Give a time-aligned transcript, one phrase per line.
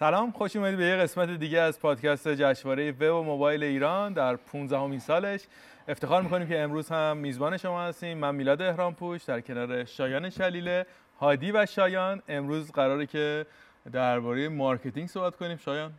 [0.00, 4.36] سلام خوش اومدید به یه قسمت دیگه از پادکست جشنواره وب و موبایل ایران در
[4.36, 5.40] 15 همین سالش.
[5.88, 8.18] افتخار می‌کنیم که امروز هم میزبان شما هستیم.
[8.18, 10.86] من میلاد احرام پوش در کنار شایان شلیله
[11.20, 12.22] هادی و شایان.
[12.28, 13.46] امروز قراره که
[13.92, 15.56] درباره marketing صحبت کنیم.
[15.56, 15.92] شایان.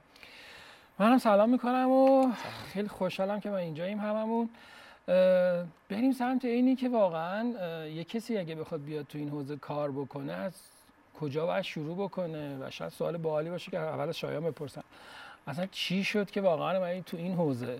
[0.99, 2.31] منم سلام می‌کنم و
[2.73, 4.49] خیلی خوشحالم که ما اینجاییم هممون.
[5.89, 7.53] بریم سمت اینی که واقعا
[7.87, 10.70] یه کسی اگه بخواد بیاد تو این حوزه کار بکنه از
[11.21, 14.83] کجا باید شروع بکنه و شاید سوال باحالی باشه که اول شایان بپرسم
[15.47, 17.79] اصلا چی شد که واقعا من تو این حوزه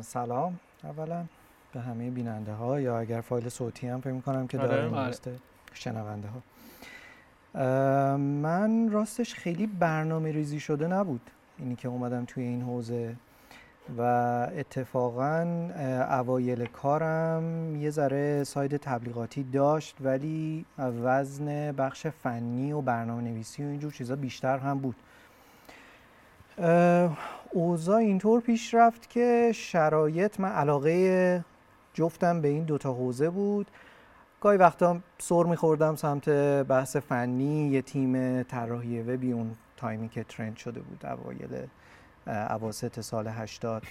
[0.00, 1.24] سلام اولا
[1.72, 4.68] به همه بیننده ها یا اگر فایل صوتی هم فکر کنم که آره.
[4.68, 5.14] داریم آره.
[5.74, 6.42] شنونده ها
[8.16, 13.16] من راستش خیلی برنامه ریزی شده نبود اینی که اومدم توی این حوزه
[13.98, 14.02] و
[14.56, 15.68] اتفاقا
[16.10, 23.66] اوایل کارم یه ذره ساید تبلیغاتی داشت ولی وزن بخش فنی و برنامه نویسی و
[23.66, 24.96] اینجور چیزا بیشتر هم بود.
[27.50, 31.44] اوضاع اینطور پیش رفت که شرایط من علاقه
[31.94, 33.66] جفتم به این دوتا حوزه بود.
[34.40, 36.28] گاهی وقتا سر میخوردم سمت
[36.64, 41.66] بحث فنی یه تیم طراحی وبی اون تایمی که ترند شده بود اوایل
[42.30, 43.82] اواسط سال 80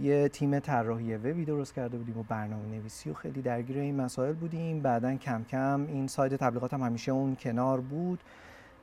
[0.00, 4.32] یه تیم طراحی وبی درست کرده بودیم و برنامه نویسی و خیلی درگیر این مسائل
[4.32, 4.80] بودیم.
[4.80, 8.20] بعدا کم کم این سایت تبلیغات هم همیشه اون کنار بود.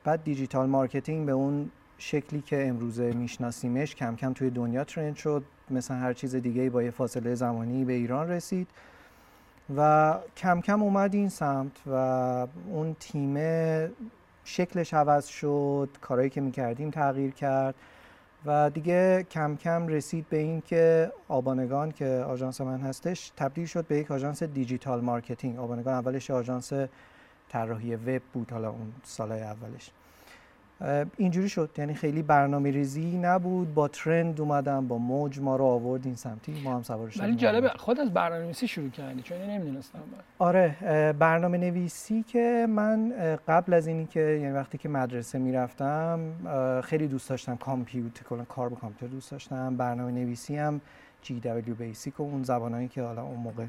[0.04, 5.44] بعد digital marketing به اون شکلی که امروزه میشناسیمش کم کم توی دنیا trend شد.
[5.70, 8.68] مثل هر چیز دیگه با یه فاصله زمانی به ایران رسید.
[9.76, 11.94] و کم کم اومد این سمت و
[12.66, 13.36] اون تیم
[14.44, 15.88] شکلش عوض شد.
[16.00, 17.74] کارهایی که می‌کردیم تغییر کرد.
[18.46, 23.86] و دیگه کم کم رسید به این که آبانگان که آژانس من هستش تبدیل شد
[23.86, 25.58] به یک آژانس digital marketing.
[25.58, 26.72] آبانگان اولش آژانس
[27.48, 29.90] طراحی وب بود حالا اون سالهای اولش.
[31.16, 31.70] اینجوری شد.
[31.78, 33.74] یعنی خیلی برنامه ریزی نبود.
[33.74, 36.62] با ترند اومدم با موج ما رو آورد این سمتی.
[36.64, 39.22] ما هم سوارش ولی جالب خود از برنامه نویسی شروع کردی.
[39.22, 39.98] چون نمی‌دونستم
[40.38, 40.76] آره
[41.18, 43.12] برنامه نویسی که من
[43.48, 46.20] قبل از اینی که یعنی وقتی که مدرسه می‌رفتم
[46.84, 49.76] خیلی دوست داشتم کامپیوتر کلا کار با کامپیوتر دوست داشتم.
[49.76, 50.80] برنامه نویسی هم
[51.22, 53.64] جی دبلیو بیسیک و اون زبانایی که حالا اون موقع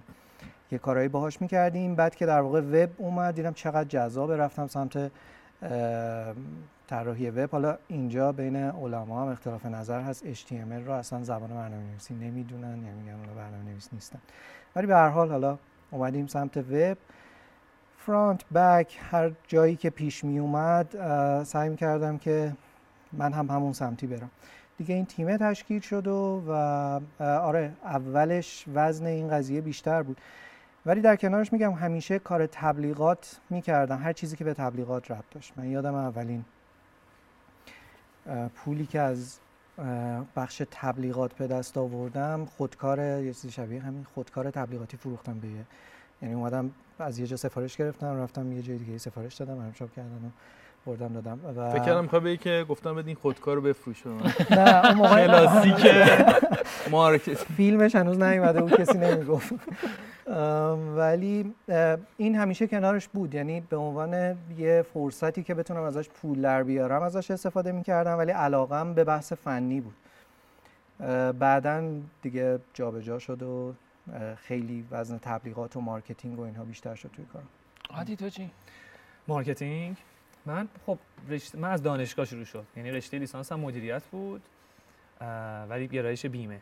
[0.71, 1.95] یه کارهایی باهاش می‌کردیم.
[1.95, 5.11] بعد که در واقع وب اومد دیدم چقدر جذاب رفتم سمت
[6.87, 7.49] طراحی وب.
[7.51, 10.33] حالا اینجا بین علما هم اختلاف نظر هست.
[10.33, 14.19] HTML رو اصلا زبان برنامه نویسی نمی‌دونن یعنی میگن اون برنامه نویس نیستن.
[14.75, 15.57] ولی به هر حال حالا
[15.91, 16.97] اومدیم سمت وب.
[17.97, 20.87] فرانت بک هر جایی که پیش می اومد
[21.43, 22.53] سعی کردم که
[23.13, 24.31] من هم همون سمتی برم.
[24.77, 26.51] دیگه این تیمه تشکیل شد و, و
[27.23, 30.17] آره اولش وزن این قضیه بیشتر بود.
[30.85, 35.53] ولی در کنارش میگم همیشه کار تبلیغات می‌کردم هر چیزی که به تبلیغات ربط داشت.
[35.57, 36.45] من یادم اولین
[38.55, 39.39] پولی که از
[40.35, 45.47] بخش تبلیغات به دست آوردم خودکار یه چیزی شبیه همین خودکار تبلیغاتی فروختم به
[46.21, 50.25] یعنی اومدم از یه جا سفارش گرفتم رفتم یه جای دیگه سفارش دادم انجام کردن
[50.25, 50.29] و
[50.85, 54.03] بردم دادم و فکر کردم می‌خوای که گفتم بدین خودکار رو بفروش.
[54.51, 55.87] نه اون موقع classic
[56.91, 57.33] market.
[57.33, 59.53] فیلمش هنوز نیومده بود کسی نمی‌گفت.
[60.95, 61.53] ولی
[62.17, 63.35] این همیشه کنارش بود.
[63.35, 68.31] یعنی به عنوان یه فرصتی که بتونم ازش پول در بیارم ازش استفاده می‌کردم ولی
[68.31, 69.95] علاقم به بحث فنی بود.
[71.39, 71.83] بعدا
[72.21, 73.73] دیگه جابجا جا شد و
[74.35, 77.47] خیلی وزن تبلیغات و marketing و اینها بیشتر شد توی کارم
[77.89, 78.49] هادی تو چی؟
[79.27, 79.97] marketing؟
[80.45, 80.97] من خب
[81.29, 82.65] رشته من از دانشگاه شروع شد.
[82.77, 84.41] یعنی رشته لیسانس هم مدیریت بود
[85.69, 86.61] ولی گرایش بیمه.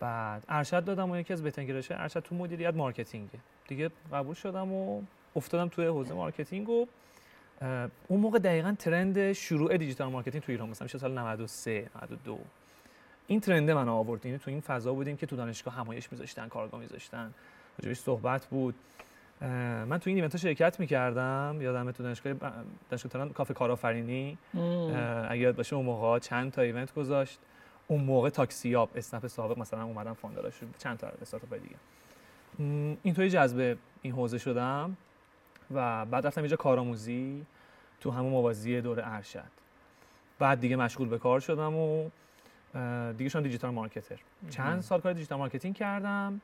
[0.00, 3.38] بعد ارشد دادم و یکی از بهترین ارشد تو مدیریت marketing ه.
[3.68, 5.02] دیگه قبول شدم و
[5.36, 6.86] افتادم توی حوزه marketing و
[8.08, 12.38] اون موقع دقیقا trend شروع digital marketing تو ایران مثلا میشه سال 93 92
[13.26, 14.26] این trend من آورد.
[14.26, 17.34] یعنی تو این فضا بودیم که تو دانشگاه همایش میذاشتن کارگاه میذاشتن.
[17.82, 18.74] راجبش صحبت بود.
[19.42, 22.32] من تو این event شرکت می‌کردم یادم تو دانشگاه
[22.90, 24.38] دانشگاه تهران کافه کارآفرینی.
[25.28, 27.38] اگه یاد باشه اون موقع چند تا event گذاشت.
[27.86, 31.76] اون موقع تاکسی یاب اسنپ سابق مثلا اومدن fundraise چند تا استارتاپ دیگه.
[33.02, 34.96] اینطوری جذب این حوزه شدم
[35.74, 37.46] و بعد رفتم اینجا کارآموزی
[38.00, 39.62] تو همون موازی دور ارشد.
[40.38, 42.10] بعد دیگه مشغول به کار شدم و
[43.12, 44.20] دیگه شدم digital marketer.
[44.50, 46.40] چند سال کار digital marketing کردم.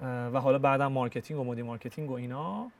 [0.00, 2.70] و حالا بعدم marketing و media marketing و اینا.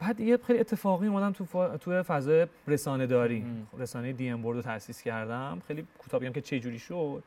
[0.00, 1.76] بعد یه خیلی اتفاقی اومدم تو فا...
[1.76, 5.62] تو فضای رسانه داری رسانه دی ام بورد رو تاسیس کردم.
[5.66, 7.22] خیلی کوتاه بگم که چه جوری شد.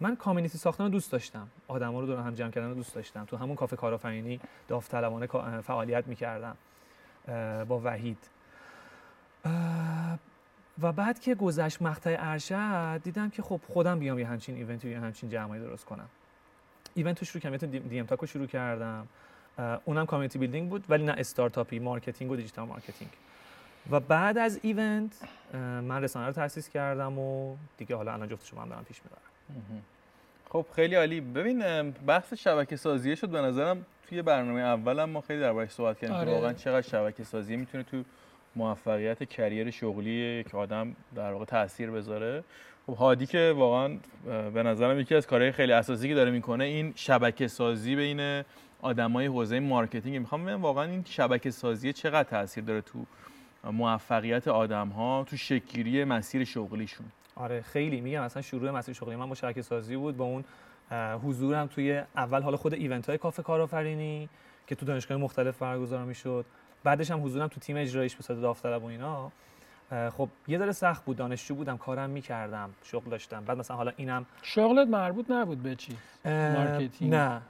[0.00, 1.48] من community ساختن رو دوست داشتم.
[1.68, 3.24] آدما رو دور هم جمع کردن رو دوست داشتم.
[3.24, 5.26] تو همون کافه کارآفرینی داوطلبانه
[5.60, 6.56] فعالیت می‌کردم.
[7.68, 8.18] با وحید.
[10.82, 15.00] و بعد که گذشت مقطع ارشد دیدم که خب خودم بیام یه همچین event یه
[15.00, 16.08] همچین جمعی درست کنم.
[16.94, 19.06] event رو شروع کردم event دی ام تاک رو شروع کردم.
[19.84, 23.10] اونم community building بود ولی نه استارتاپی marketing و digital marketing.
[23.90, 25.12] و بعد از event
[25.54, 29.82] من رسانه رو تاسیس کردم و دیگه حالا الان جفتشو من دارم پیش می‌برم
[30.48, 31.20] خب خیلی عالی.
[31.20, 36.16] ببین بحث شبکه سازیه شد به نظرم توی برنامه اولم ما خیلی دربارش صحبت کردیم
[36.16, 36.26] آره.
[36.26, 38.04] که واقعا چقدر شبکه سازی می‌تونه تو
[38.56, 42.44] موفقیت career شغلی یک آدم در واقع تاثیر بذاره.
[42.86, 43.98] خب هادی که واقعا
[44.54, 48.42] به نظرم یکی از کارهای خیلی اساسی که داره می‌کنه این شبکه سازی بین
[48.82, 50.16] آدمای حوزه marketing.
[50.16, 53.04] می‌خوام ببینم واقعا این شبکه سازی چقدر تاثیر داره تو
[53.72, 58.00] موفقیت آدم ها تو شکلگیری مسیر شغلیشون؟ آره خیلی.
[58.00, 60.16] میگم اصلا شروع مسیر شغلی من با شبکه سازی بود.
[60.16, 60.44] با اون
[61.24, 64.28] حضورم توی اول حالا خود event های کافه کارآفرینی
[64.66, 66.44] که تو دانشگاه مختلف برگزار می‌شد.
[66.84, 69.32] بعدش هم حضورم تو تیم اجراییش به داوطلب و اینا.
[70.10, 73.44] خب یه ذره سخت بود دانشجو بودم کارم می‌کردم شغل داشتم.
[73.44, 77.14] بعد مثلا حالا اینم شغلت مربوط نبود به چی؟ marketing.
[77.14, 77.40] نه.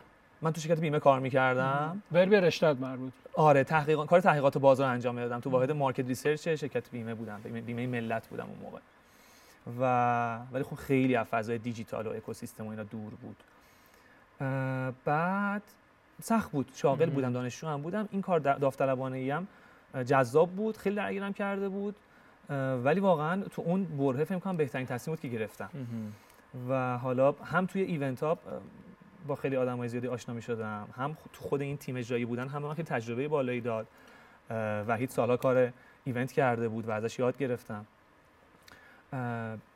[0.43, 2.03] من تو شرکت بیمه کار می‌کردم.
[2.13, 5.41] به رشتت مربوط؟ آره تحقیق کار تحقیقات بازار انجام می‌دادم.
[5.41, 8.79] تو واحد market research شرکت بیمه بودم بیمه, ملت بودم اون موقع.
[9.81, 13.37] و ولی خب خیلی از فضای دیجیتال و اکوسیستم و اینا دور بود.
[15.05, 15.63] بعد
[16.23, 17.11] سخت بود شاغل.
[17.11, 18.09] بودم دانشجو هم بودم.
[18.11, 19.47] این کار دا- داوطلبانه هم
[19.95, 21.97] اه، جذاب بود خیلی درگیرم کرده بود
[22.85, 25.71] ولی واقعا تو اون برهه فکر کنم بهترین تصمیم بود که گرفتم.
[26.69, 28.39] و حالا هم توی ایونت ها
[29.27, 32.63] با خیلی آدمای زیادی آشنا می شدم هم تو خود این تیم اجرایی بودن هم
[32.63, 33.87] من خیلی تجربه بالایی داد
[34.89, 35.73] وحید سالها کار
[36.05, 37.87] ایونت کرده بود و ازش یاد گرفتم.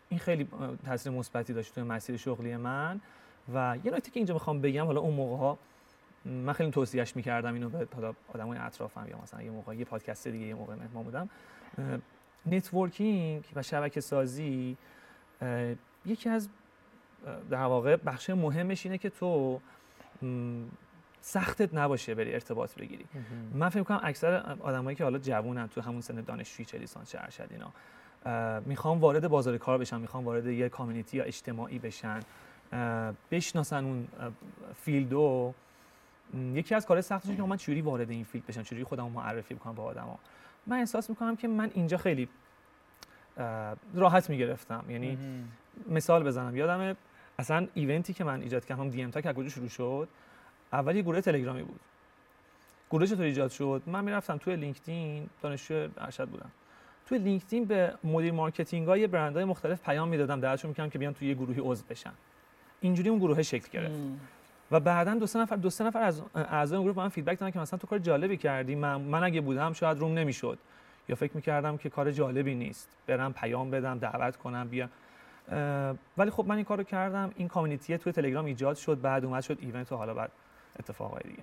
[0.08, 0.48] این خیلی
[0.86, 3.00] تاثیر مثبتی داشت توی مسیر شغلی من.
[3.54, 5.58] و یه نکته که اینجا می‌خوام بگم حالا اون موقع ها
[6.24, 10.28] من خیلی توصیهش می‌کردم اینو به حالا آدمای اطرافم یا مثلا یه موقع یه پادکست
[10.28, 11.28] دیگه یه موقع مهمان بودم.
[12.46, 14.76] networking و شبکه سازی
[16.06, 16.48] یکی از
[17.50, 19.60] در واقع بخش مهمش اینه که تو
[21.20, 23.04] سختت نباشه بری ارتباط بگیری.
[23.54, 27.18] من فکر کنم اکثر آدمایی که حالا جوونن تو همون سن دانشجویی چه لیسانس چه
[27.20, 27.72] ارشد اینا
[28.26, 32.20] اه، می‌خوان وارد بازار کار بشن می‌خوان وارد یه community یا اجتماعی بشن
[33.30, 34.08] بشناسن اون
[34.84, 35.54] field و.
[36.34, 39.74] یکی از کارهای سختش که من چجوری وارد این field بشم چجوری خودم معرفی بکنم
[39.74, 40.18] با آدما.
[40.66, 42.28] من احساس می‌کنم که من اینجا خیلی
[43.94, 44.84] راحت می‌گرفتم.
[44.88, 45.18] یعنی
[45.88, 46.56] مثال بزنم.
[46.56, 46.96] یادم
[47.38, 50.08] اصلا event ی که من ایجاد کردم دی ام تاک کجا شروع شد؟
[50.72, 51.80] اول یه گروه تلگرامی بود.
[52.90, 56.50] گروه چطور ایجاد شد؟ من می‌رفتم توی لینکدین دانشجو ارشد بودم.
[57.06, 60.40] توی لینکدین به مدیر marketing های برندهای مختلف پیام می‌دادم.
[60.40, 62.12] دعوتشون می‌کردم که بیان توی یه گروهی عضو بشن.
[62.80, 64.00] اینجوری اون گروه شکل گرفت.
[64.70, 67.38] و بعدا دو سه نفر دو سه نفر از اعضای اون گروه به من feedback
[67.38, 70.58] دادن که مثلا تو کار جالبی کردی من, من اگه بودم شاید روم نمی‌شد.
[71.08, 72.88] یا فکر می‌کردم که کار جالبی نیست.
[73.06, 74.88] برم پیام بدم دعوت کنم بیا
[76.18, 77.32] ولی خب من این کارو کردم.
[77.36, 80.30] این community توی تلگرام ایجاد شد بعد اومد شد event و حالا بعد
[80.78, 81.42] اتفاقای دیگه.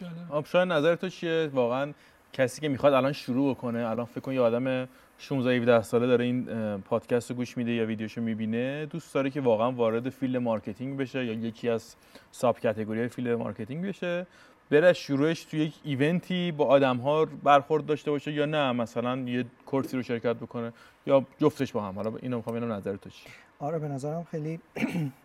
[0.00, 0.32] جالب.
[0.32, 1.92] آب شاید نظر تو چیه؟ واقعا
[2.32, 4.88] کسی که می‌خواد الان شروع کنه الان فکر کن یه آدم
[5.18, 6.44] 16 17 ساله داره این
[6.80, 11.24] پادکست رو گوش میده یا ویدیوشو می‌بینه دوست داره که واقعا وارد field marketing بشه
[11.24, 11.96] یا یکی از
[12.30, 14.26] subcategory field marketing بشه.
[14.70, 19.16] بره شروعش تو یک event ی با آدم ها برخورد داشته باشه یا نه مثلا
[19.18, 20.72] یه course ی رو شرکت بکنه
[21.06, 21.94] یا جفتش با هم.
[21.94, 24.60] حالا اینو می‌خوام ببینم نظر تو چیه؟ آره به نظرم خیلی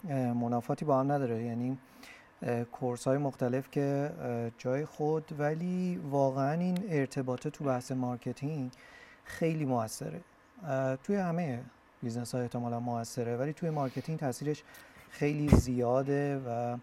[0.42, 1.44] منافاتی با هم نداره.
[1.44, 1.78] یعنی
[2.72, 4.12] course های مختلف که
[4.58, 8.72] جای خود ولی واقعا این ارتباطه تو بحث marketing
[9.24, 10.22] خیلی موثره.
[11.04, 11.64] توی همه
[12.04, 14.64] business های احتمالا موثره ولی توی marketing تاثیرش
[15.10, 16.78] خیلی زیاده و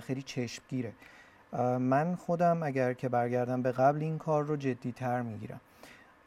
[0.00, 0.92] خیلی چشمگیره.
[1.78, 5.60] من خودم اگر که برگردم به قبل این کار رو جدیتر می‌گیرم.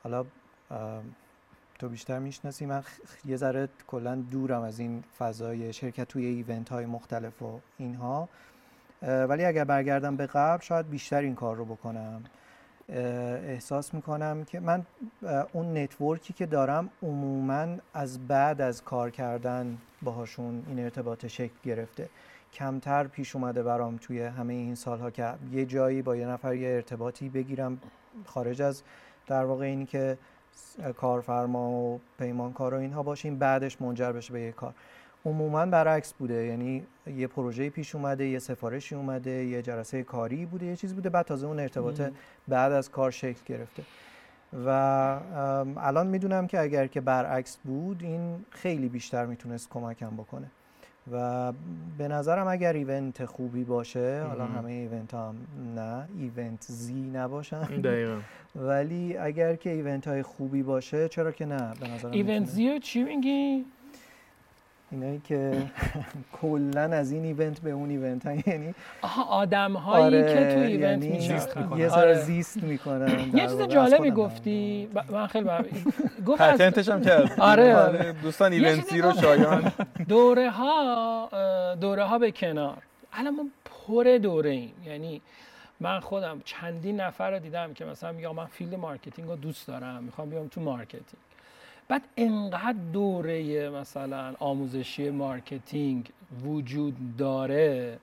[0.04, 0.26] حالا
[1.80, 2.66] تو بیشتر می‌شناسی.
[2.66, 7.60] من خ- یه ذره کلا دورم از این فضای شرکت توی event های مختلف و
[7.78, 8.30] اینها.
[9.02, 12.24] ولی اگر برگردم به قبل شاید بیشتر این کار رو بکنم.
[12.90, 14.86] احساس می‌کنم که من
[15.54, 21.56] اون network ی که دارم عموما از بعد از کار کردن باهاشون این ارتباط شکل
[21.64, 22.10] گرفته.
[22.54, 26.70] کمتر پیش اومده برام توی همه این سالها که یه جایی با یه نفر یه
[26.70, 27.80] ارتباطی بگیرم
[28.26, 28.84] خارج از
[29.28, 30.18] در واقع اینی که
[30.98, 34.74] کارفرما و پیمانکار و اینها باشیم بعدش منجر بشه به یه کار.
[35.26, 36.84] عموما برعکس بوده یعنی
[37.18, 41.26] یه پروژه پیش اومده یه سفارشی اومده یه جلسه کاری بوده یه چیز بوده بعد
[41.26, 42.02] تازه اون ارتباط.
[42.48, 43.84] بعد از کار شکل گرفته.
[44.66, 44.70] و
[45.78, 50.52] الان می‌دونم که اگر که برعکس بود این خیلی بیشتر می‌تونست کمکم بکنه.
[51.12, 51.54] و
[51.98, 54.46] به نظرم اگر ایونت خوبی باشه حالا.
[54.46, 55.36] همه ایونت هم
[55.76, 58.18] نه event زی نباشن دقیقا
[58.56, 62.46] ولی اگر که event های خوبی باشه چرا که نه به نظرم event.
[62.48, 63.66] زی رو چی میگی؟
[64.92, 65.64] اینایی که
[66.42, 71.04] کلا از این event به اون event ها یعنی آها آدم هایی که تو event
[71.04, 73.32] یعنی میچرخن یه ذره زیست می‌کنن.
[73.34, 74.90] یه چیز جالبی گفتی.
[74.96, 75.50] ب- من خیلی.
[76.26, 77.40] گفت patent ش هم کرد.
[77.40, 78.14] آره.
[78.24, 79.14] دوستان یه event چیزی زی رو.
[79.14, 79.72] شایان.
[80.08, 81.30] دوره ها
[81.82, 82.78] دوره ها به کنار.
[83.14, 84.74] الان ما پر دوره ایم.
[84.86, 85.22] یعنی
[85.80, 90.04] من خودم چندین نفر رو دیدم که مثلا میگم من field marketing رو دوست دارم.
[90.04, 91.22] می‌خوام بیام تو marketing.
[91.88, 96.10] بعد انقدر دوره مثلا آموزشی marketing
[96.46, 98.00] وجود داره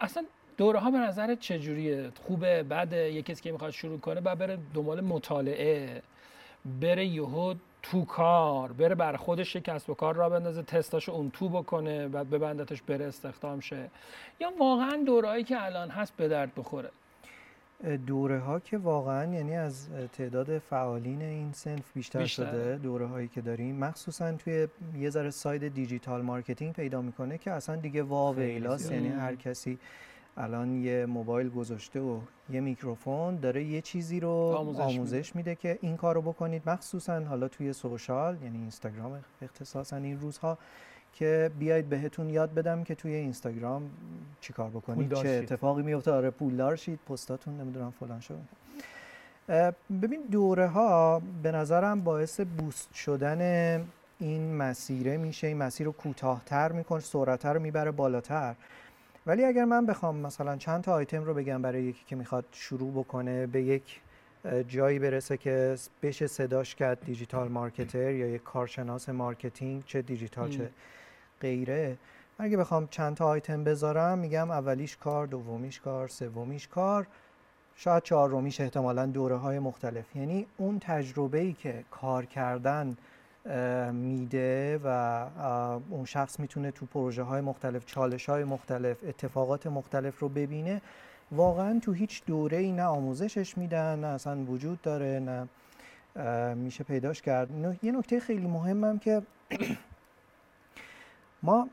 [0.00, 0.24] اصلا
[0.56, 4.58] دوره ها به نظر چجوریه؟ خوبه بده؟ یه کسی که می‌خواد شروع کنه بعد بره
[4.74, 6.02] دنبال مطالعه
[6.80, 11.48] بره یهو تو کار بره بر خودش کسب و کار را بندازه تستاشو اون تو
[11.48, 13.90] بکنه بعد ببندتش بره استخدام شه.
[14.40, 16.90] یا واقعا دوره‌هایی که الان هست به درد بخوره.
[18.06, 22.46] دوره ها که واقعا یعنی از تعداد فعالین این صنف بیشتر, بیشتره.
[22.46, 27.50] شده دوره هایی که داریم مخصوصا توی یه ذره side digital marketing پیدا می‌کنه که
[27.50, 28.96] اصلا دیگه وا خیلی ویلاس زیاده.
[28.96, 29.78] یعنی هر کسی
[30.36, 32.20] الان یه موبایل گذاشته و
[32.50, 35.54] یه میکروفون داره یه چیزی رو آموزش آموزش, میده.
[35.54, 40.58] که این کار رو بکنید مخصوصا حالا توی social یعنی اینستاگرام اختصاصا این روزها
[41.12, 43.90] که بیاید بهتون یاد بدم که توی اینستاگرام
[44.40, 45.28] چیکار بکنید چه.
[45.28, 46.98] اتفاقی میفته آره پولدار شید.
[47.08, 48.38] پستاتون نمی‌دونم فلان شد.
[50.02, 53.40] ببین دوره ها به نظرم باعث boost شدن
[54.18, 55.46] این مسیره میشه.
[55.46, 58.54] این مسیر رو کوتاهتر می‌کنه سرعت رو می‌بره بالاتر.
[59.26, 62.92] ولی اگر من بخوام مثلا چند تا آیتم رو بگم برای یکی که می‌خواد شروع
[62.92, 64.00] بکنه به یک
[64.68, 70.70] جایی برسه که بشه صداش کرد digital marketer یا یک کارشناس marketing چه دیجیتال چه.
[71.42, 71.96] غیره.
[72.38, 77.06] اگه بخوام چند تا آیتم بذارم میگم اولیش کار دومیش کار سومیش کار.
[77.76, 80.16] شاید چهارمیش احتمالا دوره های مختلف.
[80.16, 82.96] یعنی اون تجربه ای که کار کردن
[83.92, 84.88] میده و
[85.90, 90.80] اون شخص می‌تونه تو پروژه های مختلف چالش های مختلف اتفاقات مختلف رو ببینه
[91.32, 95.48] واقعا تو هیچ دوره ای نه آموزشش میدن نه اصلا وجود داره نه
[96.54, 97.50] میشه پیداش کرد.
[97.82, 99.22] یه نکته خیلی مهمم که
[101.42, 101.68] ما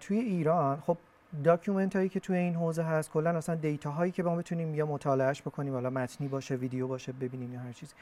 [0.00, 0.96] توی ایران خب
[1.44, 4.86] document هایی که توی این حوزه هست کلا اصلا data هایی که ما بتونیم یا
[4.86, 7.94] مطالعهش بکنیم حالا متنی باشه ویدیو باشه ببینیم یا هر چیز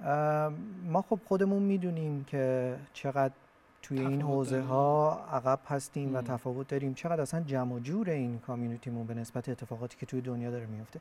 [0.00, 0.52] اه،
[0.86, 3.34] ما خب خودمون می‌دونیم که چقدر
[3.82, 4.68] توی این حوزه داریم.
[4.68, 6.24] ها عقب هستیم و مم.
[6.24, 10.20] تفاوت داریم چقدر اصلا جمع و جور این community مون به نسبت اتفاقاتی که توی
[10.20, 11.00] دنیا داره میفته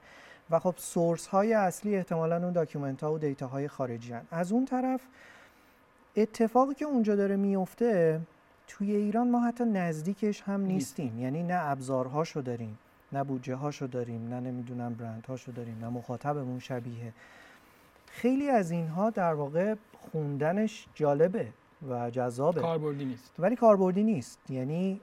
[0.49, 4.21] و خب source های اصلی احتمالا اون document ها و data های خارجی هن.
[4.31, 5.01] از اون طرف
[6.15, 8.21] اتفاقی که اونجا داره میفته
[8.69, 11.19] توی ایران ما حتی نزدیکش هم نیستیم.
[11.19, 12.77] یعنی نه ابزارهاشو داریم
[13.11, 17.13] نه بودجه هاشو داریم نه نمی‌دونم برند هاشو داریم نه مخاطبمون شبیه.
[18.07, 19.75] خیلی از اینها در واقع
[20.11, 21.47] خوندنش جالبه
[21.89, 22.61] و جذابه.
[22.61, 23.33] کاربردی نیست.
[23.39, 24.39] ولی کاربردی نیست.
[24.49, 25.01] یعنی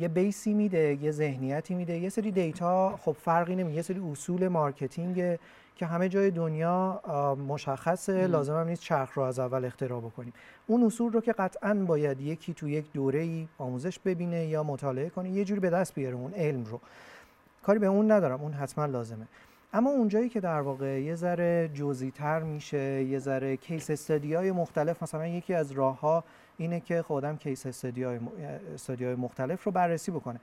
[0.00, 4.00] یه base ی میده یه ذهنیتی میده یه سری data خب فرقی نمیده یه سری
[4.12, 5.38] اصول marketing
[5.78, 7.00] که همه جای دنیا
[7.48, 8.26] مشخصه.
[8.26, 10.32] لازم هم نیست چرخ رو از اول اختراع بکنیم.
[10.66, 15.10] اون اصول رو که قطعا باید یکی تو یک دوره ای آموزش ببینه یا مطالعه
[15.10, 16.80] کنه یه جوری به دست بیاره اون علم رو.
[17.62, 19.26] کاری به اون ندارم اون حتما لازمه.
[19.72, 24.52] اما اونجایی که در واقع یه ذره جزئی تر میشه یه ذره case study های
[24.52, 26.24] مختلف مثلا یکی از راه ها
[26.58, 28.04] اینه که خودم case study
[29.04, 30.40] های مختلف رو بررسی بکنه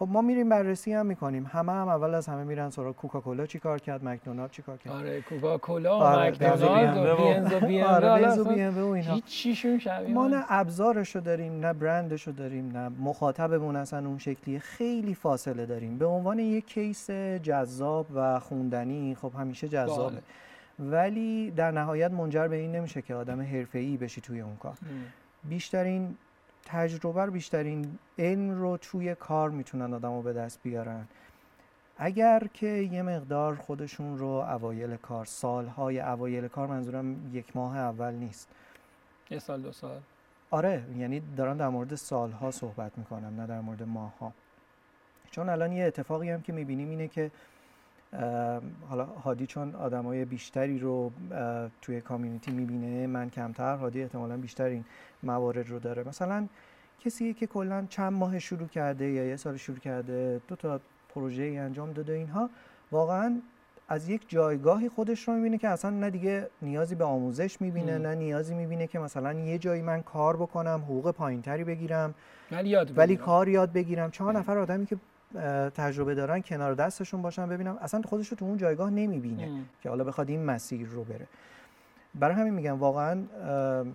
[0.00, 1.50] خب ما میریم بررسی هم می‌کنیم.
[1.52, 5.96] همه هم اول از همه میرن سراغ کوکاکولا چیکار کرد مکدونالد چیکار کرد؟ آره کوکاکولا
[5.96, 7.66] آره، مکدونالد و بنز و.
[7.66, 9.66] بی ام و آره و اینها هیچ
[10.08, 14.58] ما نه ابزارشو داریم نه برندشو داریم نه مخاطبمون اصلا اون شکلیه.
[14.58, 15.98] خیلی فاصله داریم.
[15.98, 20.22] به عنوان یک case جذاب و خوندنی خب همیشه جذابه باحاله.
[20.78, 24.74] ولی در نهایت منجر به این نمیشه که آدم حرفه‌ای بشی توی اون کار.
[25.44, 26.16] بیشترین
[26.64, 31.08] تجربه رو بیشترین علم رو توی کار می‌تونن آدم رو به دست بیارن.
[31.98, 38.14] اگر که یه مقدار خودشون رو اوایل کار سالهای اوایل کار منظورم یک ماه اول
[38.14, 38.48] نیست.
[39.30, 40.00] یه سال دو سال.
[40.50, 44.32] آره یعنی دارم در مورد سالها صحبت می‌کنم نه در مورد ماهها.
[45.30, 47.30] چون الان یه اتفاقی هم که می‌بینیم اینه که
[48.88, 51.12] حالا هادی چون آدمای بیشتری رو
[51.82, 54.84] توی کامیونیتی می‌بینه من کمتر هادی احتمالا بیشتر این
[55.22, 56.46] موارد رو داره مثلا
[57.04, 60.80] کسی که کلا چند ماه شروع کرده یا یه سال شروع کرده دو تا
[61.14, 62.50] پروژه ای انجام داده اینها
[62.92, 63.40] واقعا
[63.88, 67.98] از یک جایگاهی خودش رو می‌بینه که اصلا نه دیگه نیازی به آموزش می‌بینه.
[67.98, 72.14] نه نیازی می‌بینه که مثلا یه جایی من کار بکنم حقوق پایینتری بگیرم
[72.52, 73.26] ولی یاد ولی بگیرم.
[73.26, 74.96] کار یاد بگیرم چهار نفر آدمی که
[75.74, 79.64] تجربه دارن کنار دستشون باشن ببینم اصلا خودش رو تو اون جایگاه نمی‌بینه م.
[79.82, 81.26] که حالا بخواد این مسیر رو بره.
[82.14, 83.22] برای همین میگم واقعا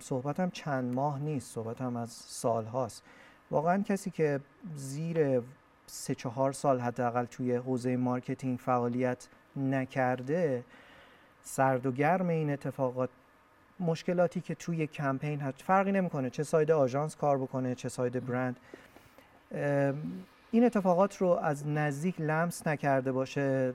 [0.00, 1.54] صحبتم چند ماه نیست.
[1.54, 3.02] صحبتم از سال هاست.
[3.50, 4.40] واقعا کسی که
[4.74, 5.42] زیر
[5.86, 10.64] سه چهار سال حداقل توی حوزه marketing فعالیت نکرده
[11.42, 13.10] سرد و گرم این اتفاقات
[13.80, 18.56] مشکلاتی که توی کمپین هست فرقی نمی‌کنه چه side آژانس کار بکنه چه side brand.
[19.54, 19.94] ام،
[20.50, 23.74] این اتفاقات رو از نزدیک لمس نکرده باشه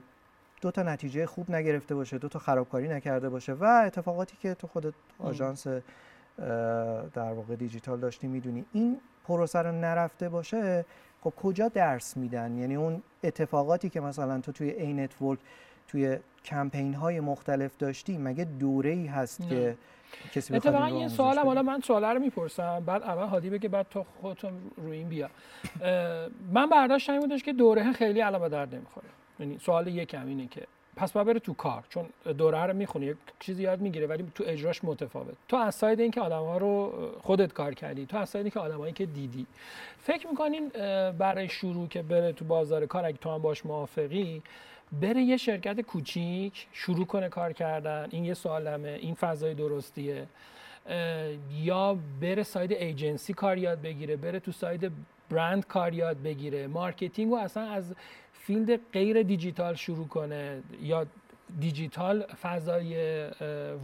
[0.60, 4.66] دو تا نتیجه خوب نگرفته باشه دو تا خرابکاری نکرده باشه و اتفاقاتی که تو
[4.66, 5.66] خودت آژانس
[7.14, 8.64] در واقع دیجیتال داشتی می‌دونی.
[8.72, 10.84] این پروسه رو نرفته باشه
[11.24, 15.38] خب کجا درس میدن؟ یعنی اون اتفاقاتی که مثلا تو توی ad network
[15.88, 19.48] توی کمپین های مختلف داشتی مگه دوره ای هست نه.
[19.48, 19.76] که
[20.34, 22.82] کسی اتفاقا یه سوالم؟ حالا من سواله رو می‌پرسم.
[22.86, 25.30] بعد اول هادی بگه بعد تو خودتون روی این بیا.
[26.52, 29.06] من برداشتم این بودش که دوره خیلی الان به درد نمی‌خوره.
[29.40, 30.62] یعنی سوال یکم اینه که
[30.96, 32.06] پس باید بره تو کار چون
[32.38, 33.06] دوره رو می‌خونی.
[33.06, 35.34] یک چیزی یاد می‌گیره ولی تو اجراش متفاوت.
[35.48, 36.92] تو از ساید اینکه آدم ها رو
[37.22, 39.46] خودت کار کردی تو از ساید اینکه آدمایی که دیدی.
[39.98, 40.68] فکر می‌کنین
[41.18, 44.42] برای شروع که بره تو بازار کار اگه تو هم باش موافقی
[45.00, 48.08] بره یه شرکت کوچیک شروع کنه کار کردن.
[48.10, 48.98] این یه سوالمه.
[49.00, 50.26] این فضای درستیه.
[51.62, 54.92] یا بره side agency کار یاد بگیره بره تو side
[55.30, 56.66] brand کار یاد بگیره.
[56.66, 57.94] marketing رو اصلا از
[58.32, 61.06] field غیر دیجیتال شروع کنه یا
[61.60, 63.26] دیجیتال فضای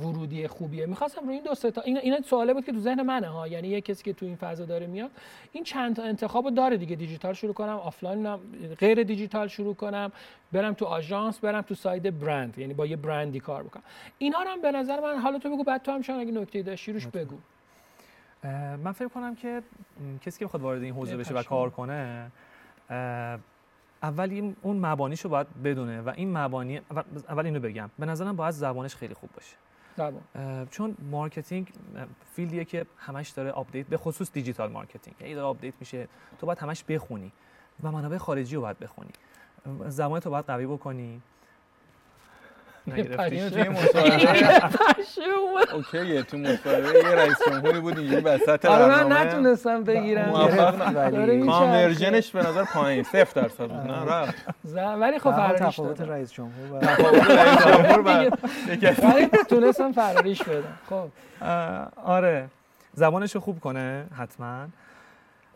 [0.00, 0.87] ورودی خوبیه.
[0.87, 3.48] می‌خواستم روی این دو تا این این سواله بود که تو ذهن منه ها.
[3.48, 5.10] یعنی یه کسی که تو این فضا داره میاد
[5.52, 6.96] این چند تا انتخاب رو داره دیگه.
[6.96, 8.37] دیجیتال شروع کنم آفلاین
[8.78, 10.12] غیر دیجیتال شروع کنم
[10.52, 13.82] برم تو آژانس برم تو side brand یعنی با یه برندی کار بکنم.
[14.18, 16.62] اینا رو هم به نظر من حالا تو بگو بعد تو هم شاید اگه نکته
[16.62, 17.37] داشتی روش بگو.
[18.84, 19.62] من فکر کنم که
[20.20, 21.42] کسی که بخواد وارد این حوزه بشه و.
[21.42, 22.30] کار کنه
[24.02, 26.80] اول این- اون مبانیشو باید بدونه و این مبانی
[27.30, 27.90] اول- اینو بگم.
[27.98, 29.56] به نظرم باید زبانش خیلی خوب باشه.
[29.96, 30.66] زبان.
[30.70, 31.72] چون marketing
[32.35, 35.16] field یه که همش داره update به خصوص digital marketing.
[35.20, 36.08] یعنی داره update میشه.
[36.38, 37.32] تو باید همش بخونی
[37.82, 39.11] و منابع خارجی رو باید بخونی.
[39.88, 41.22] زبان تو باید قوی بکنی.
[42.92, 44.62] نگرفتی؟ پرینه توی مصاحبه.
[45.74, 49.24] اوکیه تو مصاحبه یه رئیس جمهوری بود اینجوری وسط آره من برنامه.
[49.24, 50.33] نتونستم بگیرم.
[51.46, 54.35] کانورژنش به نظر پایین صفر درصد بود نه؟ رفت.
[54.64, 58.31] ز- ولی خب فراریش تفاوت رئیس جمهور و تفاوت رئیس جمهور ولی
[59.48, 60.79] تونستم فراریش بدم.
[60.90, 61.09] خب.
[62.05, 62.48] آره.
[62.94, 64.66] زبانش رو خوب کنه حتما.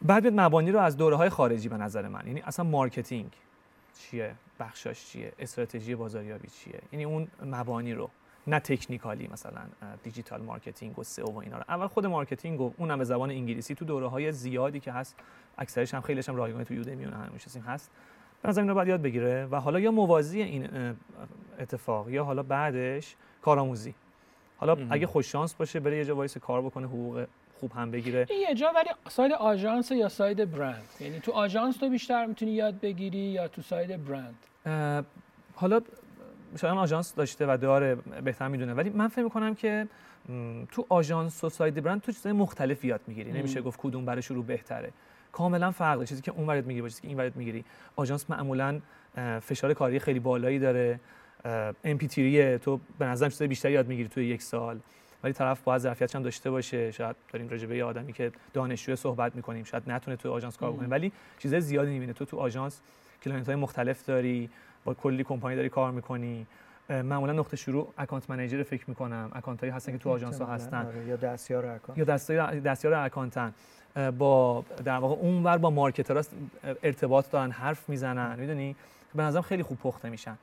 [0.02, 2.22] بعد مبانی رو از دوره های خارجی به نظر من.
[2.26, 3.30] یعنی اصلا marketing
[3.98, 8.10] چیه؟ بخشاش چیه؟ استراتژی بازاریابی چیه؟ یعنی اون مبانی رو
[8.46, 9.60] نه technical ی مثلا
[10.02, 11.64] digital marketing و SEO و اینا رو.
[11.68, 15.16] اول خود marketing و اونم به زبان انگلیسی تو دوره های زیادی که هست
[15.58, 17.90] اکثرش هم خیلیش هم رایگان تو یودمی اون هم می‌شناسیم هست.
[18.44, 19.46] نظر این رو باید یاد بگیره.
[19.50, 20.94] و حالا یا موازی این
[21.58, 23.94] اتفاق یا حالا بعدش کارآموزی.
[24.56, 24.88] حالا مهم.
[24.90, 27.26] اگه خوش شانس باشه بره یه جا وایس کار بکنه حقوق
[27.60, 28.26] خوب هم بگیره.
[28.30, 32.50] این یه جا ولی side آژانس یا side brand؟ یعنی تو آژانس تو بیشتر می‌تونی
[32.50, 34.34] یاد بگیری یا تو side brand؟
[35.54, 35.80] حالا
[36.60, 37.94] side آژانس داشته و داره
[38.24, 39.88] بهتر می‌دونه ولی من فکر می‌کنم که
[40.70, 43.32] تو آژانس و side brand تو چیزای مختلف یاد می‌گیری.
[43.32, 43.60] نمیشه.
[43.62, 44.90] گفت کدوم برای شروع بهتره.
[45.32, 46.06] کاملا فرقه.
[46.06, 47.64] چیزی که اون ور یاد می‌گیری با چیزی که این ور یاد می‌گیری.
[47.96, 48.80] آژانس معمولا
[49.40, 51.00] فشار کاری خیلی بالایی داره.
[51.84, 54.78] ام پی تو به نظرم چیزای بیشتری یاد می‌گیری توی یک سال.
[55.24, 56.90] ولی طرف باید ظرفیتش هم داشته باشه.
[56.90, 59.64] شاید داریم راجع به آدمی که دانشجو صحبت می‌کنیم.
[59.64, 60.76] شاید نتونه تو آژانس کار مم.
[60.76, 60.88] بکنه.
[60.88, 62.12] ولی چیزای زیادی می‌بینه.
[62.12, 62.80] تو تو آژانس
[63.22, 64.50] client های مختلف داری
[64.84, 66.46] با کلی کمپانی داری کار می‌کنی.
[66.88, 69.30] معمولا نقطه شروع account manager فکر می‌کنم.
[69.34, 70.86] account هایی هستن که تو آژانس ها هستن.
[70.86, 71.98] آره، یا دستیار account.
[71.98, 73.52] یا دستیار دستیار اکانتن.
[74.18, 76.22] با در واقع اونور با marketer ها
[76.82, 78.76] ارتباط دارن حرف می‌زنن می‌دونی؟
[79.14, 80.38] به نظرم خیلی خوب پخته میشن.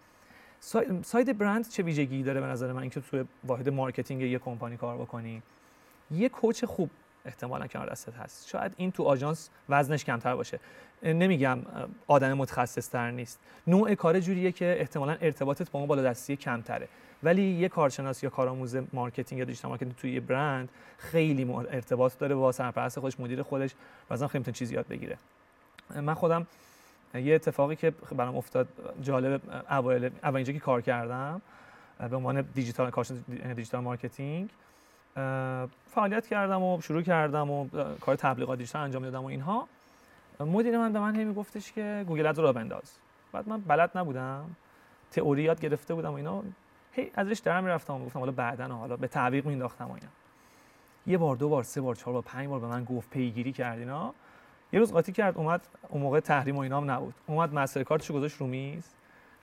[0.59, 4.77] سای- side برند چه ویژگی داره به نظر من؟ اینکه تو واحد marketing یه کمپانی
[4.77, 5.41] کار بکنی.
[6.11, 6.89] یه coach خوب
[7.29, 8.47] احتمالا کنار دستت هست.
[8.47, 10.59] شاید این تو آژانس وزنش کمتر باشه.
[11.03, 11.59] نمیگم
[12.07, 13.39] آدم متخصص تر نیست.
[13.67, 16.87] نوع کار جوریه که احتمالا ارتباطت با اون بالادستی کمتره.
[17.23, 22.35] ولی یه کارشناس یا کارآموز marketing یا digital marketing توی یه برند خیلی ارتباط داره
[22.35, 23.75] با سرپرست خودش مدیر خودش
[24.11, 25.17] مثلا خیلی چیزی یاد بگیره.
[25.95, 26.47] من خودم
[27.13, 28.67] یه اتفاقی که برام افتاد
[29.01, 31.41] جالب اوایل اولین جایی که کار کردم
[31.99, 33.19] به عنوان دیجیتال کارشناس
[33.55, 34.49] digital marketing
[35.91, 37.67] فعالیت کردم و شروع کردم و
[38.01, 39.67] کار تبلیغات دیجیتال انجام دادم و اینها.
[40.39, 42.97] مدیر من به من هی میگفتش که Google Ads رو بنداز.
[43.32, 44.55] بعد من بلد نبودم.
[45.12, 46.43] تئوری یاد گرفته بودم و اینا.
[46.91, 50.08] هی ازش در می‌رفتم و گفتم حالا بعدا حالا به تعویق مینداختم و اینا.
[51.08, 53.79] یه بار دو بار سه بار چهار بار پنج بار به من گفت پیگیری کرد
[53.79, 54.13] اینا.
[54.73, 57.13] یه روز قاطی کرد اومد اون موقع تحریم و اینام نبود.
[57.27, 58.88] اومد مستر کارتشو گذاشت رو میز.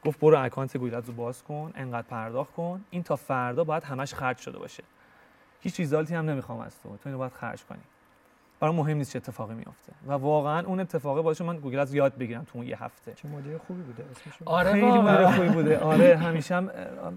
[0.05, 2.85] گفت برو account گوگلت رو باز کن انقدر پرداخت کن.
[2.91, 4.83] این تا فردا باید همش خرج شده باشه.
[5.61, 6.88] هیچ result ی هم نمی‌خوام از تو.
[6.88, 7.81] تو اینو باید خرج کنی.
[8.61, 11.95] برای مهم نیست چه اتفاقی میفته و واقعا اون اتفاقه باعث شد من Google Ads
[11.95, 13.12] یاد بگیرم تو اون یه هفته.
[13.14, 14.87] چه مدیر خوبی بوده اسمش رو؟ آره خیلی.
[14.87, 15.79] مدیر خوبی بوده.
[15.79, 16.71] آره همیشه هم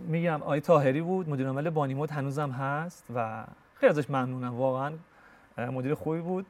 [0.07, 3.43] میگم آقای طاهری بود مدیر عامل بانیمود هنوزم هست و
[3.75, 4.55] خیلی ازش ممنونم.
[4.55, 4.93] واقعا
[5.57, 6.45] مدیر خوبی بود.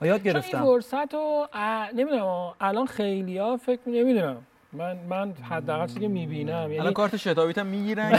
[0.00, 0.64] و یاد چون این گرفتم.
[0.64, 1.48] فرصت رو
[1.94, 4.46] نمی‌دونم الان خیلی ها فکر نمی‌دونم.
[4.74, 8.18] من من حداقل چیزی که می‌بینم الان یعنی کارت شتابیت هم می‌گیرن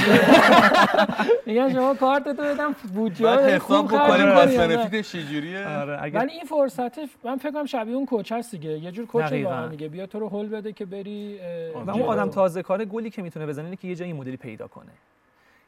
[1.45, 4.57] میگن شما کارت تو بدم بودجه حساب بکنیم کنی کاست.
[4.57, 8.91] بنفیتش چجوریه آره ولی این فرصت من فکر کنم شبیه اون کوچ هست دیگه یه
[8.91, 9.31] جور کوچ.
[9.31, 11.39] واقعا دیگه بیا تو رو هول بده که بری
[11.85, 12.01] و اون.
[12.01, 14.91] آدم تازه کار گلی که می‌تونه بزنه اینه که یه جایی مدلی پیدا کنه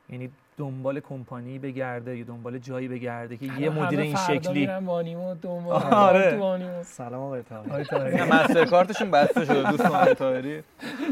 [0.09, 5.35] یعنی دنبال کمپانی بگرده یا دنبال جایی بگرده که یه الان مدیر این شکلی وانیمو
[5.35, 6.37] دنبال آره.
[6.37, 6.83] وانیمو.
[6.83, 7.43] سلام آقای
[7.83, 10.63] طاهری مستر کارتشون بسته شده دوستان آقای طاهری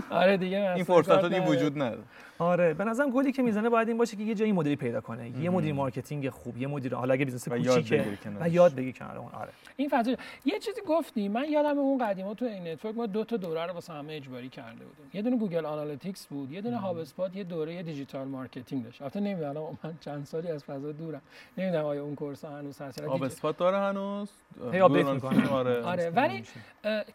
[0.09, 1.41] آره دیگه این فرصت دیگه.
[1.45, 2.03] وجود نداره
[2.39, 5.29] آره به نظرم گلی که می‌زنه باید این باشه که یه جایی مدلی پیدا کنه.
[5.29, 5.53] یه مهم.
[5.53, 8.05] مدیر مارکتینگ خوب یه مدیر حالا اگه بیزنس و یاد کوچیکه.
[8.39, 9.49] و یاد بگی کنار اون آره.
[9.77, 10.11] این فضا
[10.45, 13.73] یه چیزی گفتی من یادم اون قدیما تو این network ما دو تا دوره رو
[13.73, 15.05] واسه همه اجباری کرده بودیم.
[15.13, 19.01] یه دونه Google Analytics بود یه دونه HubSpot یه دوره digital marketing داشت.
[19.01, 21.21] البته نمی‌دونم الان من چند سالی از فضا دورم.
[21.57, 24.29] نمی‌دونم آیا اون course ها هنوز هست دیجی- HubSpot داره هنوز؟
[24.71, 25.49] هی update می‌کنه.
[25.49, 25.81] آره.
[25.83, 26.43] آره ولی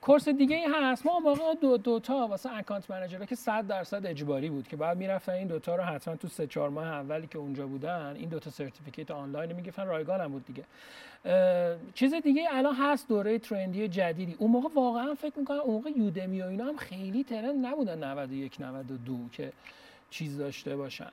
[0.00, 1.06] course دیگه ای هست.
[1.06, 4.68] ما اون موقع دو دو تا واسه account manager ها که 100 درصد اجباری بود
[4.68, 8.16] که بعد می‌رفتن این دوتا رو حتما تو سه چهار ماه اولی که اونجا بودن
[8.16, 10.64] این دوتا certificate آنلاین می‌گفتن رایگان هم بود دیگه.
[11.94, 14.36] چیز دیگه الان هست دوره trend ی جدیدی.
[14.38, 18.60] اون موقع واقعا فکر می‌کنم اون موقع Udemy و اینا هم خیلی trend نبودن 91
[18.60, 19.52] 92 که
[20.10, 21.10] چیز داشته باشن.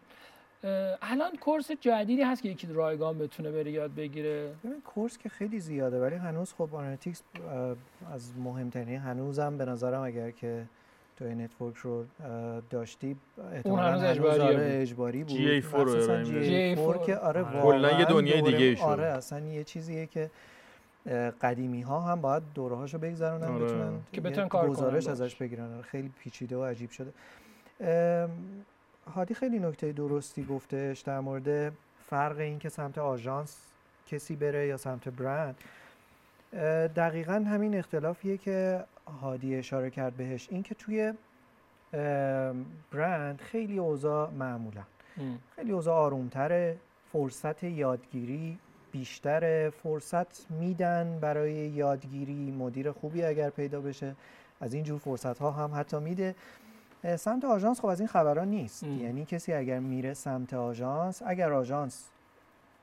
[1.01, 4.55] الان course جدیدی هست که یکی رایگان بتونه بره یاد بگیره.
[4.63, 7.23] ببین course که خیلی زیاده ولی هنوز خب Analytics
[8.13, 10.65] از مهمترین هنوزم به نظرم اگر که
[11.17, 12.05] تو این network رو
[12.69, 13.15] داشتی
[13.53, 14.81] احتمالاً هنوز اجباریه آره بود.
[14.81, 16.75] اجباری بود GA4 رو مخصوصاً ارائه می‌ده.
[16.75, 17.61] GA4 که آره آره.
[17.61, 18.83] کلاً یه دنیای دیگه‌ای شد.
[18.83, 20.31] آره اصلا یه چیزیه که
[21.41, 23.65] قدیمی ها هم باید دوره هاشو بگذرونن آره.
[23.65, 25.07] بتونن که بتونن کار کنن گزارش.
[25.07, 27.13] ازش بگیرن آره، خیلی پیچیده و عجیب شده
[29.15, 31.73] هادی خیلی نکته درستی گفتش در مورد
[32.09, 33.57] فرق این که سمت آژانس
[34.07, 35.55] کسی بره یا سمت برند
[36.95, 38.83] دقیقا همین اختلافیه که
[39.21, 41.13] هادی اشاره کرد بهش این که توی
[42.91, 44.83] برند خیلی اوضاع معمولا.
[45.55, 46.77] خیلی اوضاع آرومتره
[47.13, 48.57] فرصت یادگیری
[48.91, 54.15] بیشتر فرصت میدن برای یادگیری مدیر خوبی اگر پیدا بشه.
[54.61, 56.35] از این جور فرصت ها هم حتی میده.
[57.17, 58.83] سمت آژانس خب از این خبرها نیست.
[58.83, 58.99] ام.
[59.01, 62.09] یعنی کسی اگر میره سمت آژانس اگر آژانس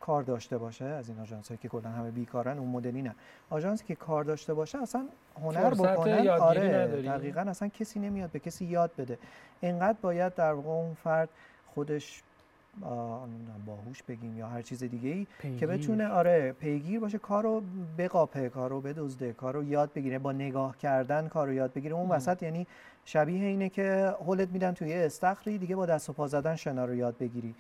[0.06, 3.14] کار داشته باشه از این آژانس که کلا همه بیکارن اون مدلی نه
[3.50, 5.08] آژانس که کار داشته باشه اصلا
[5.42, 7.08] هنر بکنن آره نداری.
[7.08, 9.18] دقیقا اصلا کسی نمیاد به کسی یاد بده
[9.62, 11.28] انقدر باید در واقع اون فرد
[11.74, 12.22] خودش
[13.66, 15.66] باهوش بگیم یا هر چیز دیگه ای که.
[15.66, 17.62] بتونه آره پیگیر باشه کارو
[17.98, 22.10] بقاپه کارو بدزده کارو یاد بگیره با نگاه کردن کارو یاد بگیره اون ام.
[22.10, 22.66] وسط یعنی
[23.04, 26.94] شبیه اینه که هولت میدن توی استخری دیگه با دست و پا زدن شنا رو
[26.94, 27.54] یاد بگیری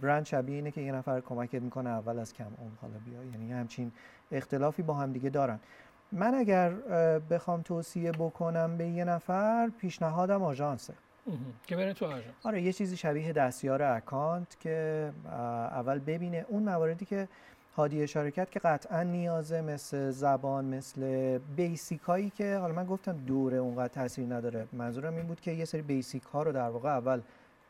[0.00, 3.52] برند شبیه اینه که یه نفر کمکت می‌کنه اول از کم اون حالا بیا یعنی
[3.52, 3.92] همچین
[4.32, 5.58] اختلافی با هم دیگه دارن.
[6.12, 6.70] من اگر
[7.30, 10.94] بخوام توصیه بکنم به یه نفر پیشنهادم آژانسه.
[11.66, 12.34] که بره تو آژانس.
[12.44, 15.10] آره یه چیزی شبیه دستیار اکانت که
[15.70, 16.46] اول ببینه.
[16.48, 17.28] اون مواردی که
[17.76, 23.16] هادی اشاره کرد که قطعا نیازه مثل زبان مثل بیسیک هایی که حالا من گفتم
[23.16, 24.66] دوره اونقدر تاثیر نداره.
[24.72, 27.20] منظورم این بود که یه سری بیسیک ها رو در واقع اول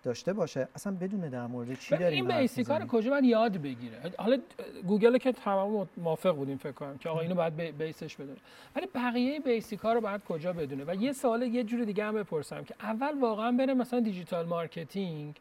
[0.08, 2.86] داشته باشه اصلا بدونه در مورد چی داریم این حرف بیسیکا رو.
[2.86, 4.38] کجا باید یاد بگیره؟ حالا
[4.86, 8.36] گوگل که تمام موافق بودیم فکر کنم که آقا اینو باید بی- base ش بدونه
[8.76, 12.14] ولی بقیه basic ا رو باید کجا بدونه؟ و یه سوال یه جوری دیگه هم
[12.14, 15.34] بپرسم که اول واقعا بره مثلا digital marketing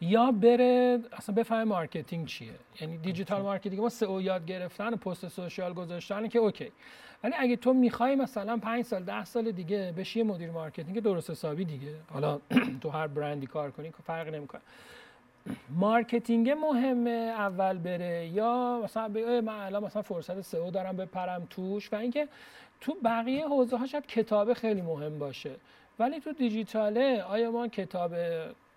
[0.00, 2.50] یا بره اصلا بفهمه marketing چیه.
[2.80, 6.72] یعنی digital marketing ما سئو یاد گرفتن و پست social گذاشتن که اوکی.
[7.24, 11.64] ولی اگه تو می‌خوای مثلا 5 سال 10 سال دیگه بشی مدیر marketing درست حسابی
[11.64, 11.94] دیگه.
[12.12, 12.40] حالا
[12.82, 14.60] تو هر برندی کار کنی که فرق نمی‌کنه.
[15.70, 21.92] marketing مهمه اول بره یا مثلا بگه من الان مثلا فرصت سئو دارم بپرم توش.
[21.92, 22.28] و اینکه
[22.80, 25.50] تو بقیه حوزه ها شاید کتابه خیلی مهم باشه.
[25.98, 28.14] ولی تو دیجیتاله آیا ما کتاب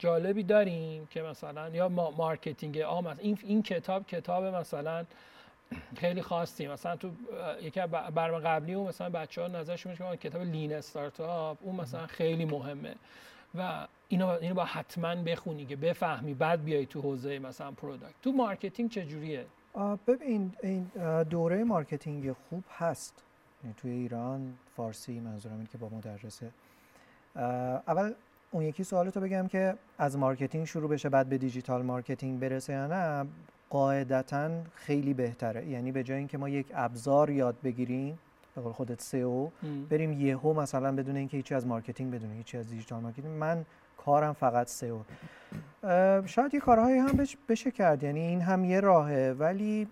[0.01, 5.05] جالبی داریم که مثلا یا ما marketing آ مثلا این این کتاب کتاب مثلا
[5.95, 6.67] خیلی خاصی.
[6.67, 7.11] مثلا تو
[7.61, 7.81] یکی
[8.15, 11.57] برنامه قبلی اون مثلا بچه ها نظرشون میشه کتاب Lean Startup.
[11.61, 12.95] اون مثلا خیلی مهمه.
[13.55, 18.31] و اینو اینو با حتما بخونی که بفهمی بعد بیای تو حوزه مثلا product تو
[18.31, 20.91] marketing چجوریه؟ آه، ببین این
[21.23, 23.23] دوره marketing خوب هست.
[23.63, 26.51] یعنی توی ایران فارسی منظورم اینه که با مدرسه.
[27.35, 28.13] اول
[28.51, 32.87] اون یکی سوالتو بگم که از marketing شروع بشه بعد به digital marketing برسه یا
[32.87, 33.27] نه
[33.69, 35.65] قاعدتا خیلی بهتره.
[35.67, 38.19] یعنی به جای اینکه ما یک ابزار یاد بگیریم
[38.55, 39.49] به قول خودت سئو
[39.89, 43.27] بریم یهو مثلا بدون اینکه هیچی از marketing بدونیم هیچی از digital marketing.
[43.37, 43.65] من
[43.97, 44.99] کارم فقط سئو.
[46.25, 48.03] شاید یه کارهایی هم بش- بشه کرد.
[48.03, 49.35] یعنی این هم یه راهه.
[49.39, 49.87] ولی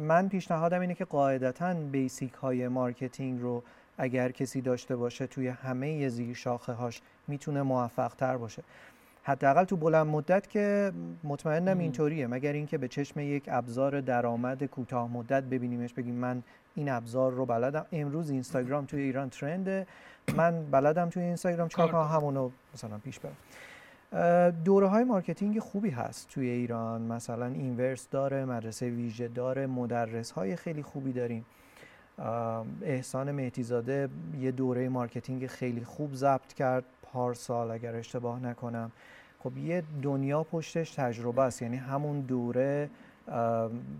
[0.00, 3.62] من پیشنهادم اینه که قاعدتا basic های marketing رو
[3.98, 8.62] اگر کسی داشته باشه توی همه زیر شاخه هاش می‌تونه موفق تر باشه.
[9.22, 10.92] حداقل تو بلند مدت که
[11.24, 11.78] مطمئنم.
[11.78, 12.26] اینطوریه.
[12.26, 16.42] مگر اینکه به چشم یک ابزار درآمد کوتاه مدت ببینیمش بگیم من
[16.74, 17.86] این ابزار رو بلدم.
[17.92, 19.86] امروز اینستاگرام توی ایران trend ه.
[20.36, 23.36] من بلدم توی اینستاگرام کنم؟ همونو مثلا پیش برم.
[24.64, 27.02] دوره های marketing خوبی هست توی ایران.
[27.02, 31.44] مثلا اینورس داره مدرسه ویژه داره مدرس های خیلی خوبی داریم.
[32.82, 34.08] احسان مهدیزاده
[34.40, 36.84] یه دوره marketing خیلی خوب ضبط کرد.
[37.12, 38.92] پارسال اگر اشتباه نکنم.
[39.38, 41.62] خب یه دنیا پشتش تجربه است.
[41.62, 42.90] یعنی همون دوره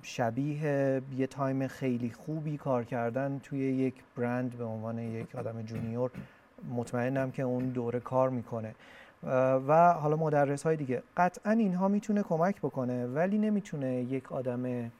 [0.02, 6.10] شبیه یه time خیلی خوبی کار کردن توی یک برند به عنوان یک آدم junior.
[6.74, 8.74] مطمئنم که اون دوره کار می‌کنه.
[9.68, 11.02] و حالا مدرس های دیگه.
[11.16, 14.90] قطعا اینها می‌تونه کمک بکنه ولی نمی‌تونه یک آدم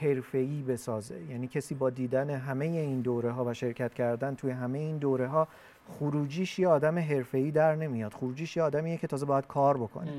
[0.00, 1.20] حرفه‌ای بسازه.
[1.30, 5.26] یعنی کسی با دیدن همه این دوره ها و شرکت کردن توی همه این دوره
[5.26, 5.48] ها
[5.88, 8.14] خروجیش یه آدم حرفه‌ای در نمیاد.
[8.14, 10.12] خروجیش یه آدمیه که تازه باید کار بکنه.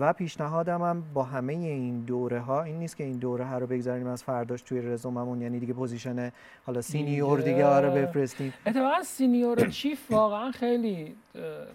[0.00, 3.66] و پیشنهادم هم با همه این دوره ها این نیست که این دوره ها رو
[3.66, 6.32] بگذاریم از فرداش توی رزوممون یعنی دیگه position
[6.66, 7.52] حالا senior دیگه.
[7.52, 11.16] دیگه آره بفرستیم اتفاقا senior و chief واقعا خیلی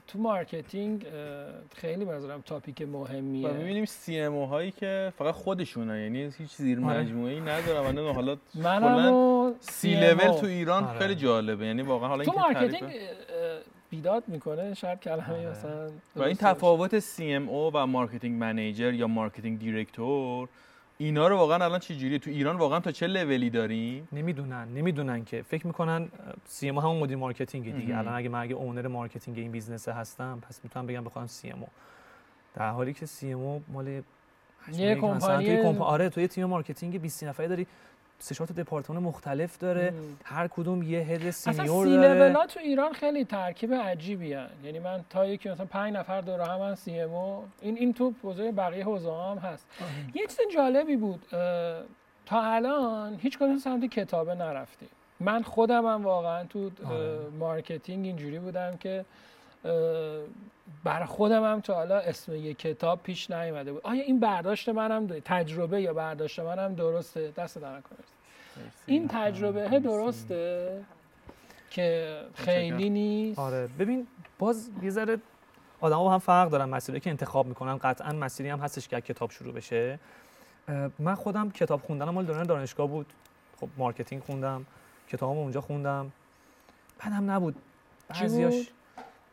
[0.07, 1.05] تو marketing
[1.75, 6.99] خیلی بنظرم topic مهمیه و می‌بینیم CMO هایی که فقط خودشونن یعنی هیچ زیر آره.
[6.99, 9.93] مجموعه ای ندارن و حالا و سی.
[9.93, 10.99] لول تو ایران آره.
[10.99, 12.91] خیلی جالبه یعنی واقعا حالا تو اینکه marketing
[13.95, 15.49] بیداد می‌کنه شاید کلمه آره.
[15.49, 16.35] مثلا و این.
[16.35, 20.49] تفاوت CMO و marketing manager یا marketing director
[20.97, 25.25] اینا رو واقعا الان چه جوریه تو ایران واقعا تا چه لولی داریم نمی‌دونن نمی‌دونن
[25.25, 26.07] که فکر می‌کنن
[26.45, 27.97] CMO همون مدیر marketing دیگه.
[27.97, 31.67] الان اگه من اگه owner marketing این business هستم پس می‌تونم بگم بخوام CMO
[32.55, 34.03] در حالی که CMO مال یه
[34.73, 35.85] یه کمپانی- توی کمپا...
[35.85, 37.67] آره توی تیم marketing 20 نفره داری
[38.19, 40.17] سه دپارتمان مختلف داره مم.
[40.23, 44.49] هر کدوم یه head اصلا senior C داره level تو ایران خیلی ترکیب عجیبی هن.
[44.63, 47.11] یعنی من تا یکی مثلا پنج نفر دور هم هن سی ام
[47.61, 49.67] این این تو حوزه بقیه حوزه هم هست
[50.13, 51.25] یه چیز جالبی بود
[52.25, 57.19] تا الان هیچ کدوم سمت کتابه نرفتیم من خودم هم واقعا تو آره.
[57.39, 59.05] مارکتینگ اینجوری بودم که
[60.83, 63.81] بر خودم هم تا حالا اسم یک کتاب پیش نیومده بود.
[63.83, 67.81] آیا این برداشت منم تجربه یا برداشت منم درسته؟ دست در
[68.85, 70.83] این تجربه درسته؟
[71.69, 73.39] که خیلی نیست.
[73.39, 73.69] آره.
[73.79, 74.07] ببین
[74.39, 75.17] باز یه ذره
[75.81, 77.77] آدما با هم فرق دارن مسیری که انتخاب می‌کنن.
[77.77, 79.99] قطعا مسیری هم هستش که از کتاب شروع بشه.
[80.99, 83.05] من خودم کتاب خوندنم مال دوران دانشگاه بود.
[83.59, 84.65] خب marketing خوندم.
[85.09, 86.11] کتابم اونجا خوندم.
[86.99, 87.55] بعدم نبود.
[88.13, 88.67] چی بعضیاش بود؟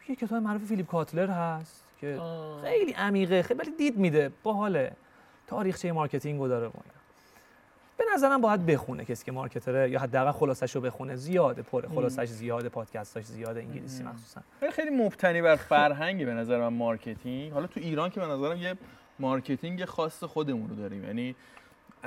[0.08, 2.62] یه کتاب معروف فیلیپ کاتلر هست که آه.
[2.62, 4.92] خیلی عمیقه خیلی ولی دید میده باحاله
[5.46, 7.02] تاریخچه marketing رو داره و اینا.
[7.96, 11.88] به نظرم باید بخونه کسی که marketer ه یا حداقل خلاصش رو بخونه زیاده پره
[11.88, 14.02] خلاصش زیاده پادکستاش زیاده انگلیسی.
[14.02, 18.26] مخصوصا خیلی خیلی مبتنی بر فرهنگی به نظر من marketing حالا تو ایران که به
[18.26, 18.74] نظرم یه
[19.18, 21.34] marketing خاص خودمون رو داریم یعنی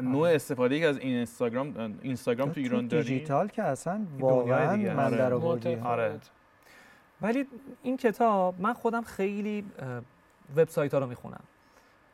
[0.02, 4.76] نوع استفاده که از این اینستاگرام اینستاگرام تو ایران داریم دیجیتال که اصلا دنیای واقعا.
[4.76, 5.18] من آره.
[5.18, 5.34] در.
[5.84, 6.20] آره.
[7.22, 7.48] ولی
[7.84, 9.66] این کتاب من خودم خیلی
[10.56, 11.44] وبسایت ها رو می‌خونم.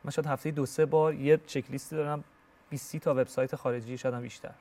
[0.04, 2.24] من شاید هفته دو سه بار یه چک لیستی دارم
[2.70, 4.54] 20 تا وبسایت خارجی شاید هم بیشتر.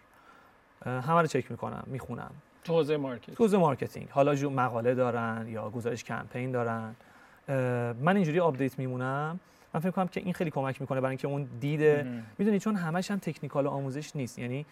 [0.86, 2.32] همه رو چک می‌کنم می‌خونم.
[2.64, 4.10] تو حوزه market تو حوزه marketing.
[4.10, 6.96] حالا جو مقاله دارن یا گزارش کمپین دارن.
[8.02, 9.40] من اینجوری update میمونم.
[9.74, 12.24] من فکر کنم که این خیلی کمک می‌کنه برای اینکه اون دیده.
[12.38, 14.40] می‌دونی چون همش هم technical و آموزش نیست.
[14.40, 14.66] یعنی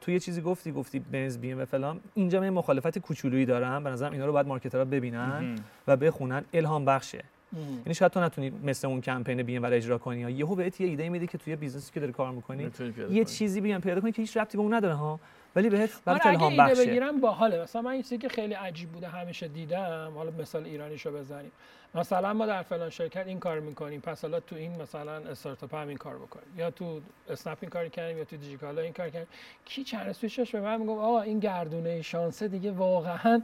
[0.00, 2.00] تو یه چیزی گفتی گفتی بنز بی ام و فلان.
[2.14, 3.84] اینجا من مخالفت کوچولویی دارم.
[3.84, 5.58] به نظرم اینا رو باید marketer ها ببینن.
[5.88, 6.44] و بخونن.
[6.54, 7.24] الهام بخشه.
[7.56, 10.80] یعنی شاید تو نتونی مثل اون کمپین بی ام و اجرا کنی یا یهو بهت
[10.80, 12.70] یه ایده میده که توی business ی که داری کار می‌کنی
[13.10, 13.24] یه.
[13.24, 15.20] چیزی بیان پیدا کنی که هیچ ربطی به اون نداره ها.
[15.56, 16.86] ولی بهت برای آره اگه ایده بخشه.
[16.86, 17.62] بگیرم باحاله.
[17.62, 20.12] مثلا من این چیزی که خیلی عجیب بوده همیشه دیدم.
[20.14, 21.50] حالا مثال ایرانیشو بزنیم.
[21.94, 25.88] مثلا ما در فلان شرکت این کار می‌کنیم پس حالا تو این مثلا استارتاپ هم
[25.88, 26.58] این کار بکنیم.
[26.58, 29.28] یا تو اسنپ این کار کردیم یا تو دیجیکالا این کار کردیم.
[29.64, 33.42] کی چند روز پیشش به من میگم آقا این گردونه شانسه دیگه واقعا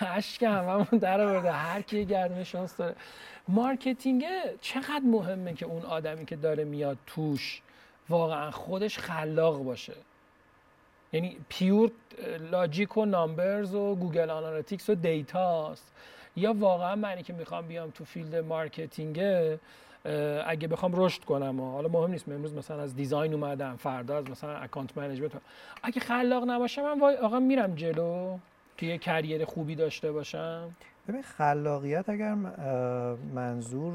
[0.00, 1.52] اشک هممون در آورده.
[1.52, 2.94] هر کی گردونه شانس داره.
[3.48, 4.24] marketing
[4.60, 7.62] چقدر مهمه که اون آدمی که داره میاد توش
[8.08, 9.94] واقعا خودش خلاق باشه.
[11.12, 11.90] یعنی pure
[12.50, 15.92] logic و numbers و گوگل آنالیتیکس و data ست
[16.36, 19.18] یا واقعا منی که می‌خوام بیام تو field marketing
[20.46, 24.30] اگه بخوام رشد کنم و حالا مهم نیست امروز مثلا از design اومدم فردا از
[24.30, 25.32] مثلا account management
[25.82, 28.38] اگه خلاق نباشم من وای آقا میرم جلو
[28.76, 30.70] که یه career خوبی داشته باشم.
[31.08, 32.34] ببین خلاقیت اگر
[33.34, 33.92] منظور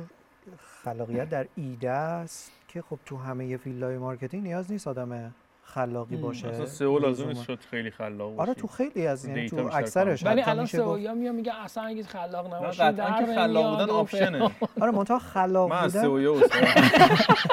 [0.83, 5.33] خلاقیت در ایده است که خب تو همه field های marketing نیاز نیست آدم
[5.73, 6.47] خلاقی باشه.
[6.47, 10.41] اصلا SEO لازم شد خیلی خلاق باشی آره تو خیلی از یعنی تو اکثرش ولی
[10.41, 14.51] الان SEO میام میگه اصلا اگه خلاق نباشی قطعا که در خلاق بودن option ه.
[14.81, 16.01] آره منتها خلاق من بودن.
[16.01, 16.63] SEO یه استاد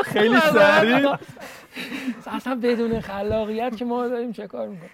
[0.04, 1.16] خیلی سریع.
[2.26, 4.90] اصلا بدون خلاقیت که ما داریم چه کار می‌کنیم؟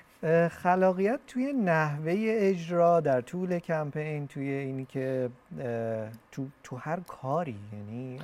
[0.50, 5.30] خلاقیت توی نحوه اجرا در طول کمپین توی اینی که
[6.32, 8.18] تو تو هر کاری یعنی.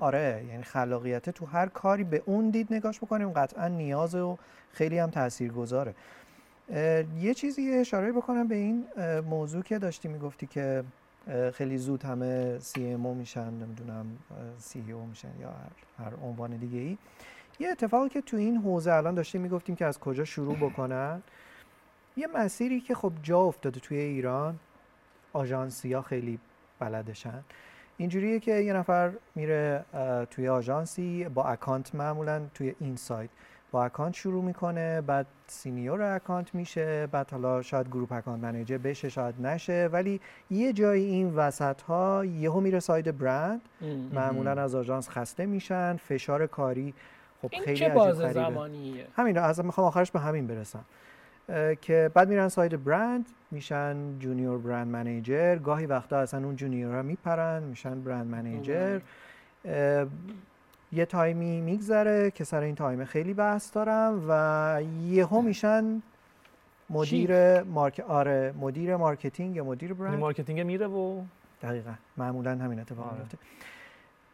[0.00, 4.38] آره یعنی خلاقیت تو هر کاری به اون دید نگاش بکنیم قطعا نیاز و
[4.72, 5.94] خیلی هم تاثیرگذاره
[7.20, 8.84] یه چیزی اشاره بکنم به این
[9.30, 10.84] موضوع که داشتی می‌گفتی که
[11.54, 14.06] خیلی زود همه CMO میشن نمی‌دونم
[14.58, 16.98] CEO میشن یا هر, هر عنوان دیگه ای
[17.60, 21.22] یه اتفاقی که تو این حوزه الان داشتیم می‌گفتیم که از کجا شروع بکنن.
[22.16, 24.58] یه مسیری که خب جا افتاده توی ایران
[25.32, 26.38] آژانسیا خیلی
[26.78, 27.44] بلدشن.
[27.96, 29.84] اینجوریه که یه نفر میره
[30.30, 33.30] توی آژانسی با account معمولا توی این side.
[33.70, 39.08] با account شروع می‌کنه بعد senior account میشه بعد حالا شاید group account manager بشه
[39.08, 39.88] شاید نشه.
[39.92, 43.60] ولی یه جایی این وسط ها یهو میره side برند.
[44.12, 46.94] معمولا از آژانس خسته میشن فشار کاری
[47.42, 48.16] خب این خیلی چه باز.
[48.16, 50.84] زمانیه؟ همین از می‌خوام آخرش به همین برسم.
[51.80, 55.56] که بعد میرن side برند میشن junior brand manager.
[55.56, 59.00] گاهی وقتا اصلا اون junior ها میپرن میشن brand manager.
[60.92, 66.02] یه time ی میگذره که سر این time خیلی بحث دارم و یهو میشن
[66.90, 70.18] مدیر مارک آره مدیر marketing یا مدیر یعنی برند.
[70.18, 71.22] marketing میره و
[71.62, 71.92] دقیقا.
[72.16, 73.20] معمولا همین اتفاق آره.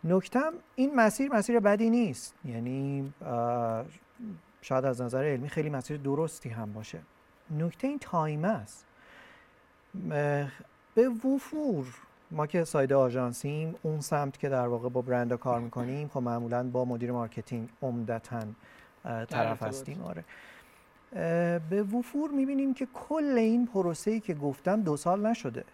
[0.05, 2.35] نکتم این مسیر مسیر بدی نیست.
[2.45, 3.12] یعنی
[4.61, 6.99] شاید از نظر علمی خیلی مسیر درستی هم باشه.
[7.51, 8.87] نکته این time است.
[10.95, 11.87] به وفور
[12.31, 16.71] ما که side آژانسیم اون سمت که در واقع با برند کار می‌کنیم خب معمولا
[16.71, 18.43] با مدیر marketing عمدتا
[19.05, 19.62] طرف.
[19.62, 20.03] هستیم.
[20.03, 20.25] آره.
[21.71, 25.64] به وفور می‌بینیم که کل این پروسه‌ای که گفتم دو سال نشده.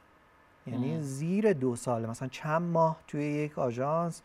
[0.67, 1.01] یعنی مم.
[1.01, 4.23] زیر دو سال مثلا چند ماه توی یک آژانس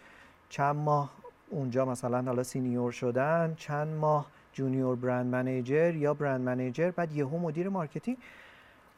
[0.49, 1.11] چند ماه
[1.49, 7.37] اونجا مثلا حالا senior شدن چند ماه junior brand manager یا brand manager بعد یهو
[7.37, 8.17] مدیر marketing.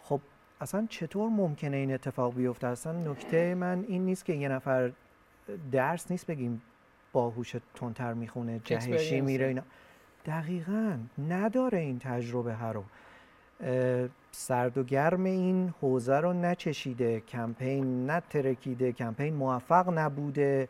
[0.01, 0.21] خب
[0.61, 4.91] اصلا چطور ممکنه این اتفاق بیفته؟ اصلا نکته من این نیست که یه نفر
[5.71, 6.61] درس نیست بگیم
[7.11, 9.61] باهوش تندتر می‌خونه جهشی میره اینا.
[10.25, 10.97] دقیقا
[11.29, 12.83] نداره این تجربه ها رو
[14.31, 20.67] سرد و گرم این حوزه رو نچشیده کمپین نترکیده کمپین موفق نبوده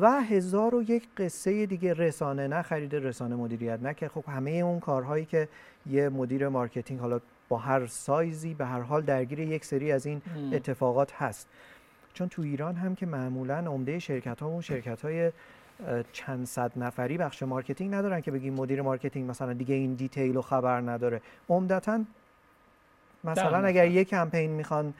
[0.00, 5.24] و هزار و یک قصه دیگه رسانه نخریده رسانه مدیریت نکرد خب همه اون کارهایی
[5.24, 5.48] که
[5.86, 10.22] یه مدیر marketing حالا با هر سایزی به هر حال درگیر یک سری از این.
[10.52, 11.48] اتفاقات هست
[12.14, 15.32] چون تو ایران هم که معمولا عمده شرکت ها اون شرکت های
[16.12, 20.42] چند صد نفری بخش marketing ندارن که بگیم مدیر marketing مثلا دیگه این detail و
[20.42, 22.00] خبر نداره عمدتا
[23.24, 23.86] مثلا اگر.
[23.88, 24.94] یه کمپین می‌خوان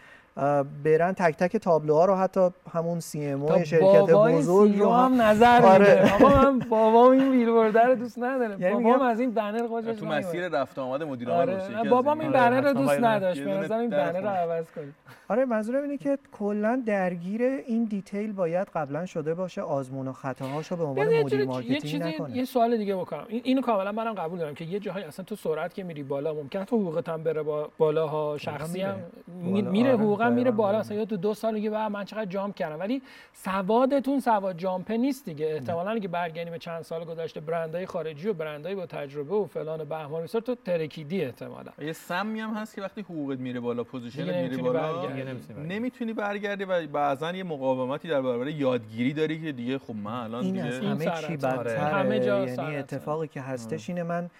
[0.84, 5.60] برن تک تک تابلوها رو حتی همون CMO تا شرکت بزرگ رو هم هم نظر
[5.62, 5.78] آره.
[5.78, 9.66] میده آقا من بابام این بیلبورد رو دوست نداره یعنی بابام میگم- از این بنر
[9.66, 10.06] خوشش تو.
[10.06, 11.90] مسیر رفت و آمد مدیر عامل آره.
[11.90, 12.32] بابام این.
[12.32, 13.42] بنر رو دوست نداشت.
[13.42, 14.28] به نظر این بنر رو.
[14.28, 14.94] عوض کنید
[15.28, 19.62] آره منظورم اینه که کلا درگیر این detail باید قبلا شده باشه.
[19.62, 22.36] آزمون و خطاهاشو به عنوان مدیر marketing چیزی نکنه.
[22.36, 23.24] یه سوال دیگه بکنم.
[23.28, 26.34] این اینو کاملا منم قبول دارم که یه جاهایی اصلا تو سرعت که میری بالا
[26.34, 28.36] ممکن تو حقوقت هم بره با بالاها.
[28.38, 28.88] شخصی میره.
[28.88, 28.96] هم
[29.42, 29.96] می- بالا، میره آره،
[30.30, 30.78] حقوقا میره بالا.
[30.78, 34.88] مثلا یا تو دو سال دیگه بعد من چقدر jump کردم ولی سوادتون سواد jump
[34.88, 38.86] ه نیست دیگه احتمالاً اگه برگردیم به چند سال گذشته برندهای خارجی و برندهای با
[38.86, 43.00] تجربه و فلان و بهمان بسار تو ترکیدی احتمالاً یه سمی هم هست که وقتی
[43.00, 46.64] حقوقت میره بالا position ت دیگه میره نمی‌تونی بالا نمی‌تونی برگردی.
[46.64, 51.04] و بعضا یه مقاومتی در برابر یادگیری داری که دیگه خب من الان دیگه همه
[51.04, 51.56] چی سرطان.
[51.56, 52.76] بدتره همه جا یعنی.
[52.76, 54.30] اتفاقی که هستش اینه من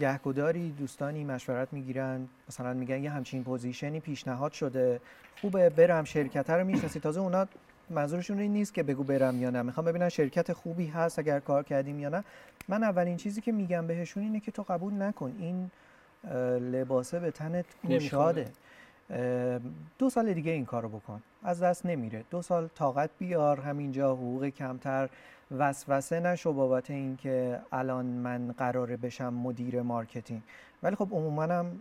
[0.00, 2.28] گهگداری دوستانی مشورت می‌گیرن.
[2.48, 5.00] مثلا میگن یه همچین position ی پیشنهاد شده.
[5.40, 7.00] خوبه برم شرکت رو می‌شناسی.
[7.00, 7.46] تازه اونا
[7.90, 9.62] منظورشون این نیست که بگو برم یا نه.
[9.62, 12.24] می‌خوام ببینن شرکت خوبی هست اگر کار کردیم یا نه.
[12.68, 15.36] من اولین چیزی که میگم بهشون اینه که تو قبول نکن.
[15.38, 15.70] این
[16.72, 18.46] لباسه به تنت گشاده اه،
[19.98, 21.22] دو سال دیگه این کارو بکن.
[21.42, 22.24] از دست نمیره.
[22.30, 23.60] دو سال طاقت بیار.
[23.60, 25.08] همینجا حقوق کمتر.
[25.58, 30.42] وسوسه نشو بابت اینکه الان من قراره بشم مدیر marketing.
[30.82, 31.80] ولی خب عموما هم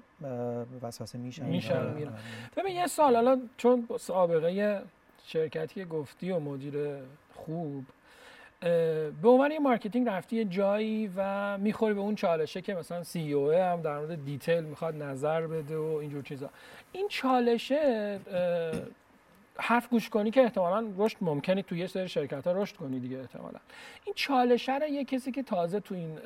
[0.82, 2.12] وسوسه میشن میشن، آره، میرن.
[2.12, 2.22] آره.
[2.58, 4.82] ببین یه سال حالا چون سابقه
[5.24, 6.98] شرکتی گفتی و مدیر
[7.36, 7.86] خوب
[9.22, 13.52] به عنوان یه marketing رفتی یه جایی و می‌خوری به اون چالشه که مثلا CEO
[13.52, 16.50] هم در مورد detail می‌خواد نظر بده و اینجور چیزا.
[16.92, 18.20] این چالشه
[19.56, 23.18] حرف گوش کنی که احتمالا رشد ممکنه توی یه سری شرکت ها رشد کنی دیگه
[23.18, 23.60] احتمالا.
[24.06, 26.18] این چالشه رو یه کسی که تازه تو این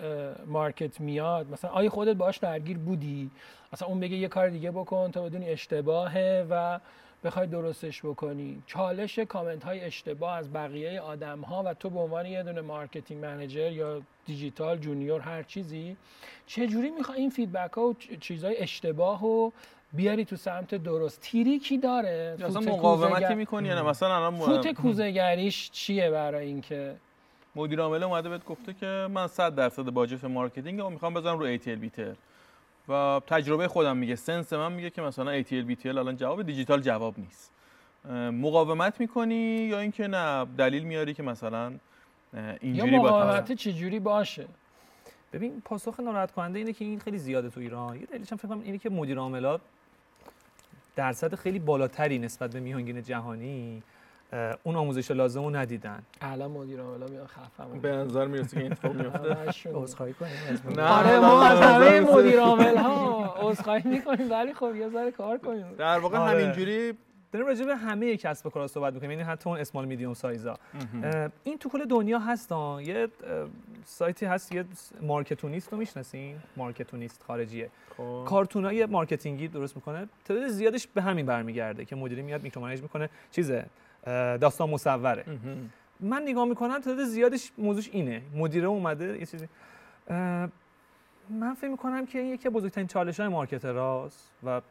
[0.46, 3.32] market میاد مثلا آیا خودت باش درگیر بودی؟
[3.74, 6.80] مثلا اون بگه یه کار دیگه بکن تا بدونی اشتباهه و
[7.26, 8.64] بخوای درستش بکنی.
[8.66, 13.26] چالش کامنت های اشتباه از بقیه آدم ها و تو به عنوان یه دونه marketing
[13.26, 15.98] manager یا digital junior هر چیزی
[16.48, 19.52] چه جوری می‌خوای این feedback ها و چیزای اشتباه رو
[19.94, 22.36] بیاری تو سمت درست؟ trick ی داره.
[22.36, 26.96] اصلا فوت مقاومتی کوزه‌گر- می‌کنی؟ یا نه مثلا الان فوت کوزه‌گریش چیه برای اینکه؟
[27.56, 31.58] مدیر عامل اومده بهت گفته که من 100 درصد budget marketing رو می‌خوام بزنم رو
[31.58, 32.16] ATL BTL
[32.90, 34.16] و تجربه خودم میگه.
[34.16, 37.52] سنس من میگه که مثلا ATL BTL الان جواب دیجیتال جواب نیست.
[38.32, 41.74] مقاومت می‌کنی یا اینکه نه دلیل میاری که مثلا
[42.34, 44.48] یا اینجوری با مقاومت چجوری باشه؟
[45.34, 47.96] ببین پاسخ ناراحت کننده اینه که این خیلی زیاده تو ایران.
[47.96, 49.62] یه دلیلش هم فکر کنم اینه که مدیر عاملات
[50.96, 53.84] درصد خیلی بالاتری نسبت به میانگین جهانی
[54.64, 58.72] اون آموزش لازم رو ندیدن الان مدیر عاملا میان خفم به نظر می‌رسه که این
[58.72, 59.76] اتفاق میفته همشون.
[59.76, 60.32] عذرخواهی کنیم.
[60.78, 60.84] نه.
[60.84, 62.00] آره ما از همه.
[62.00, 66.30] مدیر عامل ها عذرخواهی می‌کنیم ولی خب یه ذره کار کنیم در واقع آره.
[66.32, 66.94] همینجوری
[67.32, 70.49] داریم راجع به همه کسب و کارا صحبت می‌کنیم یعنی حتی اون small medium size
[70.49, 70.58] ا
[71.44, 73.08] این تو کل دنیا هستن یه
[73.86, 74.66] سایتی هست یه
[75.02, 78.24] Marketoonist رو می‌شناسین Marketoonist خارجیه خب.
[78.28, 83.10] کارتونای marketing ی درست می‌کنه تعداد زیادش به همین برمیگرده که مدیری میاد micromanage می‌کنه
[83.32, 83.66] چیزه
[84.06, 85.26] داستان مصوره.
[86.00, 88.22] من نگاه می‌کنم تعداد زیادش موضوعش اینه.
[88.36, 89.48] مدیره اومده یه چیزی.
[91.30, 94.62] من فکر می‌کنم که این یکی از بزرگترین چالش های marketer است و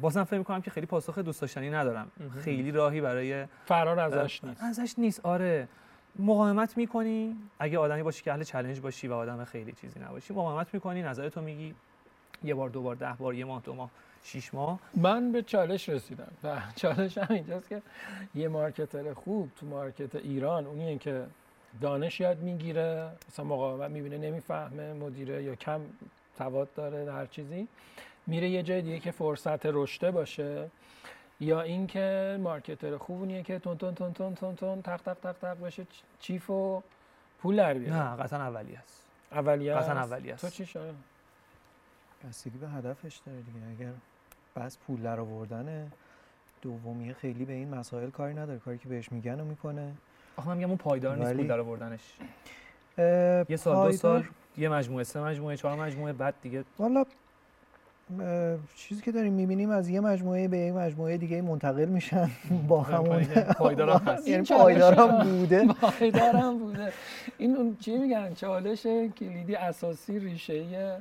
[0.00, 2.10] بازم فکر می‌کنم که خیلی پاسخ دوست داشتنی ندارم.
[2.40, 4.62] خیلی راهی برای فرار ازش نیست.
[4.62, 5.26] ازش نیست.
[5.26, 5.68] آره.
[6.18, 7.36] مقاومت می‌کنی.
[7.58, 11.40] اگه آدمی باشی که اهل challenge باشی و آدم خیلی چیزی نباشی مقاومت می‌کنی نظرتو
[11.40, 11.74] میگی.
[12.44, 13.90] یه بار دو بار ده بار یه ماه دو ماه.
[14.26, 16.32] شیش ماه؟ من به چالش رسیدم.
[16.44, 17.82] و چالش هم اینجاست که
[18.34, 21.26] یه مارکتر خوب تو مارکت ایران اونیه که
[21.80, 25.80] دانش یاد می‌گیره مثلا مقاومت می‌بینه نمی‌فهمه مدیره یا کم
[26.38, 27.68] سواد داره در هر چیزی
[28.26, 30.70] میره یه جای دیگه که فرصت رشته باشه.
[31.40, 35.32] یا اینکه مارکتر خوب اونیه که تون تون تون تون تون تون تق تق تق
[35.32, 35.86] تق بشه
[36.20, 36.82] چیف و
[37.38, 37.96] پول در بیاره.
[37.96, 39.06] نه قطعا اولی است.
[39.32, 39.88] قطعا است.
[39.88, 40.44] اولیه است.
[40.44, 40.94] تو چی شده
[42.28, 43.58] بستگی به هدفش داره دیگه.
[43.70, 43.92] اگر
[44.56, 45.86] بس پول در آوردنه.
[46.62, 48.58] دومیه خیلی به این مسائل کاری نداره.
[48.58, 49.92] کاری که بهش میگن و می‌کنه.
[50.36, 52.00] آخه من میگم اون پایدار نیست ولی- پول در آوردنش.
[53.48, 54.24] یه سال دو پایدار- سال
[54.56, 57.04] یه مجموعه سه مجموعه چهار مجموعه بعد دیگه والا
[58.76, 62.30] چیزی که داریم می‌بینیم از یه مجموعه به یه مجموعه دیگه منتقل میشن.
[62.68, 63.24] با همون
[63.58, 64.28] پایدار هم هست.
[64.28, 64.44] یعنی.
[64.46, 65.66] پایدارم بوده.
[65.82, 66.92] پایدارم بوده.
[67.38, 68.82] این اون چی میگن؟ چالش
[69.18, 70.96] کلیدی اساسی ریشه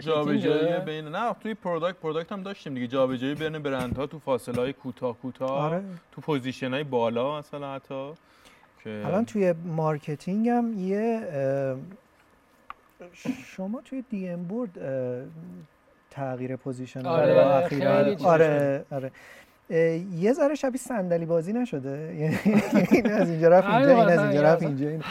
[0.00, 2.86] جابجایی بین نه توی product product هم داشتیم دیگه.
[2.86, 5.82] جابجایی بین برندها تو فاصله های کوتاه کوتاه آره.
[6.12, 8.12] تو position های بالا مثلا حتی
[8.84, 11.20] که الان توی marketing هم یه
[13.44, 14.70] شما توی DMboard
[16.10, 17.40] تغییر position آره،
[18.24, 19.06] آره آره.
[19.06, 19.12] اه،
[19.70, 21.90] یه ذره شبیه صندلی بازی نشده.
[22.20, 22.38] یعنی
[22.90, 24.88] این از اینجا رفت اینجا این از اینجا رفت اینجا.
[24.88, 25.02] این.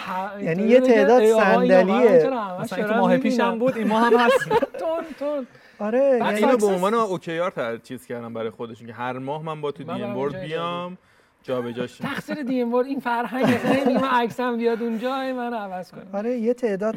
[0.41, 2.29] یعنی یه تعداد صندلیه.
[2.61, 4.49] مثلا اینکه ماه پیش هم بود این ماه هم هست.
[4.49, 5.47] تون تون.
[5.79, 9.17] آره بعد یعنی اینو به عنوان اوکی آر تر چیز کردم برای خودشون که هر
[9.17, 10.97] ماه من با تو دی ام بورد بیام
[11.43, 16.07] جابجاش تقصیر دی ام این فرهنگ خیلی من عکسم بیاد اونجا من عوض کنم.
[16.13, 16.95] آره یه تعداد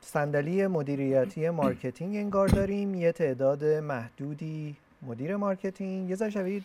[0.00, 6.10] صندلی مدیریتی مارکتینگ انگار داریم یه تعداد محدودی مدیر marketing.
[6.10, 6.62] یه ذره شبیه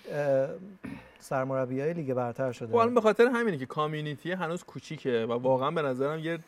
[1.19, 2.67] سرمربی های لیگ برتر شده.
[2.67, 6.39] خب الان به خاطر همینه که community هنوز کوچیکه و واقعا به نظرم یه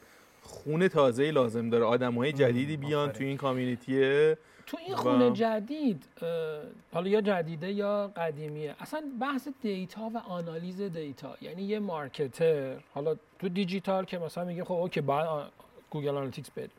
[0.42, 1.86] خون تازه لازم داره.
[1.86, 3.12] آدمای جدیدی بیان.
[3.12, 4.36] تو این community.
[4.66, 6.04] تو این و- خون جدید
[6.94, 11.38] حالا یا جدیده یا قدیمیه اصلا بحث data و آنالیز data.
[11.42, 15.44] یعنی یه marketer حالا تو دیجیتال که مثلا میگه خب okay باید آ-
[15.90, 16.70] Google Analytics بریم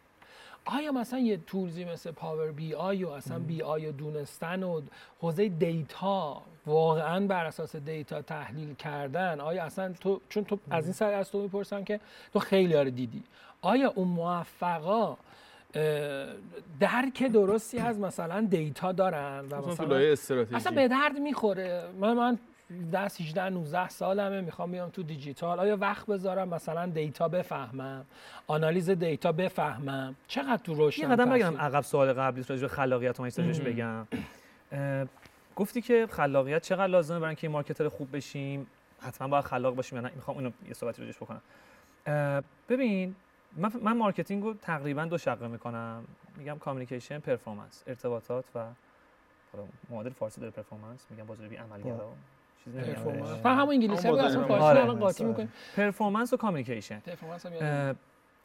[0.64, 4.80] آیا مثلا یه tools ی مثل Power BI و اصلا BI و دونستن و
[5.20, 10.92] حوزه data واقعا بر اساس data تحلیل کردن آیا اصلا تو چون تو از این
[10.92, 12.00] سر از تو می‌پرسم که
[12.32, 13.22] تو خیلی رو دیدی.
[13.62, 15.16] آیا اون موفقا
[16.80, 19.96] درک درستی از مثلا data دارن و مثلا
[20.52, 22.38] اصلا به درد می‌خوره؟ من من
[22.92, 25.60] 10 18 19 سالمه می‌خوام بیام تو دیجیتال.
[25.60, 28.04] آیا وقت بذارم مثلا data بفهمم؟
[28.46, 33.20] آنالیز data بفهمم؟ چقدر تو رشد یه قدم بگم عقب سوال قبلی راجع به خلاقیت
[33.20, 34.06] راجعش بگم.
[35.56, 38.66] گفتی که خلاقیت چقدر لازمه برای اینکه marketer خوب بشیم؟
[39.00, 41.40] حتما باید خلاق باشیم یا نه می‌خوام اینو یه صحبتی راجعش بکنم.
[42.68, 43.14] ببین
[43.56, 46.04] من, ف- من marketing رو تقریبا دو شقه می‌کنم.
[46.36, 48.64] میگم communication performance ارتباطات و
[49.90, 52.12] معادل فارسی داره performance میگم بازاریابی عملگرا.
[52.66, 53.44] performance بهش.
[53.44, 54.80] من همون انگلیسی همون بود اصلا فارسی آره.
[54.80, 57.96] الان قاطی می‌کنیم performance و communication performance هم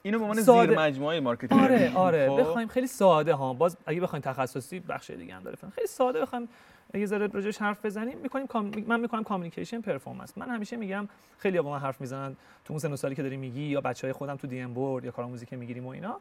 [0.04, 0.42] اینو به عنوان.
[0.42, 1.92] زیر مجموعه marketing آره.
[1.96, 5.58] آره خب؟ بخوایم خیلی ساده ها باز اگه بخوایم تخصصی بخش دیگه هم داره.
[5.76, 6.50] خیلی ساده بخوایم
[6.94, 8.48] یه ذره راجعش حرف بزنیم می‌کنیم
[8.88, 11.08] من می‌کنم communication performance من همیشه میگم
[11.38, 12.36] خیلی با من حرف می‌زنن
[12.66, 15.12] تو اون سن و سالی که داری میگی یا بچه‌های خودم تو DM Board یا
[15.12, 16.20] کارآموزی که می‌گیریم و اینا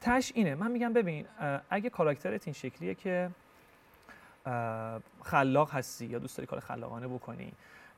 [0.00, 1.26] تهش اینه من میگم ببین
[1.70, 3.30] اگه character ت این شکلیه که
[5.22, 7.52] خلاق هستی یا دوست داری کار خلاقانه بکنی؟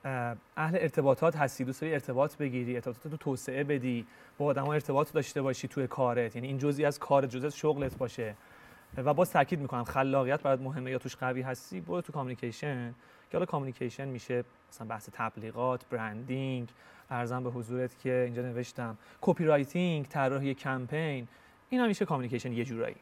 [0.05, 4.07] اه، اهل ارتباطات هستی دوست داری ارتباط بگیری ارتباطات رو توسعه بدی
[4.39, 6.37] با آدم ارتباط داشته باشی توی کارت.
[6.37, 8.35] یعنی این جزئی از کار جزئی از شغلت باشه.
[8.97, 12.95] و باز تاکید می‌کنم خلاقیت برات مهمه یا توش قوی هستی برو تو communication
[13.31, 16.69] که حالا communication میشه مثلا بحث تبلیغات branding
[17.11, 21.29] عرضم به حضورت که اینجا نوشتم copywriting طراحی کمپین
[21.69, 22.97] اینا میشه communication یه جورایی.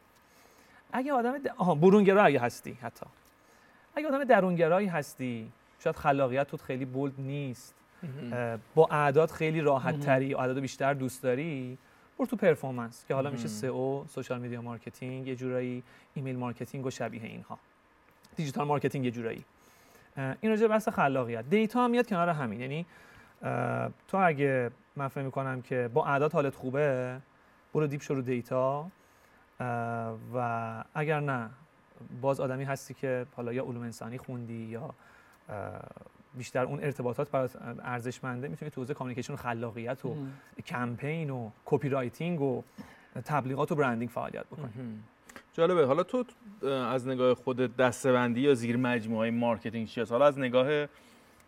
[0.93, 1.49] اگه آدم د...
[1.57, 3.07] آها برونگرا اگه هستی حتی.
[3.99, 7.75] اگه آدم درونگرایی هستی شاید خلاقیتت خیلی bold نیست.
[8.75, 11.79] با اعداد خیلی راحت تری اعداد بیشتر دوست داری
[12.19, 15.83] برو تو performance که حالا میشه SEO social media marketing یه جورایی
[16.15, 17.59] email marketing و شبیه اینها.
[18.37, 19.45] digital marketing یه جورایی.
[20.17, 21.45] این راجع بحث خلاقیت.
[21.51, 22.61] data هم میاد کنار همین.
[22.61, 22.87] یعنی
[24.09, 27.17] تو اگه من فکر می‌کنم که با اعداد حالت خوبه
[27.75, 28.87] برو deep شو رو data.
[30.35, 31.51] و اگر نه
[32.21, 34.95] باز آدمی هستی که حالا یا علوم انسانی خوندی یا
[36.35, 40.17] بیشتر اون ارتباطات برات ارزشمنده می‌تونی تو حوزه communication و خلاقیت و
[40.67, 42.63] کمپین و copywriting و
[43.25, 44.71] تبلیغات و branding فعالیت بکنی.
[45.53, 45.87] جالبه.
[45.87, 46.25] حالا تو
[46.69, 50.87] از نگاه خود دسته‌بندی یا زیر مجموعه marketing چی هست حالا از نگاه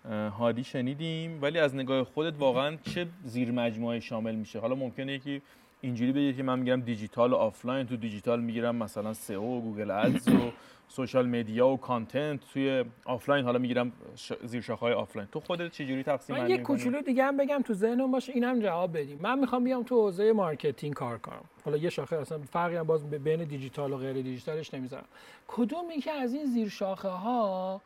[0.04, 5.12] اه، هادی شنیدیم ولی از نگاه خودت واقعا چه زیر مجموعه شامل میشه؟ حالا ممکنه
[5.12, 5.42] یکی
[5.80, 9.90] اینجوری بگه که من میگم دیجیتال و آفلاین تو دیجیتال می‌گیرم مثلا SEO و Google
[9.90, 10.52] Ads و
[10.88, 13.44] social media و content توی آفلاین.
[13.44, 14.32] حالا می‌گیرم ش...
[14.44, 15.28] زیر شاخه‌های آفلاین.
[15.32, 18.98] تو خودت چجوری تقسیم من یه؟ کوچولو دیگه هم بگم تو ذهنم باشه اینم جواب
[18.98, 19.18] بدیم.
[19.22, 21.44] من می‌خوام بیام تو حوزه marketing کار کنم.
[21.64, 25.04] حالا یه شاخه اصلا فرقی هم باز بین دیجیتال و غیر دیجیتالش نمی‌ذارم.
[25.48, 27.80] کدوم یکی از این زیر شاخه ها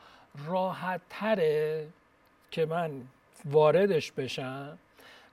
[0.47, 1.87] راحت تره
[2.51, 2.91] که من
[3.45, 4.79] واردش بشم؟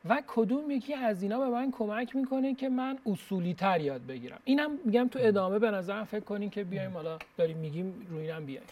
[0.10, 4.40] و کدوم یکی از اینا به من کمک می‌کنه که من اصولی تر یاد بگیرم.
[4.44, 8.46] اینم میگم تو ادامه به نظرم فکر کنین که بیایم حالا داریم میگیم روی اینم
[8.46, 8.64] بیایم.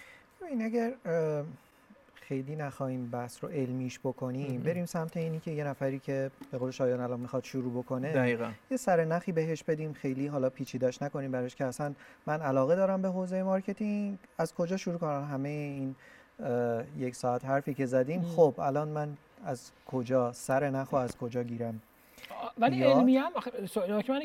[0.49, 0.93] این اگر
[2.15, 6.71] خیلی نخواهیم بحث رو علمیش بکنیم بریم سمت اینی که یه نفری که به قول
[6.71, 8.51] شایان الان می‌خواد شروع بکنه دقیقا.
[8.71, 11.93] یه سر نخی بهش بدیم خیلی حالا پیچیدش نکنیم براش که اصلا
[12.25, 14.17] من علاقه دارم به حوزه marketing.
[14.37, 15.95] از کجا شروع کنم؟ همه این
[16.97, 18.21] یک ساعت حرفی که زدیم.
[18.21, 21.81] خب الان من از کجا سر نخو از کجا گیرم
[22.57, 23.51] ولی یا- علمی هم آخه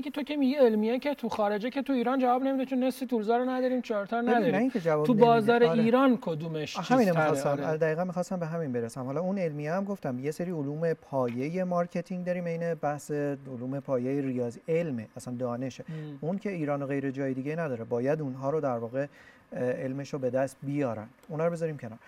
[0.04, 3.06] که تو که میگی علمیه که تو خارجه که تو ایران جواب نمیده چون نصف
[3.06, 5.14] tools ا رو نداریم چارتا رو نداریم جواب تو.
[5.14, 5.82] بازار آره.
[5.82, 7.76] ایران کدومش چیزتره؟ می‌خواستم آره.
[7.76, 12.26] دقیقا می‌خواستم به همین برسم حالا اون علمیه هم گفتم یه سری علوم پایه marketing
[12.26, 15.84] داریم عین بحث علوم پایه ریاضی علمه اصلا دانشه.
[16.20, 19.06] اون که ایران و غیر جای دیگه نداره باید اونها رو در واقع
[19.52, 21.98] علمش رو به دست بیارن اونا رو بذاریم کنار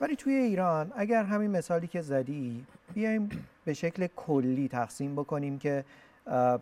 [0.00, 2.64] ولی توی ایران اگر همین مثالی که زدی
[2.94, 3.30] بیایم
[3.64, 5.84] به شکل کلی تقسیم بکنیم که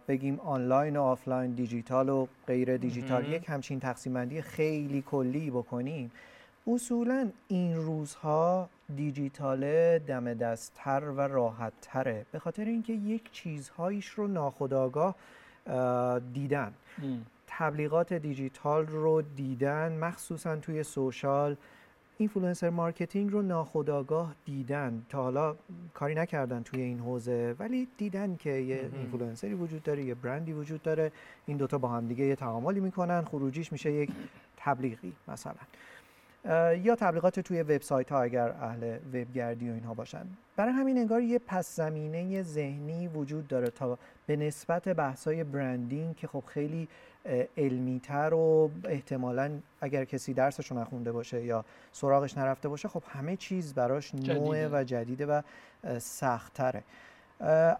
[0.08, 3.28] بگیم آنلاین و آفلاین دیجیتال و غیر دیجیتال.
[3.28, 6.10] یک همچین تقسیم بندی خیلی کلی بکنیم
[6.66, 14.26] اصولا این روزها دیجیتال دم دستتر و راحت تره به خاطر اینکه یک چیزهایش رو
[14.28, 15.14] ناخودآگاه
[15.66, 17.16] اه، دیدن م.
[17.46, 21.56] تبلیغات دیجیتال رو دیدن مخصوصا توی social
[22.22, 25.02] influencer marketing رو ناخودآگاه دیدن.
[25.08, 25.56] تا حالا
[25.94, 28.90] کاری نکردن توی این حوزه ولی دیدن که یه.
[28.92, 31.12] اینفلوئنسری وجود داره یه برندی وجود داره.
[31.46, 33.24] این دوتا با هم دیگه یه تعاملی می‌کنن.
[33.24, 34.10] خروجیش میشه یک
[34.56, 35.54] تبلیغی مثلا.
[36.44, 40.26] یا تبلیغات توی وبسایت ها اگر اهل وبگردی و اینها باشن
[40.56, 46.26] برای همین انگار یه پس زمینه ذهنی وجود داره تا به نسبت بحثای برندینگ که
[46.26, 46.88] خب خیلی
[47.56, 53.36] علمی تر و احتمالا اگر کسی درسشو نخونده باشه یا سراغش نرفته باشه خب همه
[53.36, 54.68] چیز براش نوئه جدیده.
[54.68, 55.42] و جدیده و
[55.98, 56.82] سخت تره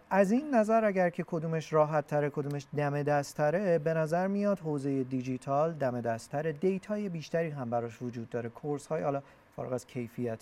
[0.09, 4.59] از این نظر اگر که کدومش راحت تره کدومش دم دست تره به نظر میاد
[4.59, 8.49] حوزه دیجیتال دم دست تره دیتای بیشتری هم براش وجود داره.
[8.49, 9.21] کورس های حالا
[9.55, 10.41] فارغ از کیفیت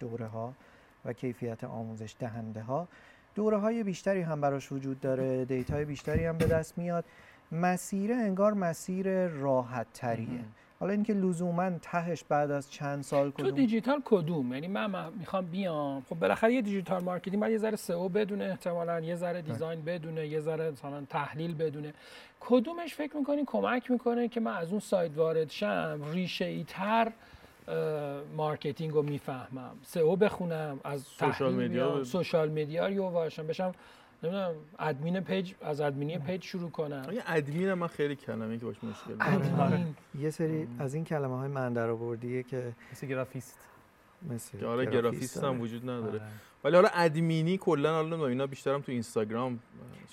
[0.00, 0.52] دوره ها
[1.04, 2.88] و کیفیت آموزش دهنده ها
[3.34, 5.44] دوره های بیشتری هم براش وجود داره.
[5.44, 7.04] دیتای بیشتری هم به دست میاد.
[7.52, 10.44] مسیر انگار مسیر راحت تریه
[10.84, 15.12] حالا اینکه لزوما تهش بعد از چند سال تو کدوم؟ دیجیتال کدوم؟ یعنی من من
[15.18, 16.02] می‌خوام بیام.
[16.08, 20.26] خب بالاخره یه دیجیتال مارکتینگ باید یه ذره سئو بدونه احتمالاً یه ذره دیزاین بدونه
[20.26, 21.94] یه ذره مثلا تحلیل بدونه.
[22.40, 27.12] کدومش فکر می‌کنی کمک می‌کنه که من از اون سایت وارد شم؟ ریشه ای تر
[28.36, 29.76] مارکتینگ رو می‌فهمم.
[29.82, 33.74] سئو بخونم از سوشال مدیا سوشال مدیا رو واردش بشم
[34.22, 38.76] نمی‌دونم ادمین پیج از ادمینی پیج شروع کنم یه ادمین من خیلی کلمه که باش
[38.84, 39.60] مشکل دارم.
[39.60, 39.94] ادمین.
[40.18, 43.58] یه سری از این کلمه های من در آوردیه که مثل گرافیست.
[44.30, 45.58] مثل که حالا گرافیست هم داره.
[45.58, 46.20] وجود نداره.
[46.20, 46.22] آره.
[46.64, 49.58] ولی حالا ادمینی کلا حالا نمی‌دونم اینا بیشترم تو اینستاگرام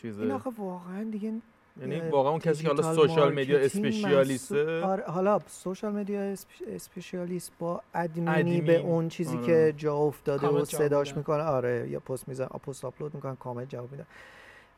[0.02, 1.34] چیزه این آخه واقعا دیگه
[1.80, 6.68] یعنی واقعا اون کسی که حالا social media specialist ه آره حالا social media spe-
[6.68, 8.66] specialist با ادمینی ادمین.
[8.66, 9.46] به اون چیزی آره.
[9.46, 11.18] که جا افتاده و صداش.
[11.18, 14.06] می‌کنه آره یا پست میزن پست آپلود می‌کنن کامنت جواب میدن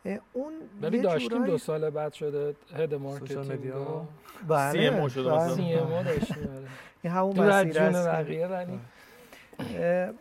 [0.05, 4.05] اه، اون ولی یه داشتیم دو سال بعد شده head marketing media.
[4.47, 5.35] بله CMO شده بله.
[5.35, 5.55] مثلا.
[5.55, 6.67] CM داشتیم آره.
[7.03, 8.07] این همون مسیر است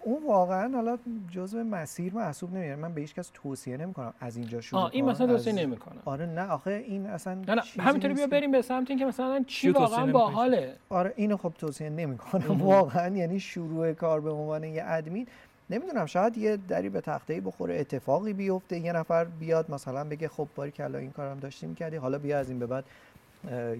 [0.02, 0.98] اون واقعا حالا
[1.30, 5.04] جزء مسیر محسوب نمیاد من به هیچ کس توصیه نمی‌کنم از اینجا شروع آه این.
[5.04, 8.50] مثلا توصیه از- نمی‌کنم آره نه آخه این اصلا نه نه همینطوری بیا که- بریم
[8.50, 12.62] به سمت اینکه مثلا چی واقعا؟ باحاله آره اینو خب توصیه نمی‌کنم.
[12.62, 15.26] واقعا یعنی شروع کار به عنوان یه ادمین
[15.70, 20.48] نمی‌دونم شاید یه دری به تخته بخوره اتفاقی بیفته یه نفر بیاد مثلا بگه خب
[20.56, 22.84] باری کلا این کارم داشتی می‌کردی حالا بیا از این به بعد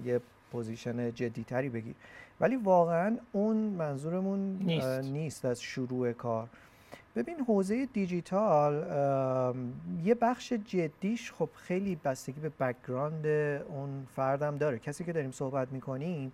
[0.05, 1.95] یه position جدیتری بگیر
[2.43, 4.87] ولی واقعا اون منظورمون نیست.
[4.87, 6.47] نیست از شروع کار
[7.15, 8.73] ببین حوزه دیجیتال
[10.03, 13.25] یه بخش جدیش خب خیلی بستگی به background
[13.69, 16.31] اون فردم داره کسی که داریم صحبت می‌کنیم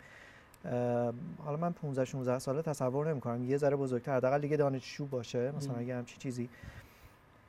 [1.45, 5.75] حالا من 15 16 ساله تصور نمی‌کنم یه ذره بزرگتر حداقل دیگه دانشجو باشه مثلا.
[5.75, 6.49] اگه همچی چیزی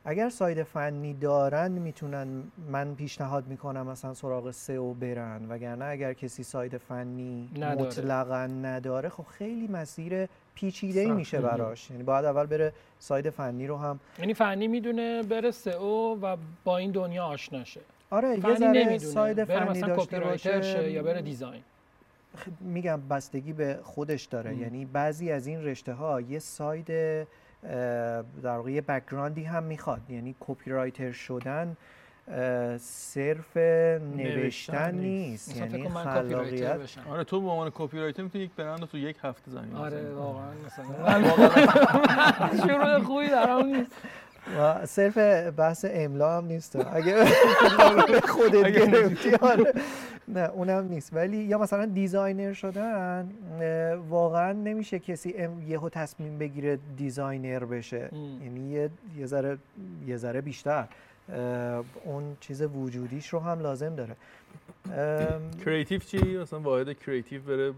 [0.05, 2.43] اگر side فنی دارن می‌تونن
[2.73, 7.83] من پیشنهاد می‌کنم مثلا سراغ سئو برن وگرنه اگر کسی side فنی نداره.
[7.83, 11.11] مطلقا نداره خب خیلی مسیر پیچیده ای.
[11.11, 11.41] میشه.
[11.41, 16.37] براش یعنی باید اول بره side فنی رو هم یعنی فنی می‌دونه بره سئو و
[16.65, 17.81] با این دنیا آشنا شه
[18.11, 21.63] آره یه فنی ذره نمی‌دونه side بره فنی مثلا داشته باشه یا بره دیزاین
[22.37, 24.61] خ- میگم بستگی به خودش داره ام.
[24.63, 26.91] یعنی بعضی از این رشته ها یه side
[27.63, 30.01] در واقع یه background ی هم می‌خواد.
[30.09, 31.77] یعنی copywriter شدن
[32.79, 33.57] صرف
[34.17, 35.57] نوشتن نیست.
[35.57, 36.81] یعنی خلاقیت.
[37.11, 40.15] آره تو به عنوان copywriter می‌تونی یک برند تو یک هفته زمین آره.
[40.15, 41.23] واقعا مثلا.
[42.67, 43.93] شروع خوبی دارم نیست.
[44.59, 45.19] و صرف
[45.57, 46.77] بحث املا هم نیست.
[46.93, 47.25] اگه
[48.35, 49.73] خودت گرفتی آره.
[50.29, 51.11] نه اونم نیست.
[51.15, 53.29] ولی یا مثلا designer شدن
[54.09, 58.09] واقعا نمیشه کسی ام- یهو تصمیم بگیره designer بشه.
[58.45, 59.59] یعنی یه ذره
[60.07, 60.85] یه ذره بیشتر.
[62.05, 64.17] اون چیز وجودیش رو هم لازم داره.
[65.65, 67.73] creative چی؟ مثلا واحد creative بره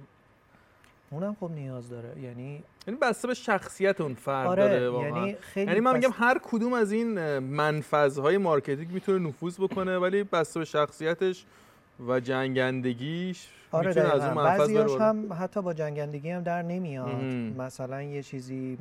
[1.12, 2.20] اونم خب نیاز داره.
[2.22, 5.08] یعنی یعنی بسته به شخصیت اون فرد آره داره واقعا.
[5.08, 9.98] یعنی خیلی یعنی من میگم بس- هر کدوم از این منفذهای مارکتینگ می‌تونه نفوذ بکنه
[9.98, 11.44] ولی بسته به شخصیتش
[12.08, 17.08] و جنگندگیش آره از اون بعضیاش هم حتی با جنگندگی هم در نمیاد.
[17.08, 17.52] مهم.
[17.52, 18.78] مثلا یه چیزی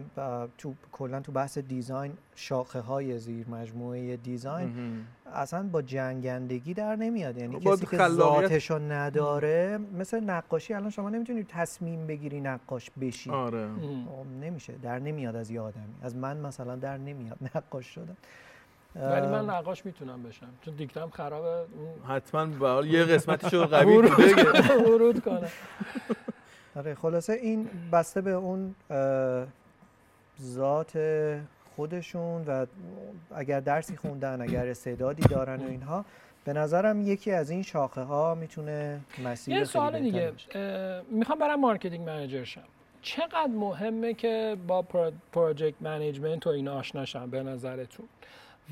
[0.58, 5.06] تو کلا تو بحث دیزاین شاخه های زیر مجموعه دیزاین مهم.
[5.34, 7.38] اصلا با جنگندگی در نمیاد.
[7.38, 13.30] یعنی کسی که ذاتشو نداره مثل نقاشی الان شما نمی‌تونی تصمیم بگیری نقاش بشی.
[13.30, 13.68] آره.
[14.06, 14.74] خب نمیشه.
[14.84, 15.96] در نمیاد از یه آدمی.
[16.02, 18.18] از من مثلا در نمیاد نقاش شدن.
[18.96, 23.66] ولی من نقاش می‌تونم بشم چون دیکته‌ام خرابه اون حتما به حال یه قسمتش رو
[23.76, 23.98] قوی
[24.86, 25.48] ورود کنه
[26.76, 28.76] آره خلاصه این بسته به اون
[30.42, 30.98] ذات
[31.76, 32.66] خودشون و
[33.36, 36.06] اگر درسی خوندن اگر استعدادی دارن و اینها
[36.46, 40.32] به نظرم یکی از این شاخه ها می‌تونه مسیر یه سوال دیگه.
[41.12, 42.62] می‌خوام برم marketing manager شم.
[43.02, 48.06] چقدر مهمه که با pro- project management و این آشنا شم به نظرتون؟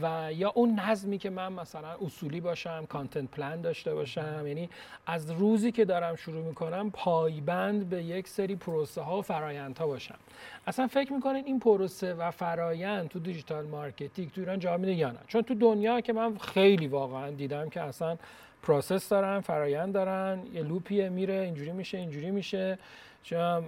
[0.02, 4.70] و یا اون نظمی که من مثلا اصولی باشم content plan داشته باشم یعنی
[5.06, 10.16] از روزی که دارم شروع می‌کنم پایبند به یک سری پروسه ها و فرایندها باشم.
[10.68, 15.12] اصلا فکر می‌کنین این پروسه و فرایند تو دیجیتال مارکتینگ تو ایران جا میده یا
[15.12, 18.18] نه؟ چون تو دنیا که من خیلی واقعا دیدم که اصلا
[18.64, 22.78] process دارن فرایند دارن یه loop یه میره اینجوری میشه اینجوری میشه.
[23.24, 23.64] چون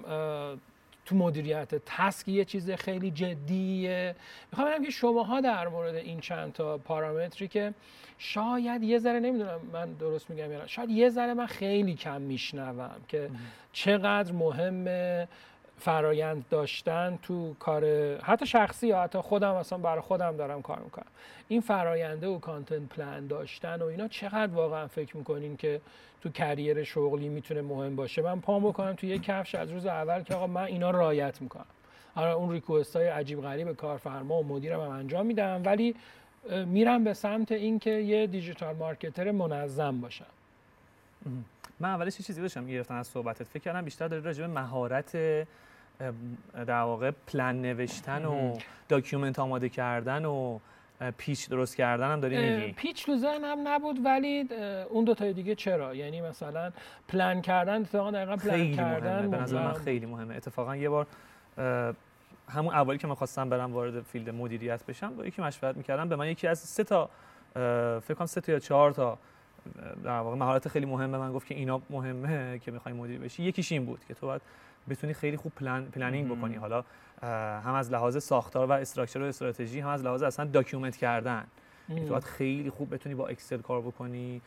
[1.12, 1.76] تو مدیریت.
[1.86, 4.16] تسک یه چیز خیلی جدیه.
[4.51, 7.74] می‌خوام بگم که شماها در مورد این چند تا پارامتری که
[8.18, 13.01] شاید یه ذره نمی‌دونم من درست میگم یا شاید یه ذره من خیلی کم میشنوم
[13.07, 13.30] که
[13.74, 15.28] چقدر مهمه.
[15.82, 17.86] فرایند داشتن تو کار
[18.22, 21.06] حتی شخصی یا حتی خودم اصلا برای خودم دارم کار می‌کنم.
[21.48, 25.82] این فراینده و کانتنت پلان داشتن و اینا چقدر واقعا فکر می‌کنین که
[26.22, 30.24] تو کریر شغلی می‌تونه مهم باشه؟ من پام بکنم تو یه کفش از روز اول
[30.24, 31.66] که آقا من اینا رایت می‌کنم.
[32.16, 35.96] آره اون request های عجیب غریب کارفرما و مدیرم هم انجام میدم ولی
[36.66, 40.26] میرم به سمت اینکه یه digital marketer منظم باشم.
[41.80, 43.44] من اولش یه چیزی داشتم گرفتن از صحبتت.
[43.44, 45.18] فکر کردم بیشتر داره راجع به مهارت
[46.54, 48.58] در واقع پلن نوشتن و
[48.89, 50.60] document آماده کردن و
[51.18, 54.47] pitch درست کردن هم داری میگی؟ pitch تو هم نبود ولی
[54.89, 56.72] اون دو تای دیگه چرا؟ یعنی مثلا
[57.08, 59.28] پلن کردن اتفاقا دقیقا پلن خیلی کردن مهمه.
[59.28, 60.36] به نظر من خیلی مهمه.
[60.36, 61.08] اتفاقا یه بار
[62.49, 66.16] همون اولی که من خواستم برم وارد field مدیریت بشم با یکی مشورت می‌کردم به
[66.16, 67.10] من یکی از سه تا
[67.99, 69.18] فکر کنم سه تا یا چهار تا
[70.04, 71.18] در واقع مهارت خیلی مهمه.
[71.18, 73.43] من گفت که اینا مهمه که می‌خوای مدیر بشی.
[73.43, 74.41] یکیش این بود که تو باید
[74.90, 76.56] بتونی خیلی خوب plan، planning بکنی.
[76.56, 76.84] حالا
[77.62, 81.44] هم از لحاظ ساختار و structure و استراتژی هم از لحاظ اصلا document کردن.
[81.88, 84.42] تو باید خیلی خوب بتونی با اکسل کار بکنی.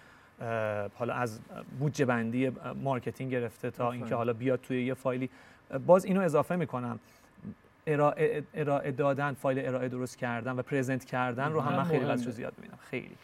[0.95, 1.41] حالا از
[1.79, 5.31] بودجه بندی marketing گرفته تا اینکه حالا بیاد توی یه فایلی.
[5.87, 6.99] باز اینو اضافه می‌کنم.
[7.87, 12.29] ارائه, ارائه دادن فایل ارائه درست کردن و present کردن رو هم من خیلی بس
[12.29, 12.79] زیاد می‌بینم.
[12.91, 13.17] خیلی.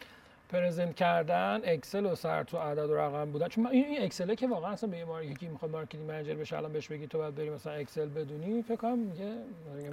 [0.51, 3.47] present کردن اکسل و سر تو عدد و رقم بودن.
[3.47, 6.87] چون این اکسله که واقعا اصلا به یه یکی می‌خواد marketing manager بشه الان بهش
[6.87, 9.35] بگی تو باید بری مثلا اکسل بدونی فکر کنم میگه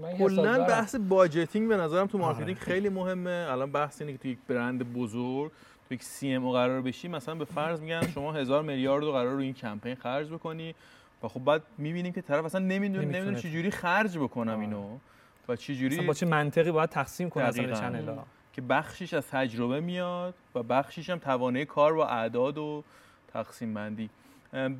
[0.02, 2.60] من کلا بحث budgeting به نظرم تو marketing آره.
[2.64, 3.46] خیلی مهمه.
[3.50, 5.52] الان بحث اینه که تو یک برند بزرگ
[5.88, 9.38] تو یک CMO قرار بشی مثلا به فرض میگن شما هزار میلیارد رو قرار رو
[9.38, 10.74] این کمپین خرج بکنی
[11.22, 14.98] و خب بعد می‌بینیم که طرف اصلا نمی‌دونه نمی‌دونه چجوری خرج بکنم اینو
[15.48, 18.18] و چجوری با چه منطقی باید تقسیم کنه اصلا channel
[18.58, 22.84] که بخشش از تجربه میاد و بخشش هم توانه کار با اعداد و
[23.32, 24.10] تقسیم بندی.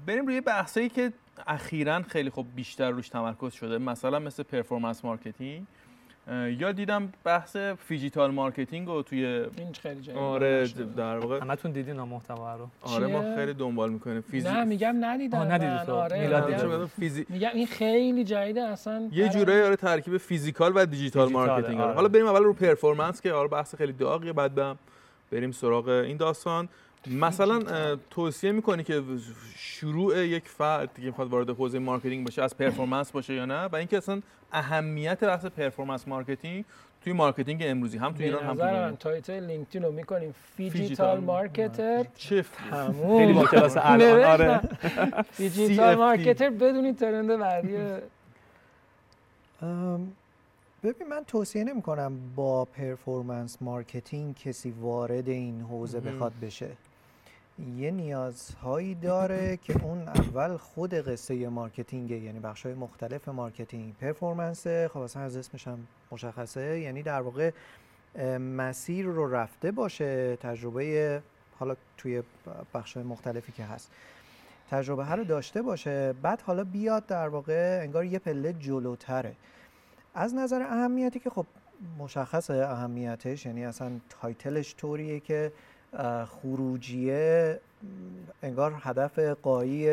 [0.07, 1.13] بریم روی بحثایی که
[1.47, 5.67] اخیرا خیلی خوب بیشتر روش تمرکز شده مثلا مثل performance marketing
[6.59, 12.01] یا دیدم بحث phygital marketing رو توی این خیلی جایی آره در واقع همتون دیدین
[12.01, 14.21] محتوا رو؟ آره ما خیلی دنبال می‌کنیم.
[14.21, 14.49] فیزی...
[14.49, 16.21] نه میگم ندیدم ندیدم آره.
[16.21, 17.27] میلاد فیزی...
[17.29, 21.81] میگم این خیلی جدیده اصلا یه جورایی آره ترکیب physical و digital marketing.
[21.81, 21.95] آره.
[21.95, 24.79] حالا بریم اول رو performance که آره بحث خیلی داغیه بعد
[25.33, 26.69] بریم سراغ این داستان.
[27.11, 29.03] مثلا توصیه می‌کنی که
[29.57, 33.77] شروع یک فرد که می‌خواد وارد حوزه marketing باشه از performance باشه یا نه؟ و
[33.77, 36.65] اینکه اصلا اهمیت بحث performance marketing
[37.05, 40.35] توی marketing امروزی هم توی ایران هم توی من title LinkedIn رو می‌کنیم.
[40.57, 42.05] phygital marketer.
[42.17, 42.45] چه
[43.19, 44.61] خیلی با کلاس الان آره.
[45.33, 47.77] phygital marketer بدونید trend بعدی.
[50.85, 56.69] ببین من توصیه نمی کنم با performance marketing کسی وارد این حوزه بخواد بشه.
[57.77, 63.95] یه نیازهایی داره که اون اول خود قصه marketing ه یعنی بخش های مختلف marketing
[63.97, 66.81] performance خب اصلا از اسمش هم مشخصه.
[66.81, 67.51] یعنی در واقع
[68.39, 71.23] مسیر رو رفته باشه تجربه
[71.59, 72.23] حالا توی
[72.75, 73.91] بخش های مختلفی که هست.
[74.71, 79.35] تجربه ها رو داشته باشه بعد حالا بیاد در واقع انگار یه پله جلوتره.
[80.15, 81.47] از نظر اهمیتی که خب
[81.99, 85.53] مشخصه اهمیتش یعنی اصلا title ش طوریه که
[86.27, 87.61] خروجیه
[88.43, 89.89] انگار هدف غایی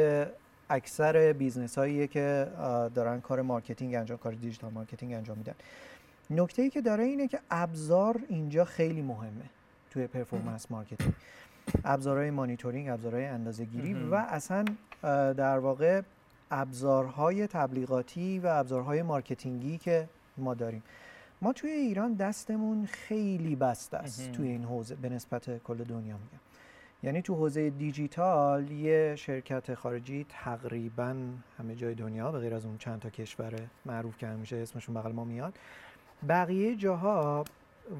[0.69, 2.47] اکثر business هاییه که
[2.95, 5.53] دارن کار marketing انجام کار digital marketing انجام میدن.
[6.29, 9.45] نکته ای که داره اینه که ابزار اینجا خیلی مهمه
[9.91, 11.13] توی performance marketing
[11.85, 14.65] ابزارهای مانیتورینگ ابزارهای اندازه‌گیری و اصلا
[15.33, 16.01] در واقع
[16.51, 20.83] ابزارهای تبلیغاتی و ابزارهای marketing ی که ما داریم.
[21.41, 26.39] ما توی ایران دستمون خیلی بسته است توی این حوزه به نسبت کل دنیا میگم.
[27.03, 31.15] یعنی تو حوزه دیجیتال یه شرکت خارجی تقریبا
[31.57, 33.53] همه جای دنیا به غیر از اون چند تا کشور
[33.85, 35.53] معروف که همیشه اسمشون بغل ما میاد
[36.29, 37.45] بقیه جاها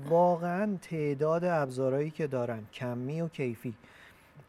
[0.10, 3.74] واقعا تعداد ابزارهایی که دارن کمی و کیفی.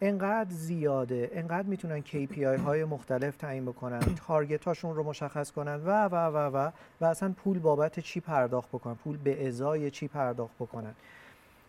[0.00, 6.08] انقدر زیاده انقدر می‌تونن KPI های مختلف تعیین بکنن تارگت هاشون رو مشخص کنن و
[6.08, 6.70] و و و
[7.00, 10.94] و اصلا پول بابت چی پرداخت بکنن پول به ازای چی پرداخت بکنن.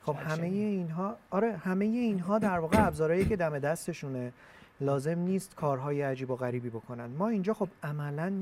[0.04, 4.34] خب همه اینها آره همه اینها در واقع ابزارهایی که دم دستشونه.
[4.82, 7.06] لازم نیست کارهای عجیب و غریبی بکنن.
[7.06, 8.34] ما اینجا خب عملا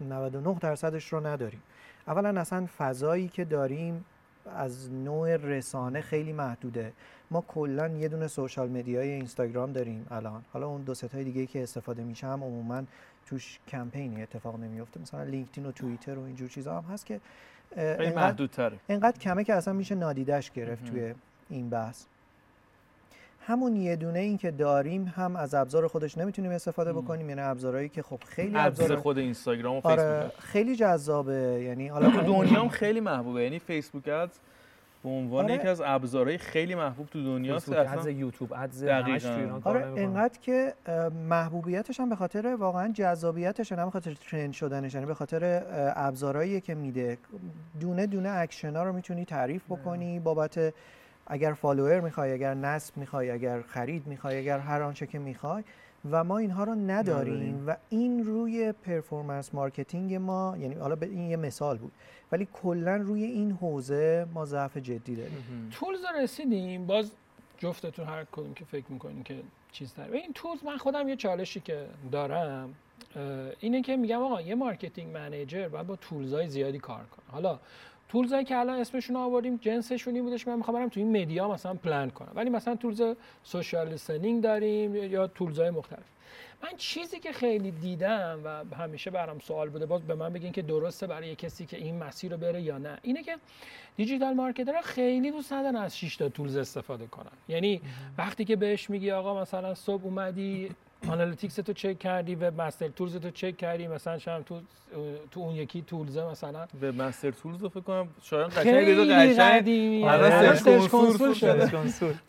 [0.00, 1.62] 99 درصدش رو نداریم.
[2.06, 4.04] اولا اصلا فضایی که داریم
[4.56, 6.92] از نوع رسانه خیلی محدوده.
[7.32, 10.44] ما کلا یه دونه سوشال مدیای اینستاگرام داریم الان.
[10.52, 12.82] حالا اون دو ستای دیگه که استفاده میشه هم عموما
[13.26, 17.20] توش کمپینی اتفاق نمیفته مثلا لینکدین و توییتر و اینجور چیزا هم هست که
[18.88, 21.14] اینقدر کمه که اصلا میشه نادیدش گرفت توی
[21.50, 22.04] این بحث.
[23.46, 27.28] همون یه دونه این که داریم هم از ابزار خودش نمی‌تونیم استفاده بکنیم.
[27.28, 29.98] یعنی ابزارهایی که خب خیلی ابزار خود اینستاگرام و فیسبوک.
[29.98, 31.62] آره خیلی جذابه.
[31.64, 33.42] یعنی حالا تو دنیا هم خیلی محبوبه.
[33.42, 34.38] یعنی فیسبوک ادز
[35.02, 35.54] به عنوان آره.
[35.54, 37.18] یکی از ابزارهای خیلی محبوب تو
[37.54, 38.84] اصلا ادز یوتیوب ادز
[39.64, 39.92] آره.
[39.92, 40.74] اینقدر که
[41.28, 45.62] محبوبیتش هم به خاطر واقعا جذابیتش نه به خاطر ترند شدنش یعنی به خاطر
[45.96, 47.18] ابزارهایی که میده.
[47.80, 50.74] دونه دونه اکشنا رو می‌تونی تعریف بکنی بابت
[51.26, 55.64] اگر follower می‌خوای اگر نصب می‌خوای اگر خرید می‌خوای اگر هر آنچه که می‌خوای.
[56.10, 57.64] و ما اینها رو نداریم.
[57.66, 61.92] و این روی performance marketing ما یعنی حالا به این یه مثال بود
[62.32, 65.68] ولی کلا روی این حوزه ما ضعف جدی داریم.
[65.70, 67.10] tools رو رسیدیم باز
[67.58, 69.36] جفتتون هر کدوم که فکر می‌کنین که
[69.72, 70.18] چیز داره.
[70.18, 72.74] این tools من خودم یه چالشی که دارم
[73.60, 77.24] اینه که میگم آقا یه marketing manager باید با tools های زیادی کار کنه.
[77.32, 77.58] حالا
[78.12, 81.22] tools هایی که الان اسمشون آوردیم جنسشون این بودش که من می‌خوام برم تو این
[81.22, 82.32] media مثلا پلان کنم.
[82.34, 83.02] ولی مثلا tools
[83.42, 86.04] social listening داریم یا tools های مختلف.
[86.62, 90.62] من چیزی که خیلی دیدم و همیشه برام سوال بوده باز به من بگین که
[90.62, 92.98] درسته برای کسی که این مسیر رو بره یا نه.
[93.02, 93.36] اینه که
[93.96, 97.32] digital marketer ها خیلی دوست ندارن از 6 تا tools استفاده کنن.
[97.48, 97.80] یعنی
[98.18, 100.70] وقتی که بهش میگی آقا مثلا صبح اومدی
[101.08, 104.60] آنالیتیکس تو چک کردی و مستر تولز تو چک کردی مثلا شام تو
[105.30, 110.56] تو اون یکی تولزه مثلا به مستر تولز فکر کنم شایان قشنگ دیدو قشنگ الان
[110.56, 111.70] سرچ کنسول شده.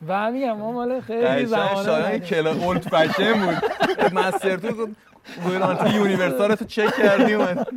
[0.08, 4.88] و میگم ما مال خیلی قشنگ زمان شایان کلا اولد فشن بود مستر تولز
[5.44, 7.68] گویرانتی یونیورسال تو چک کردی اومد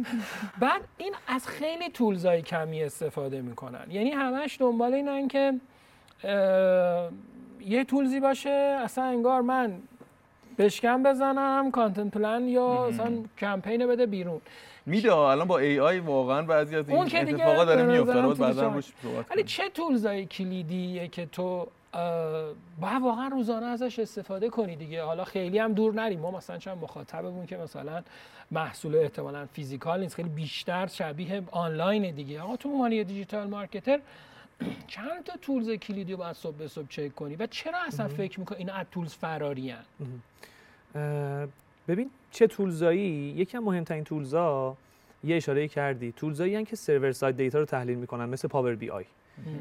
[0.61, 5.53] بعد این از خیلی تولزای کمی استفاده می‌کنن یعنی همش دنبال اینن که
[7.61, 9.78] یه tools ی باشه اصلا انگار من
[10.59, 14.41] بشکم بزنم content plan یا اصلا کمپین بده بیرون.
[14.87, 19.31] میده الان با AI واقعا بعضی از این اتفاقا داره میفته رو بعدا روش صحبت
[19.31, 19.43] ولی.
[19.43, 21.67] چه tools ای کلیدیه که تو
[22.81, 25.03] باید واقعا روزانه ازش استفاده کنی دیگه.
[25.03, 26.21] حالا خیلی هم دور نریم.
[26.21, 28.03] ما مثلا چند مخاطبمون که مثلا
[28.51, 32.41] محصول احتمالا physical نیست خیلی بیشتر شبیه آنلاین دیگه.
[32.41, 34.01] آقا تو یه digital marketer
[34.87, 38.41] چند تا tools کلیدی رو باید صبح به صبح چک کنی؟ و چرا اصلا فکر
[38.41, 39.85] می‌کنی اینا از tools فراری هن؟
[41.89, 44.77] ببین چه tools ایی یکی از مهمترین tools ا
[45.25, 46.13] یه اشاره کردی.
[46.12, 49.05] tools ایی که server side data رو تحلیل می‌کنن مثل Power BI.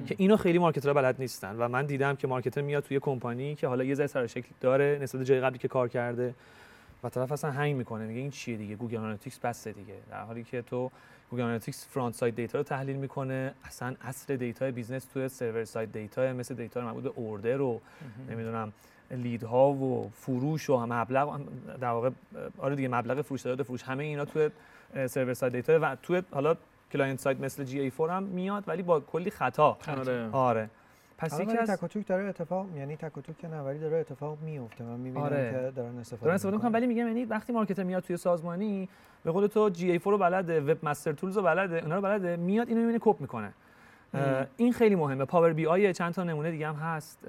[0.08, 3.56] که اینا خیلی marketer ها بلد نیستن و من دیدم که marketer میاد توی کمپانی
[3.56, 6.34] که حالا یه ذره سر شکل داره نسبت جای قبلی که کار کرده
[7.04, 8.06] و طرف اصلا hang می‌کنه.
[8.06, 9.94] میگه این چیه دیگه؟ Google Analytics بسته دیگه.
[10.12, 10.92] در حالی که تو
[11.32, 13.54] Google Analytics front side data رو تحلیل می‌کنه.
[13.64, 17.82] اصلا اصل data business توی server side data مثل data مربوط به order رو
[18.30, 18.74] نمی‌دونم
[19.12, 21.42] lead ها و فروش و مبلغ
[21.82, 22.10] در واقع
[22.58, 24.50] آره دیگه مبلغ فروش داده فروش همه اینا توی
[25.08, 26.56] server side data و توی حالا
[26.92, 29.78] client side مثل GA 4 هم میاد ولی با کلی خطا.
[30.32, 30.70] آره.
[31.18, 33.62] پس یکی ولی از تک و توک داره اتفاق یعنی تک و توک که نه
[33.62, 34.84] ولی داره اتفاق میفته.
[34.84, 35.52] من می‌بینم آره.
[35.52, 36.72] که دارن استفاده دارن استفاده می‌کنم می‌کنن.
[36.72, 38.90] ولی میگم یعنی وقتی marketer میاد توی سازمانی
[39.24, 42.68] به قول تو GA 4 رو بلده Webmaster Tools رو بلده اونا رو بلده میاد
[42.68, 43.54] اینو می‌بینه کپ می‌کنه.
[44.58, 45.26] این خیلی مهمه.
[45.26, 47.20] Power BI چند تا نمونه دیگه هم هست.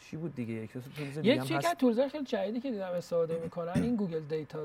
[0.00, 1.78] چی بود دیگه؟ یک tools دیگه یه هم چیزی که هست.
[1.78, 4.58] tools خیلی جدیدی که دیدم استفاده می‌کنن این Google Data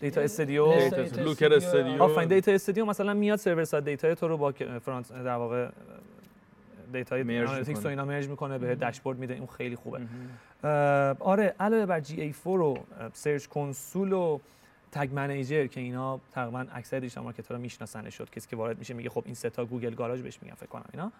[0.00, 0.72] Data Studio.
[1.16, 2.02] Looker Studio.
[2.02, 4.52] آفرین Data Studio مثلا میاد server side data تو رو با
[4.84, 5.68] front در واقع
[6.94, 7.88] data analytics و.
[7.88, 10.00] اینا merge می‌کنه به داشبورد میده اون خیلی خوبه.
[11.20, 12.78] آره علاوه بر GA 4 و
[13.12, 14.38] Search Console و
[14.92, 18.30] Tag Manager که اینا تقریبا اکثر digital marketer ها می‌شناسن شد.
[18.30, 20.84] کسی که وارد میشه میگه خب این سه تا Google Garage بهش میگن فکر کنم
[20.92, 21.12] اینا.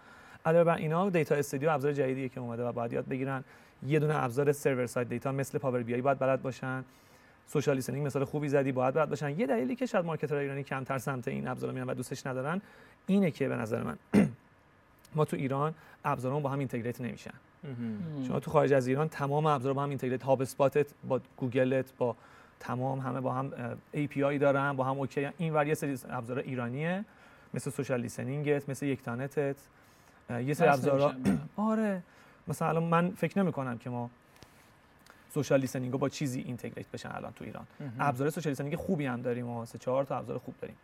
[0.45, 3.43] علاوه بر اینا Data Studio ابزار جدیدیه که اومده و باید یاد بگیرن.
[3.87, 6.83] یه دونه ابزار server side data مثل Power BI باید بلد باشن.
[7.47, 9.39] social listening مثال خوبی زدی باید بلد باشن.
[9.39, 12.61] یه دلیلی که شاید marketer های ایرانی کمتر سمت این ابزارا میان و دوستش ندارن
[13.07, 13.97] اینه که به نظر من
[15.15, 15.73] ما تو ایران
[16.05, 17.33] ابزارمون با هم integrate نمیشن.
[18.27, 20.23] شما تو خارج از ایران تمام ابزار با هم integrate.
[20.23, 22.15] HubSpot ت با گوگلت با
[22.59, 23.51] تمام همه با هم
[23.91, 27.05] API دارن با هم okay این ور یه سری ابزار ایرانیه.
[27.53, 29.55] مثل social listening ت مثل یکتانتت
[30.29, 31.39] یه سری ابزارا نمیشن.
[31.57, 32.03] آره.
[32.47, 34.09] مثلا الان من فکر نمی کنم که ما
[35.33, 37.65] social listening با چیزی integrate بشن الان تو ایران.
[37.99, 40.75] ابزار social listening خوبی هم داریم و سه چهار تا ابزار خوب داریم.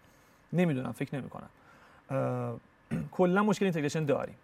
[0.54, 1.50] نمی‌دونم فکر نمی کنم
[3.12, 4.36] کلا مشکل integration داریم.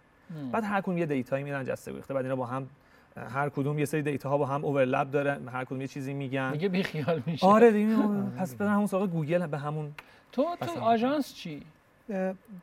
[0.52, 2.68] بعد هر کدوم یه data یی میدن جسته گریخته بعد اینا با هم
[3.16, 5.40] هر کدوم یه سری data ها با هم overlap داره.
[5.52, 6.50] هر کدوم یه چیزی میگن.
[6.50, 7.46] میگه بی خیال میشه.
[7.46, 7.96] آره دیگه
[8.38, 9.92] پس برن همون سراغ گوگل به همون
[10.32, 10.80] تو تو.
[10.80, 11.62] آژانس چی؟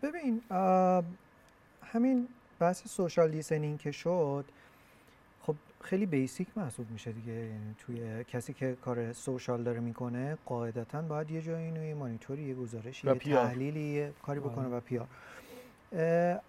[0.04, 0.42] ببین
[1.84, 2.28] همین
[2.60, 4.46] بحث social listening که شد
[5.42, 7.34] خب خیلی basic محسوب میشه دیگه.
[7.34, 12.44] یعنی توی کسی که کار social داره می‌کنه قاعدتا باید یه جایی اینو یه مانیتوری
[12.44, 13.14] یه گزارشی یه.
[13.16, 15.08] تحلیلی یه کاری بکنه و PR.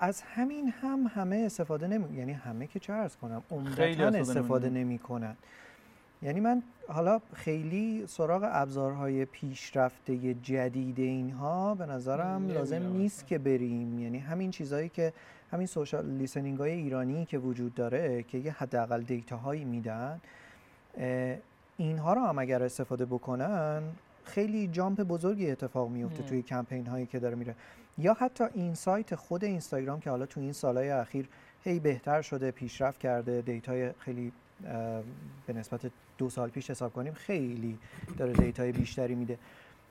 [0.00, 5.26] از همین هم همه استفاده نمی یعنی همه که چه ارز کنم عمدتا استفاده نمی‌کنن.
[5.26, 5.36] نمی‌کنن
[6.22, 13.38] یعنی من حالا خیلی سراغ ابزارهای پیشرفته جدید اینها به نظرم لازم نمی‌رم نیست که
[13.38, 15.12] بریم یعنی همین چیزهایی که
[15.52, 20.20] همین سوشال لیسنینگ های ایرانی که وجود داره که یه حداقل دیتا هایی میدن
[21.76, 23.82] اینها رو هم اگر استفاده بکنن
[24.24, 26.22] خیلی جامپ بزرگی اتفاق میفته.
[26.22, 27.54] توی کمپین هایی که داره میره
[27.98, 31.28] یا حتی این سایت خود اینستاگرام که حالا تو این سالهای اخیر
[31.64, 34.32] هی بهتر شده پیشرفت کرده data ی خیلی
[35.46, 35.80] به نسبت
[36.18, 37.78] دو سال پیش حساب کنیم خیلی
[38.18, 39.38] داره data ی بیشتری میده.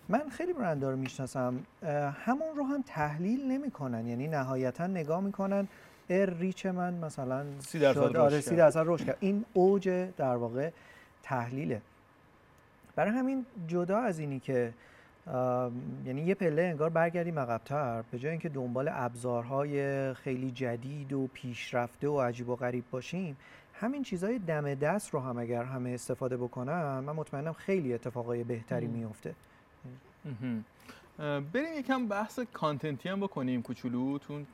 [0.10, 1.60] من خیلی برندها رو می‌شناسم
[2.26, 5.68] همون رو هم تحلیل نمی‌کنن یعنی نهایتا نگاه می‌کنن
[6.10, 8.40] ار reach من مثلا 30 درصد آره کرد.
[8.40, 9.18] 30 درصد رشد کرد.
[9.20, 10.70] این اوج در واقع
[11.24, 11.82] تحلیله.
[12.96, 14.74] برای همین جدا از اینی که
[16.06, 22.08] یعنی یه پله انگار برگردیم عقبتر به جای اینکه دنبال ابزارهای خیلی جدید و پیشرفته
[22.08, 23.38] و عجیب و غریب باشیم
[23.74, 28.88] همین چیزهای دم دست رو هم اگر همه استفاده بکنن من مطمئنم خیلی اتفاقای بهتری.
[28.88, 29.36] میفته
[31.54, 34.46] بریم یکم بحث content ی هم بکنیم کوچولو تون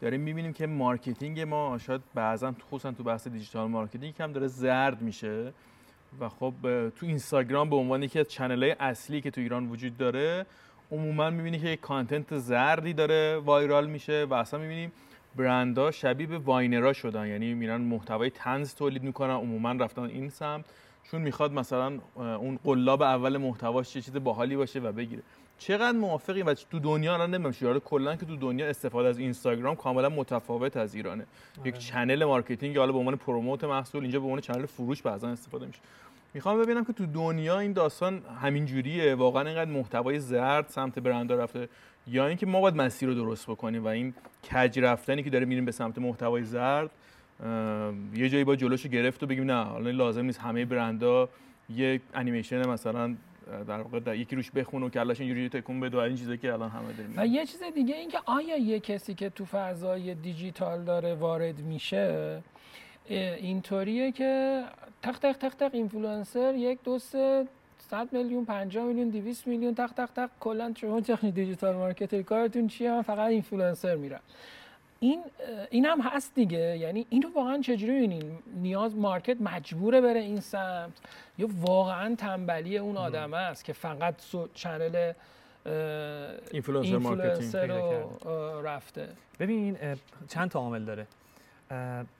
[0.00, 5.02] داریم می‌بینیم که marketing ما شاید بعضا خصوصا تو بحث digital marketing کم داره زرد
[5.02, 5.52] میشه.
[6.20, 6.54] و خب
[6.88, 10.46] تو اینستاگرام به عنوان یکی از channel های اصلی که تو ایران وجود داره
[10.92, 14.92] عموما می‌بینی که یک content زردی داره viral میشه و اصلا می‌بینیم
[15.36, 17.26] برندها شبیه به viner ا شدن.
[17.26, 20.64] یعنی میرن محتوای طنز تولید می‌کنن عموما رفتن این سمت.
[21.10, 25.22] چون می‌خواد مثلا اون قلاب اول محتواش چه چیز باحالی باشه و بگیره.
[25.58, 29.76] چقدر موافقی؟ و تو دنیا الان نمی‌دونم چجوریه کلا که تو دنیا استفاده از اینستاگرام
[29.76, 31.26] کاملا متفاوت از ایرانه.
[31.64, 35.66] یک channel marketing حالا به عنوان promote محصول اینجا به عنوان channel فروش بعضا استفاده
[35.66, 35.78] میشه.
[36.34, 41.34] می‌خوام ببینم که تو دنیا این داستان همین جوریه واقعا اینقدر محتوای زرد سمت برندا
[41.34, 41.68] رفته
[42.06, 44.14] یا اینکه ما باید مسیر رو درست بکنیم و این
[44.52, 46.90] کج رفتنی که داره میریم به سمت محتوای زرد
[48.14, 50.40] یه جایی باید جلوشو گرفت و بگیم نه حالا لازم نیست.
[50.40, 51.28] همه برندا
[51.76, 53.14] یه انیمیشن مثلا
[53.68, 56.70] در واقع در یکی روش بخونه و کله‌ش اینجوری تکون بده این چیزایی که الان
[56.70, 60.84] همه داریم و یه چیز دیگه این که آیا یه کسی که تو فضای دیجیتال
[60.84, 62.42] داره وارد میشه
[63.08, 64.62] اینطوریه که
[65.02, 67.46] تق تق تق تق اینفلوئنسر یک دو سه
[67.90, 72.68] صد میلیون 50 میلیون 200 میلیون تق تق تق کلا شما تکنیک digital marketer کارتون
[72.68, 74.20] چیه؟ من فقط اینفلوئنسر میرم.
[75.00, 75.22] این
[75.70, 76.78] این هم هست دیگه.
[76.78, 80.92] یعنی اینو واقعا چجوری می‌بینین نیاز market مجبوره بره این سمت؟
[81.38, 84.14] یا واقعا تنبلی اون آدم است که فقط
[84.54, 85.12] channel
[86.50, 89.08] influencer marketing رو رفته.
[89.40, 89.76] ببین
[90.28, 91.06] چند تا عامل داره.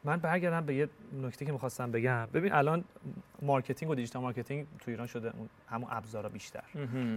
[0.05, 0.89] من برگردم به یه
[1.22, 2.29] نکته که می‌خواستم بگم.
[2.35, 2.85] ببین الان
[3.43, 5.33] marketing و digital marketing تو ایران شده.
[5.68, 6.62] همون ابزارا بیشتر.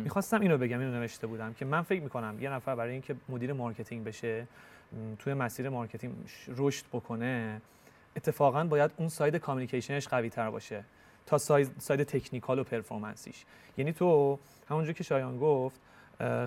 [0.03, 3.53] می‌خواستم اینو بگم اینو نوشته بودم که من فکر می‌کنم یه نفر برای اینکه مدیر
[3.53, 4.47] marketing بشه
[5.19, 6.13] توی مسیر marketing
[6.47, 7.61] رشد بکنه
[8.15, 10.83] اتفاقا باید اون side communication ش قوی تر باشه
[11.25, 13.45] تا side, side technical و performance یش.
[13.77, 15.79] یعنی تو همونجور که شایان گفت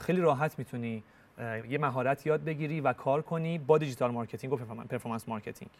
[0.01, 1.03] خیلی راحت می‌تونی
[1.69, 4.57] یه مهارت یاد بگیری و کار کنی با digital marketing و
[4.89, 5.71] performance- marketing.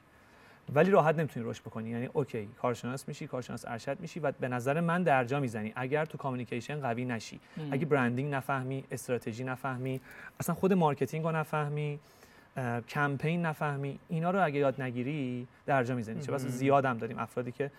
[0.75, 1.91] ولی راحت نمی‌تونی رشد بکنی.
[1.91, 5.73] یعنی okay کارشناس میشی کارشناس ارشد میشی و به نظر من درجا می‌زنی.
[5.77, 7.41] اگر تو communication قوی نشی
[7.71, 10.01] اگه branding نفهمی استراتژی نفهمی
[10.41, 11.99] اصلا خود marketing رو نفهمی
[12.89, 13.99] کمپین نفهمی.
[14.09, 16.53] اینا رو اگه یاد نگیری درجا می‌زنی چه؟ بس مهم.
[16.53, 17.71] زیادم داریم افرادی که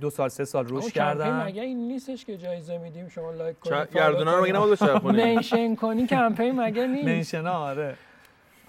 [0.00, 1.46] دو سال سه سال کمپین کردن.
[1.46, 5.74] مگه این نیستش که جایزه میدیم شما like کنید گردونا رو مگه نباید بچرخونیم mention
[5.74, 7.94] کنی کمپین مگه نیست؟ mention ا آره.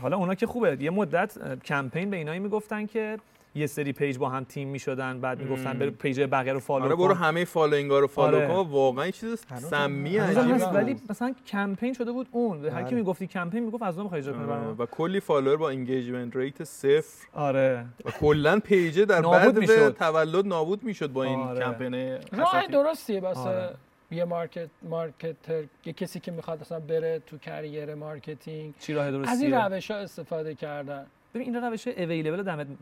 [0.02, 0.78] حالا اونا که خوبه.
[0.80, 3.18] یه مدت کمپین به اینایی می‌گفتن که
[3.56, 5.80] یه سری page با هم تیم می‌شدن بعد می‌گفتن.
[5.80, 8.48] برو page بقیه رو follow آره برو کن همه following ا رو follow آره.
[8.48, 10.66] کن واقعا این چیز سمی عجیبه.
[10.66, 12.96] ولی مثلا کمپین شده بود اون هر کی بله.
[12.96, 14.76] می‌گفتی کمپین می‌گفت از اون می‌خوای اجرا کنی.
[14.80, 19.90] و کلی follower با engagement rate صفر آره و کلا page ه در بعد.
[19.90, 21.60] تولد نابود می‌شد با این آره.
[21.66, 21.94] کمپین
[22.32, 22.68] راه.
[22.68, 23.76] درستیه واسه آره.
[24.12, 29.32] یه market marketer یه کسی که می‌خواد اصلا بره تو career marketing چی راه درستیه
[29.32, 32.78] از این روش ها استفاده کردن ببین این روش available دم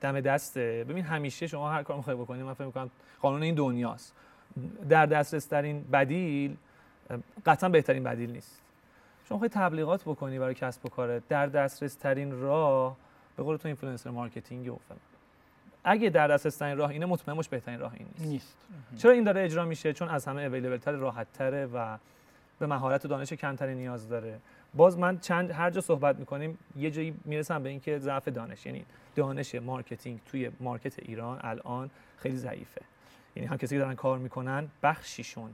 [0.00, 0.86] دم دسته.
[0.88, 4.14] ببین همیشه شما هر کار می‌خوای بکنی من فکر می‌کنم قانون این دنیاست.
[4.88, 6.56] در دسترس ترین بدیل
[7.46, 8.62] قطعا بهترین بدیل نیست.
[9.28, 12.96] شما خواهی تبلیغات بکنی برای کسب و کارت در دسترس ترین راه
[13.36, 15.00] به قول تو influencer marketing و فلان.
[15.84, 18.26] اگه در دسترس ترین راه اینه مطمئن باش بهترین راه این نیست.
[18.26, 18.56] نیست.
[19.02, 21.96] چرا این داره اجرا میشه؟ چون از همه available تر راحت تره و
[22.58, 24.38] به مهارت و دانش کمتری نیاز داره.
[24.74, 28.66] باز من چند هر جا صحبت می‌کنیم یه جایی می‌رسم به اینکه ضعف دانش.
[28.66, 32.80] یعنی دانش marketing توی market ایران الان خیلی ضعیفه.
[33.36, 35.50] یعنی هم کسی که دارن کار می‌کنن بخشیشون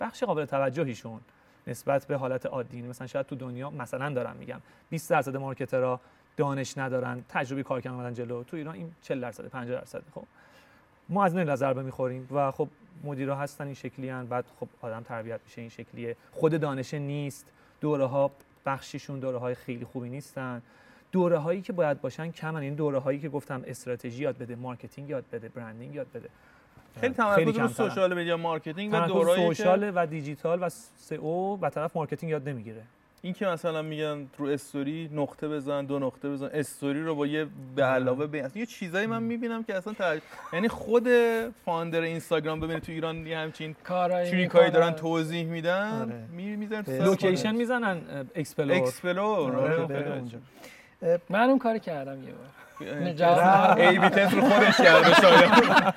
[0.00, 1.20] بخش قابل توجهیشون
[1.66, 2.76] نسبت به حالت عادی.
[2.76, 4.60] یعنی مثلا شاید تو دنیا مثلا دارم میگم
[4.90, 6.00] 20 درصد marketer ها
[6.36, 8.44] دانش ندارن تجربه کار کردن اومدن جلو.
[8.44, 10.24] تو ایران این 40 درصد 50 درصد خب
[11.08, 12.68] ما از این نظر می‌خوریم و خب
[13.04, 14.26] مدیرا هستن این شکلین.
[14.26, 16.16] بعد خب آدم تربیت میشه این شکلیه.
[16.32, 17.46] خود دانش نیست.
[17.80, 18.30] دوره ها
[18.66, 20.62] بخشیشون دوره های خیلی خوبی نیستن.
[21.12, 22.60] دوره هایی که باید باشن کمن.
[22.60, 26.28] این دوره هایی که گفتم استراتژی یاد بده marketing یاد بده branding یاد بده.
[27.00, 27.68] خیلی تمرکز رو.
[27.68, 32.82] social media marketing و دورایی social و دیجیتال و سئو و طرف مارکتینگ یاد نمی‌گیره.
[33.24, 37.46] این که مثلا میگن رو استوری نقطه بزن دو نقطه بزن استوری رو با یه
[37.76, 40.20] به علاوه اصلا یه چیزایی من می‌بینم که اصلا تر...
[40.52, 41.08] یعنی خود
[41.64, 44.92] فاندر اینستاگرام ببینید تو ایران یه همچین کارایی تریکایی دارن.
[44.92, 46.24] توضیح میدن آره.
[46.32, 46.68] می
[47.04, 47.54] لوکیشن.
[47.54, 48.00] می‌زنن
[48.34, 50.40] اکسپلور اکسپلور آره،.
[51.28, 53.12] من اون کار کردم یه بار.
[53.12, 55.50] جواب ای بی تست رو خودش کرده شاید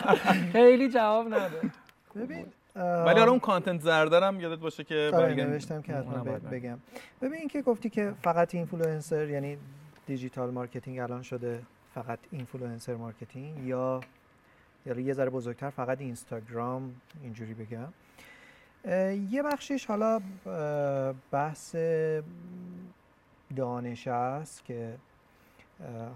[0.53, 1.71] خیلی جواب نداد
[2.15, 2.45] ببین
[2.77, 6.79] ولی آره اون content زرد رم یادت باشه که آره نوشتم که حتما بگم.
[7.21, 9.57] ببین اینکه گفتی که فقط اینفلوئنسر یعنی
[10.05, 11.61] digital marketing الان شده
[11.93, 13.99] فقط influencer marketing یا
[14.85, 17.93] یا یه ذره بزرگتر فقط اینستاگرام اینجوری بگم
[19.31, 20.21] یه بخشش حالا
[21.31, 21.75] بحث
[23.55, 24.95] دانش است که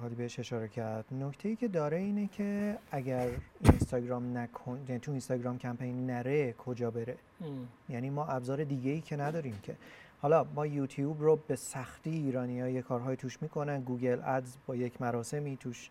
[0.01, 1.05] حالی بهش اشاره کرد.
[1.11, 3.27] نکته ای که داره اینه که اگر
[3.63, 7.67] اینستاگرام نکن یعنی تو اینستاگرام کمپین نره کجا بره؟ ام.
[7.89, 9.75] یعنی ما ابزار دیگه ای که نداریم که.
[10.21, 13.81] حالا ما یوتیوب رو به سختی ایرانی ها یه کارهای توش می‌کنن.
[13.81, 15.89] Google Ads با یک مراسمی توش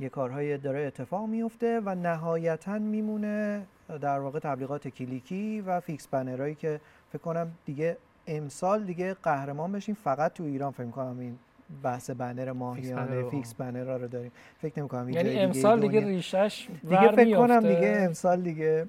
[0.00, 3.66] یه کارهای داره اتفاق میفته و نهایتا میمونه
[4.00, 6.80] در واقع تبلیغات کلیکی و fix banner هایی که
[7.12, 7.96] فکر کنم دیگه
[8.26, 9.94] امسال دیگه قهرمان بشیم.
[9.94, 11.38] فقط تو ایران فکر کنم این
[11.82, 13.22] بحث بنر ماهیانه.
[13.30, 17.60] فیکس بنر رو داریم فکر نمی کنم یعنی امسال دیگه ریشش دیگه فکر کنم.
[17.60, 18.86] دیگه امسال دیگه.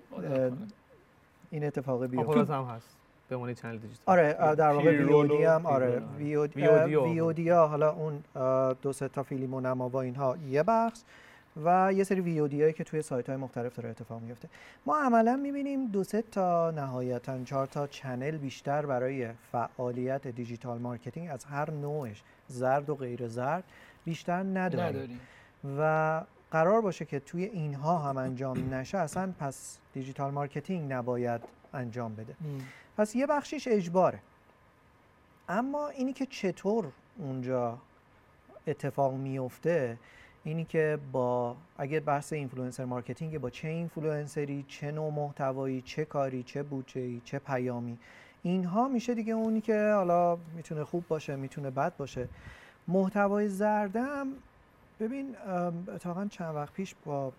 [1.52, 2.88] این اتفاق بیفته هم هست
[3.30, 5.88] به عنوان چنل دیجیتال آره در واقع پیر وی او رول دی و هم آره
[5.96, 6.04] رول.
[6.18, 8.24] وی او VOD و- وی او دی ها حالا اون
[8.82, 11.00] دو سه تا فیلم و نما و اینها یه بخش
[11.66, 14.48] و یه سری وی او دی هایی که توی سایت های مختلف داره اتفاق میفته
[14.86, 21.30] ما عملا می‌بینیم دو سه تا نهایتا چهار تا چنل بیشتر برای فعالیت دیجیتال مارکتینگ
[21.32, 23.64] از هر نوعش زرد و غیر زرد
[24.06, 24.86] بیشتر نداریم.
[24.86, 25.20] نداریم.
[25.80, 31.42] و قرار باشه که توی اینها هم انجام نشه اصلا پس digital marketing نباید
[31.74, 32.36] انجام بده.
[32.46, 32.62] ام.
[32.98, 34.20] پس یه بخشیش اجباره.
[35.50, 37.78] اما اینی که چطور اونجا
[38.68, 39.98] اتفاق میفته
[40.44, 46.44] اینی که با اگه بحث influencer marketing با چه اینفلوئنسری چه نوع محتوایی چه کاری
[46.44, 47.98] چه بودجه‌ای چه پیامی
[48.44, 52.28] اینها میشه دیگه اونی که حالا می‌تونه خوب باشه می‌تونه بد باشه.
[52.88, 54.28] محتوای زردم
[55.00, 55.36] ببین
[55.88, 57.32] اتفاقا چند وقت پیش با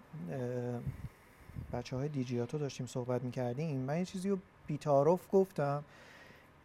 [1.73, 3.81] بچه های دیجیاتو داشتیم صحبت می‌کردیم.
[3.81, 5.85] من یه چیزی رو بیتارف گفتم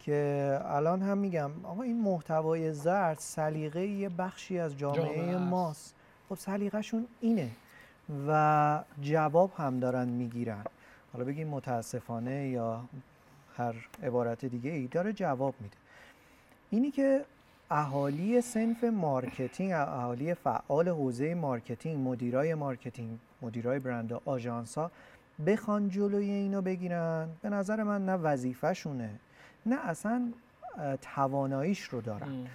[0.00, 5.50] که الان هم میگم آقا این محتوای زرد سلیقه یه بخشی از جامعه, جامعه است.
[5.50, 5.94] ماست.
[6.28, 7.50] خب سلیقهشون اینه
[8.28, 10.64] و جواب هم دارن می‌گیرن.
[11.12, 12.84] حالا بگیم متاسفانه یا
[13.58, 15.76] هر عبارت دیگه ای داره جواب میده.
[16.70, 17.24] اینی که
[17.70, 24.90] اهالی صنف marketing اهالی فعال حوزه marketing مدیرای marketing مدیرای برند و آژانس ها
[25.46, 27.28] بخوان جلوی اینو بگیرن.
[27.42, 29.10] به نظر من نه وظیفه‌شونه
[29.66, 30.32] نه اصلا
[31.02, 32.46] تواناییش رو دارن.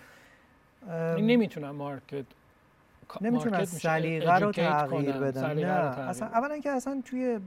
[0.92, 2.26] این نمی‌تونن market
[3.22, 5.54] نمی‌تونن سلیقه رو تغییر بدن.
[5.54, 6.28] نه اصلا.
[6.28, 7.40] اولا که اصلا توی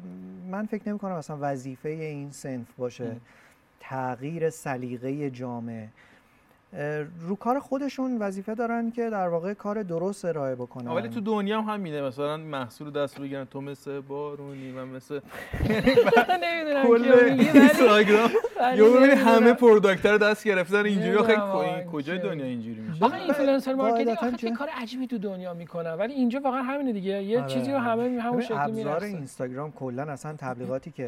[0.50, 3.04] من فکر نمی کنم اصلا وظیفه این سنف باشه.
[3.04, 3.20] ام.
[3.80, 5.88] تغییر سلیقه جامعه
[7.20, 10.90] رو کار خودشون وظیفه دارن که در واقع کار درست ارائه بکنن.
[10.90, 12.02] ولی تو دنیا هم همینه.
[12.02, 13.44] مثلا محصول دست بگیرن.
[13.44, 15.14] تو مثل بارونی من مثل
[16.42, 18.30] نمی‌دونم کل کیو میگی، ولی- اینستاگرام.
[18.76, 19.16] یا ببینی نمی‌دونم.
[19.28, 21.16] همه پروداکتر رو دست گرفتن اینجوری.
[21.16, 22.18] آخه واقعا کجای.
[22.18, 26.40] دنیا اینجوری میشه؟ آخه اینفلوئنسر مارکتینگ آخه؟ چه کار عجیبی تو دنیا می‌کنن ولی اینجا
[26.44, 27.22] واقعا همینه دیگه.
[27.22, 27.48] یه آره.
[27.48, 31.06] چیزی رو همه همون شکلی ابزار میرقصن اینستاگرام کلا اصلا تبلیغاتی که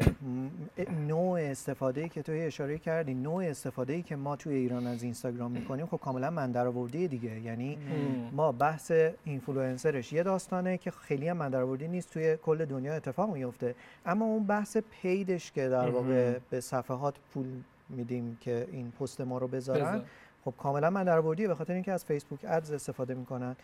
[1.07, 5.03] نوع استفاده ای که تو اشاره کردی نوع استفاده ای که ما توی ایران از
[5.03, 7.39] اینستاگرام می‌کنیم خب کاملا من درآورده دیگه.
[7.39, 7.77] یعنی
[8.31, 8.91] ما بحث
[9.23, 13.75] اینفلوئنسرش یه داستانه که خیلی هم من درآوردی نیست توی کل دنیا اتفاق میفته
[14.05, 17.45] اما اون بحث paid ش که در واقع به صفحات پول
[17.89, 20.01] میدیم که این پست ما رو بذارن بذار.
[20.45, 23.55] خب کاملا من درآوردیه به خاطر اینکه از Facebook Ads استفاده می‌کنن.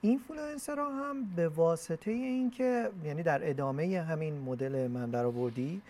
[0.00, 5.82] اینفلوئنسرها هم به واسطه اینکه یعنی در ادامه همین مدل من درآوردی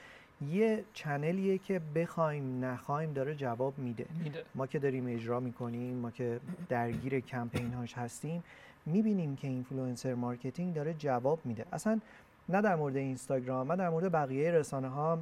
[0.47, 4.07] یه channel یه که بخوایم نخوایم داره جواب میده.
[4.55, 8.45] ما که داریم اجرا می‌کنیم ما که درگیر کمپین هاش هستیم
[8.87, 11.65] می‌بینیم که influencer marketing داره جواب میده.
[11.73, 12.01] اصلا
[12.49, 15.19] نه در مورد اینستاگرام من در مورد بقیه رسانه ها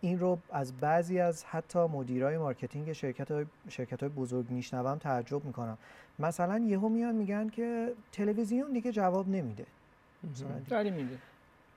[0.00, 5.44] این رو از بعضی از حتی مدیرای marketing شرکت های, شرکت های بزرگ میشنوم تعجب
[5.44, 5.78] می‌کنم.
[6.18, 9.66] مثلا یهو میان میگن که تلویزیون دیگه جواب نمیده.
[10.32, 11.18] مثلا داری میده.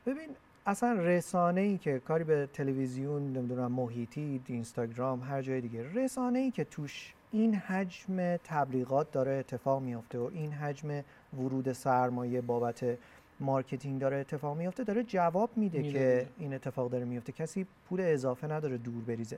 [0.05, 0.29] ببین
[0.67, 6.51] اصلا رسانه ای که کاری به تلویزیون نمی‌دونم محیطی اینستاگرام هر جای دیگه رسانه ای
[6.51, 11.03] که توش این حجم تبلیغات داره اتفاق میافته و این حجم
[11.37, 12.97] ورود سرمایه بابت
[13.39, 16.27] مارکتینگ داره اتفاق میافته داره جواب میده میده، که.
[16.37, 19.37] این اتفاق داره میفته کسی پول اضافه نداره دور بریزه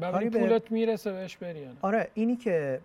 [0.00, 2.80] کاری به- پولت می‌رسه بهش بری؟ آره اینی که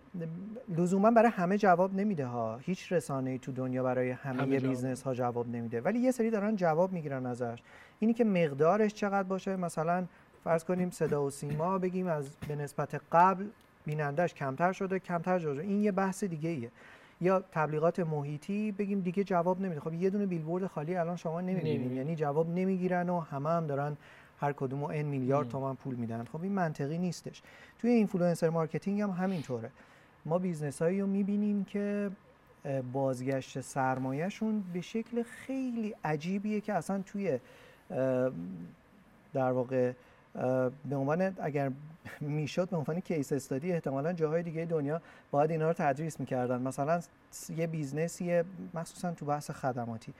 [0.76, 2.56] لزوما برای همه جواب نمیده ها.
[2.56, 4.70] هیچ رسانه ای تو دنیا برای همه, همه جواب.
[4.70, 5.80] بیزنس ها جواب نمیده.
[5.80, 7.58] ولی یه سری دارن جواب می‌گیرن ازش.
[7.98, 10.04] اینی که مقدارش چقدر باشه مثلا
[10.44, 13.44] فرض کنیم صدا و سیما بگیم از به نسبت قبل
[13.86, 15.62] بینندش کمتر شده کمتر شده.
[15.62, 16.70] این یه بحث دیگه ایه.
[17.20, 19.80] یا تبلیغات محیطی بگیم دیگه جواب نمیده.
[19.80, 21.74] خب یه دونه بیلبورد خالی الان شما نمی‌بینید.
[21.76, 21.96] نمی‌بینی.
[21.96, 23.96] یعنی جواب نمی‌گیرن و همه هم دارن
[24.44, 25.52] هر کدوم ان میلیارد مم.
[25.52, 26.24] تومن پول میدن.
[26.24, 27.42] خب این منطقی نیستش.
[27.78, 29.70] توی اینفلوئنسر marketing هم همینطوره.
[30.26, 32.10] ما بیزنس هایی رو می‌بینیم که
[32.92, 37.38] بازگشت سرمایهشون به شکل خیلی عجیبیه که اصلا توی
[39.32, 39.92] در واقع
[40.88, 41.70] به عنوان اگر
[42.20, 45.00] می‌شد به عنوان case study احتمالا جاهای دیگه دنیا
[45.30, 46.62] باید اینا رو تدریس می‌کردن.
[46.62, 47.00] مثلا
[47.56, 48.44] یه business یه
[48.74, 50.14] مخصوصا تو بحث خدماتی.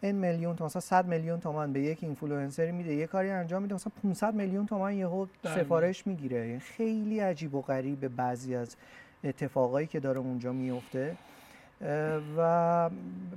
[0.00, 3.92] این میلیون مثلا 100 میلیون تومان به یک اینفلوئنسری میده یه کاری انجام میده مثلا
[4.02, 5.26] 500 میلیون تومان یهو.
[5.44, 8.76] سفارش می‌گیره یعنی خیلی عجیب و غریب بعضی از
[9.24, 11.16] اتفاقایی که داره اونجا میفته
[12.36, 12.90] و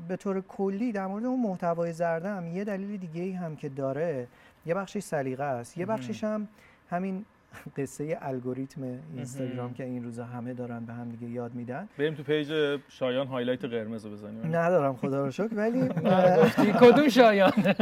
[0.07, 3.69] به طور کلی در مورد اون محتوای زرده هم یه دلیل دیگه ای هم که
[3.69, 4.27] داره
[4.65, 5.85] یه بخشش سلیقه است یه.
[5.85, 6.47] بخشش هم
[6.89, 7.25] همین
[7.77, 8.81] قصه الگوریتم
[9.15, 9.73] اینستاگرام.
[9.73, 11.87] که این روزا همه دارن به هم دیگه یاد میدن.
[11.97, 14.45] بریم تو پیج شایان هایلایت قرمز رو بزنیم.
[14.45, 15.89] ندارم خدا رو شکر ولی
[16.81, 17.51] کدوم شایان؟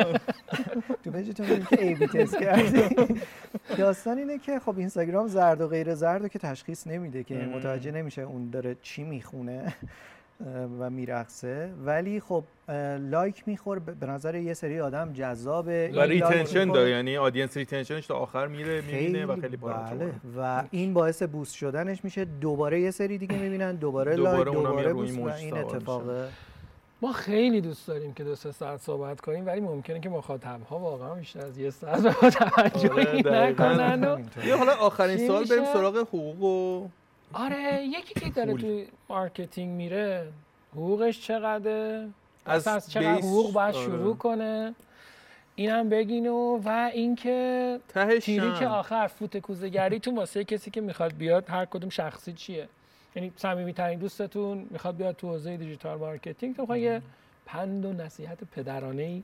[1.03, 3.05] تو پیجتون می‌بینید که A/B test کردی.
[3.77, 7.35] داستان اینه که خب اینستاگرام زرد و غیر زرد رو که تشخیص نمیده که.
[7.35, 9.73] متوجه نمیشه اون داره چی می‌خونه.
[10.79, 11.69] و میرقصه.
[11.85, 12.43] ولی خب
[12.99, 15.91] لایک می‌خوره به نظر یه سری آدم جذابه.
[15.95, 16.71] و retention.
[16.71, 21.23] داره یعنی audience retention ش تا آخر میره می‌بینه و خیلی بله و این باعث
[21.23, 22.25] boost شدنش میشه.
[22.25, 26.03] دوباره یه سری دیگه می‌بینن دوباره لایک دوباره دوباره boost و این اتفاق
[27.01, 30.79] ما خیلی دوست داریم که دو سه ساعت صحبت کنیم ولی ممکنه که مخاطب ها
[30.79, 33.51] واقعا بیشتر از یه ساعت به ما توجهی آره،.
[33.51, 36.87] نکنن و یه حالا آخرین سال بریم؟ سراغ حقوق و
[37.35, 38.53] آره یکی که داره.
[38.53, 40.27] تو marketing میره
[40.71, 42.09] حقوقش چقدره
[42.45, 43.85] از از, چقدر حقوق باید آره.
[43.85, 44.75] شروع کنه
[45.55, 47.79] اینم بگین و و اینکه
[48.21, 48.53] تیری.
[48.53, 52.67] که آخر فوت کوزه‌گری تو واسه کسی که می‌خواد بیاد هر کدوم شخصی چیه
[53.15, 57.01] یعنی صمیمی ترین دوستتون می‌خواد بیاد تو حوزه digital marketing تو یه
[57.45, 59.23] پند و نصیحت پدرانه ای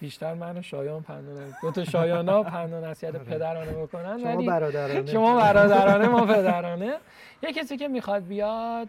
[0.00, 4.18] بیشتر من و شایان پند و نصیحت- دو تا شایانا پند و نصیحت پدرانه بکنن.
[4.18, 5.06] شما ولی برادرانه.
[5.06, 6.94] شما برادرانه ما پدرانه.
[7.42, 8.88] یه کسی که می‌خواد بیاد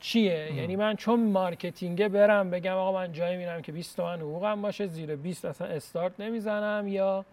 [0.00, 4.20] چیه؟ یعنی من چون marketing ه برم بگم آقا من جایی میرم که 20 تومن
[4.20, 7.24] حقوقم باشه زیر 20 اصلا استارت نمی‌زنم یا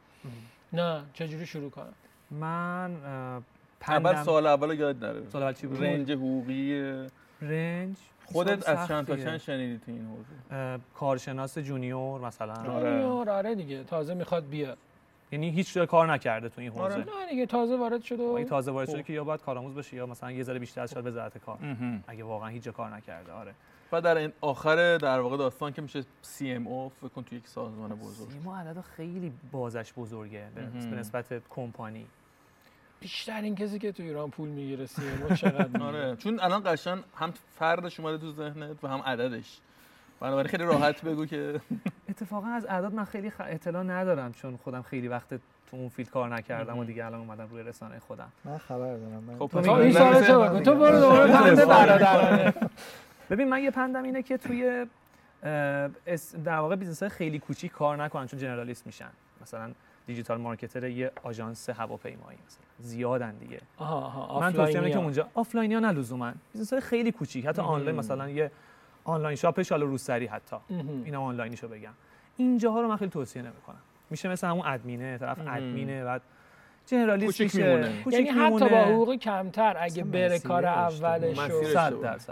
[0.73, 1.93] نه چجوری شروع کنم؟
[2.31, 2.91] من
[3.87, 5.21] اول سال اول یاد نره.
[5.29, 6.93] سال اول چی بود؟ رنج حقوقی.
[7.41, 7.95] رنج؟
[8.25, 9.15] خودت از چند تا.
[9.15, 13.05] چند شنیدی تو این حوزه کارشناس جونیور مثلا آره.
[13.05, 14.77] آره آره دیگه تازه می‌خواد بیاد
[15.31, 16.95] یعنی هیچ جای کار نکرده تو این حوزه آره.
[16.95, 18.93] نه دیگه تازه وارد شده و این تازه وارد خب.
[18.93, 21.57] شده که یا باید کارآموز بشه یا مثلا یه ذره بیشتر از شاید وزارت کار.
[22.07, 23.53] اگه واقعا هیچ جا کار نکرده آره
[23.91, 27.89] و در این آخر در واقع داستان که میشه CMO فکر کن تو یک سازمان
[27.89, 30.47] بزرگ سیما عدد خیلی بازش بزرگه.
[30.55, 32.05] به نسبت کمپانی
[33.03, 34.87] بیشتر این کسی که تو ایران پول می‌گیره
[35.29, 39.59] ما چقدر؟ آره چون الان قشن هم فردش اومده تو ذهنت و هم عددش
[40.19, 41.61] بنابراین خیلی راحت بگو که
[42.09, 43.31] اتفاقا از اعداد من خیلی.
[43.39, 46.83] اطلاع ندارم چون خودم خیلی وقت تو اون فیلد کار نکردم و.
[46.83, 50.21] دیگه الان اومدم روی رسانه خودم من خبر دارم من خب تو پس این سال
[50.21, 52.53] تو بگو تو برو دوباره برادرانه
[53.29, 54.85] ببین من یه پندم اینه که توی
[56.43, 59.09] در واقع business های خیلی کوچیک کار نکنن چون generalist میشن
[59.41, 59.71] مثلا
[60.07, 62.63] digital marketer یه آژانس هواپیمایی مثلا.
[62.79, 63.61] زیادن دیگه.
[63.77, 66.33] آها آها من توصیه که اونجا آفلاین ها نه لزوما.
[66.53, 67.45] business های خیلی کوچیک.
[67.45, 67.61] حتی.
[67.61, 68.51] آنلاین مثلا یه
[69.03, 70.55] online shop شال روسری حتی.
[71.05, 71.93] اینا آنلاینیشو بگم.
[72.37, 73.81] اینجاها رو من خیلی توصیه نمی‌کنم.
[74.09, 75.39] میشه مثل همون ادمینه طرف.
[75.39, 76.21] ادمینه بعد
[76.87, 78.69] generalist کوچیک میشه یعنی حتی میمونه.
[78.69, 80.65] با حقوق کمتر اگه بره کار.
[80.65, 81.37] اولش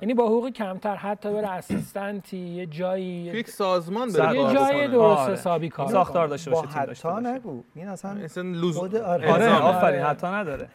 [0.01, 4.87] یعنی با حقوق کمتر حتی بره اسیستنتی یه جایی یک سازمان بره یه جای.
[4.87, 5.33] درست آره.
[5.33, 6.27] حسابی کار ساختار.
[6.27, 9.31] داشته با باشه تیم داشته باشه نگو این اصلا اصلا لزوم خود آره.
[9.33, 9.49] آره.
[9.49, 10.09] آفرین آره.
[10.09, 10.67] حتی نداره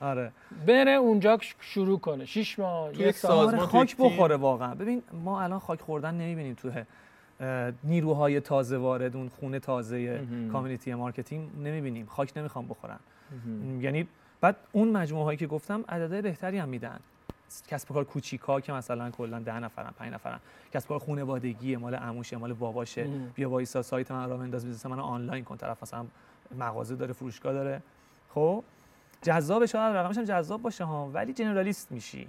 [0.00, 0.32] آره
[0.66, 3.96] بره اونجا شروع کنه شش ماه یک سازمان آره خاک.
[3.98, 6.70] بخوره واقعا ببین ما الان خاک خوردن نمی‌بینیم تو
[7.84, 10.20] نیروهای تازه وارد اون خونه تازه.
[10.52, 12.98] کامیونیتی مارکتینگ نمی‌بینیم خاک نمی‌خوام بخورن
[13.80, 14.08] یعنی
[14.40, 17.00] بعد اون مجموعه هایی که گفتم عددهای بهتری هم میدن.
[17.68, 20.40] کسب و کار کوچیکا که مثلا کلا 10 نفرن 5 نفرن.
[20.72, 23.06] کسب و کار خانوادگی مال عموشه مال باباشه.
[23.34, 25.56] بیا وایسا سایت من راه بنداز business من آنلاین کن.
[25.56, 26.06] طرف مثلا
[26.58, 27.82] مغازه داره فروشگاه داره.
[28.34, 28.64] خب؟
[29.22, 32.28] جذاب شاید رقمش هم جذاب باشه ها ولی generalist میشی.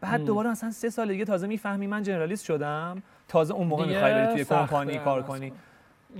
[0.00, 0.24] بعد.
[0.24, 3.02] دوباره مثلا سه سال دیگه تازه می‌فهمی من generalist شدم.
[3.28, 5.50] تازه اون موقع می‌خوای بری توی کمپانی کار کنی.
[5.50, 5.56] کن.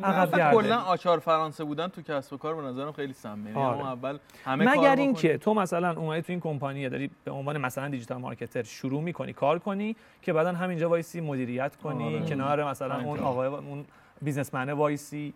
[0.03, 0.57] عقب گرده.
[0.57, 3.87] کلا آچار فرانسه بودن تو کسب و کار به نظرم خیلی سمه یعنی آره.
[3.87, 4.97] اول همه مگر.
[4.97, 9.33] اینکه تو مثلا اومدی تو این کمپانی داری به عنوان مثلا digital marketer شروع می‌کنی
[9.33, 12.27] کار کنی که بعدا همینجا وایسی مدیریت کنی آره.
[12.27, 13.01] کنار مثلا.
[13.05, 13.85] اون آقای اون
[14.23, 15.35] businessman ه وایسی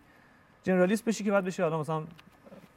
[0.63, 2.03] generalist بشی که بعد بشی حالا مثلا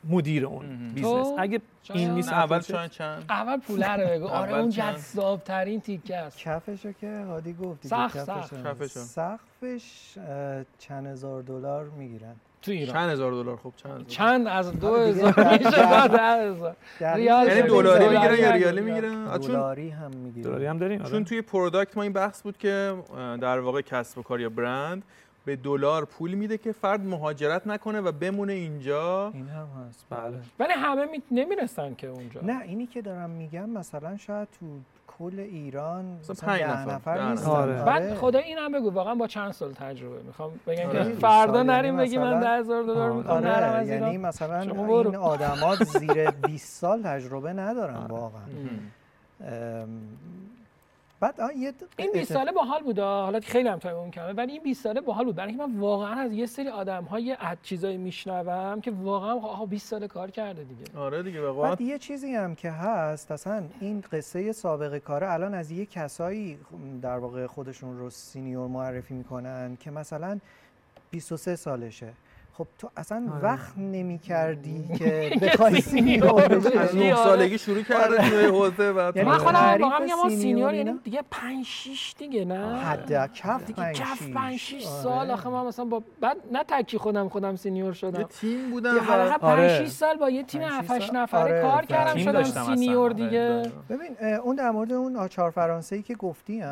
[0.04, 0.92] مدیر اون.
[0.94, 1.60] business تو اگه
[1.94, 2.60] این نیست اول.
[2.60, 7.24] شاید چند اول پوله رو بگو آره اون چند؟ جذاب ترین تیکه است کفشو که
[7.28, 7.86] هادی گفت.
[7.86, 8.28] سقف.
[8.64, 9.00] کفشو.
[9.00, 10.14] سقفش
[10.78, 14.88] چند هزار دلار می‌گیرن تو ایران چند هزار دلار خب چند هزار؟ چند از دو
[14.88, 15.08] آره.
[15.08, 17.62] هزار میشه تا ده هزار ریال یعنی.
[17.62, 18.50] دلاری می‌گیرن یا.
[18.50, 21.10] ریالی می‌گیرن دلاری هم می‌گیرن دلاری هم داریم آره.
[21.10, 22.94] چون توی product ما این بحث بود که
[23.40, 25.02] در واقع کسب و کار یا برند
[25.44, 29.30] به دلار پول میده که فرد مهاجرت نکنه و بمونه اینجا.
[29.34, 30.06] این هم هست.
[30.10, 30.38] بله.
[30.58, 31.22] ولی همه می...
[31.30, 32.40] نمی‌رسن که اونجا.
[32.40, 34.66] نه اینی که دارم میگم مثلا شاید تو
[35.18, 37.50] کل ایران مثلا مثلا پنج ده نفر، نفر ده نیستن.
[37.50, 37.84] نفر.
[37.84, 40.22] بعد خدا این هم بگو واقعا با چند سال تجربه.
[40.22, 41.04] می‌خوام بگم آره.
[41.04, 43.14] که فردا نریم یعنی بگی من مثلا- ده هزار دلار آره.
[43.14, 44.94] می‌خوام نرم آره از یعنی ایران مثلا شما برو.
[45.10, 48.12] این آدما زیر 20 سال تجربه ندارن آره.
[48.12, 48.42] واقعا.
[51.20, 52.98] بعد یه این 20 ساله باحال بود.
[52.98, 55.34] حالا که خیلی هم تایم اون کمه ولی این 20 ساله باحال بود.
[55.34, 59.66] برای اینکه من واقعا از یه سری آدم های از چیزایی میشنوم که واقعا آها
[59.66, 60.98] 20 ساله کار کرده دیگه.
[60.98, 65.54] آره دیگه قول بعد یه چیزی هم که هست اصلا این قصه سابقه کاره الان
[65.54, 66.58] از یه کسایی
[67.02, 70.38] در واقع خودشون رو سینیور معرفی می‌کنن که مثلا
[71.10, 72.12] 23 سالشه.
[72.58, 73.42] خب تو اصلا آره.
[73.42, 79.16] وقت نمی کردی که بخوای سینیور بشی از نه سالگی شروع کرده توی حوزه بعد
[79.16, 79.44] یعنی من آره.
[79.44, 84.00] خودم واقعا میگم ما سینیور؟ یعنی دیگه 5 6 دیگه نه حد کف دیگه پنج
[84.00, 84.34] کف شیش.
[84.34, 85.02] 5 6 آره.
[85.02, 88.94] سال آخه من مثلا با بعد نه تکی خودم خودم سینیور یه شدم تیم بودن
[88.94, 89.84] یه حداقل و 5 آره.
[89.84, 91.16] 6 سال با یه تیم پنج، 7 شیش 8 سال.
[91.16, 92.64] نفره آره، کار تیم کردم شدم.
[92.64, 93.62] سینیور آره، دیگه.
[93.90, 96.62] ببین اون در مورد اون آچار فرانسه ای که گفتی.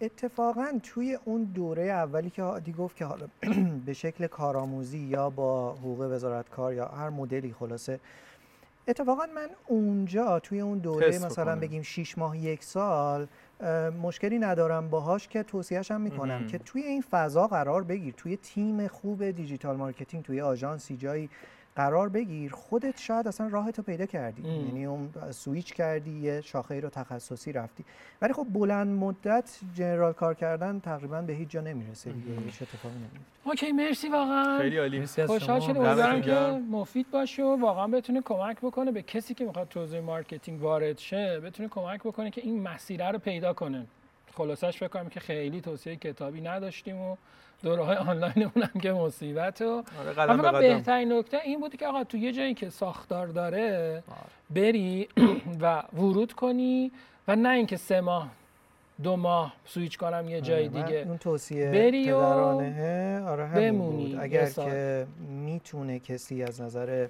[0.00, 3.26] اتفاقا توی اون دوره اولی که هادی گفت که حالا
[3.86, 8.00] به شکل کارآموزی یا با حقوق وزارت کار یا هر مدلی خلاصه
[8.88, 11.56] اتفاقا من اونجا توی اون دوره مثلا.
[11.56, 13.26] بگیم 6 ماه یک سال
[14.02, 16.46] مشکلی ندارم باهاش که توصیهش هم می‌کنم.
[16.46, 21.30] که توی این فضا قرار بگیر توی تیم خوب digital marketing توی آژانسی جایی
[21.80, 24.42] قرار بگیر خودت شاید اصلا راهتو پیدا کردی.
[24.42, 24.66] ام.
[24.66, 27.84] یعنی اون سویچ کردی یه شاخه رو تخصصی رفتی.
[28.22, 32.40] ولی خب بلند مدت general کار کردن تقریبا به هیچ جا نمی‌رسه دیگه.
[32.40, 34.58] هیچ اتفاقی نمیفته OK مرسی واقعا.
[34.58, 35.06] خیلی عالی.
[35.06, 35.60] خوشحال.
[35.60, 35.74] شدیم.
[35.74, 36.62] دمتون امیدوارم که.
[36.70, 40.98] مفید باشه و واقعا بتونه کمک بکنه به کسی که می‌خواد تو حوزه marketing وارد
[40.98, 43.86] شه بتونه کمک بکنه که این مسیره رو پیدا کنه.
[44.34, 47.16] خلاصش فکر کنم که خیلی توصیه کتابی نداشتیم و
[47.62, 49.84] دوره های آنلاین اونم که مصیبت و
[50.16, 54.02] آره بهترین نکته این بود که آقا تو یه جایی که ساختار داره
[54.50, 55.08] بری
[55.62, 56.92] و ورود کنی
[57.28, 58.30] و نه اینکه سه ماه
[59.02, 61.04] دو ماه سویچ کنم یه جای آره، من دیگه.
[61.08, 64.20] اون توصیه بری و آره بمونی بود.
[64.20, 64.50] اگر.
[64.50, 67.08] که می‌تونه کسی از نظر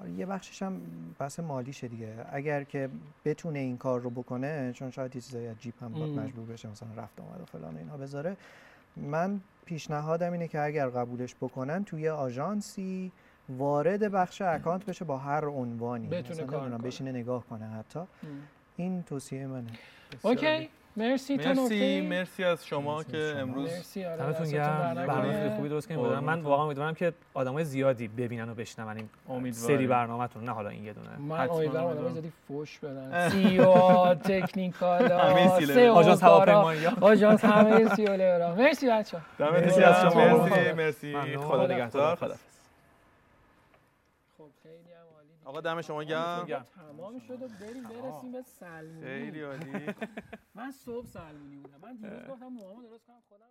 [0.00, 0.80] آره، یه بخشش هم
[1.18, 2.08] بحث مالیشه دیگه.
[2.32, 2.88] اگر که
[3.24, 6.18] بتونه این کار رو بکنه چون شاید یه چیزایی از جیب هم باید.
[6.18, 8.36] مجبور بشه مثلا رفت آمد و فلان اینها بذاره
[8.96, 13.12] من پیشنهادم اینه که اگر قبولش بکنن توی آژانسی
[13.48, 16.06] وارد بخش account بشه با هر عنوانی.
[16.06, 16.68] بتونه مثلا کار.
[16.68, 18.00] بشینه نگاه کنه حتی.
[18.76, 19.70] این توصیه منه.
[20.22, 20.68] OK.
[20.96, 23.40] مرسی تو مرسی مرسی از شما مرسی که شما.
[23.40, 26.06] امروز آره دمتون دستتون گرم برنامه خوبی درست کردین.
[26.06, 29.76] من واقعا امیدوارم که آدمای زیادی ببینن و بشنون این امیدواریم.
[29.78, 32.12] سری برنامه‌تون نه حالا این یه دونه من امیدوارم آدمای امیدوارم.
[32.12, 35.12] زیادی فوش بدن SEO technical.
[35.12, 38.54] آژانس هواپیمایی آژانس همه سی او.
[38.56, 39.92] مرسی بچه‌ها دمتون مرسی گرم.
[40.06, 40.46] از شما.
[40.46, 40.72] مرسی
[41.14, 41.36] مرسی.
[41.36, 42.34] خدا نگهدار خدا خدا
[44.38, 45.35] خب خیلی هم عالی دیگه.
[45.46, 46.66] آقا دم شما گرم.
[46.74, 49.00] تمام شد و بریم برسیم به سلمونی.
[49.06, 49.94] خیلی عالی.
[50.54, 51.78] من صبح سلمونی بودم.
[51.82, 53.46] من دیروز گفتم موهامو درست کنم خودم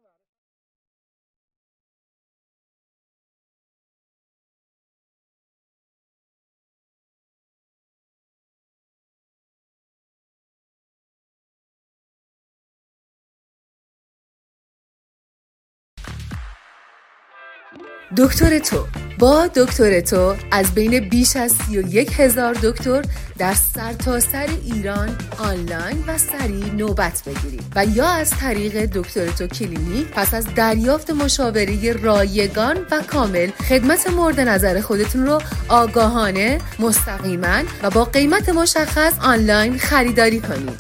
[18.18, 18.86] دکتر تو.
[19.20, 23.02] با دکتر تو از بین بیش از 31 هزار دکتر
[23.38, 27.64] در سرتاسر سر ایران آنلاین و سریع نوبت بگیرید.
[27.76, 34.10] و یا از طریق دکتر تو کلینیک پس از دریافت مشاوره رایگان و کامل خدمت
[34.10, 40.80] مورد نظر خودتون رو آگاهانه مستقیما و با قیمت مشخص آنلاین خریداری کنید.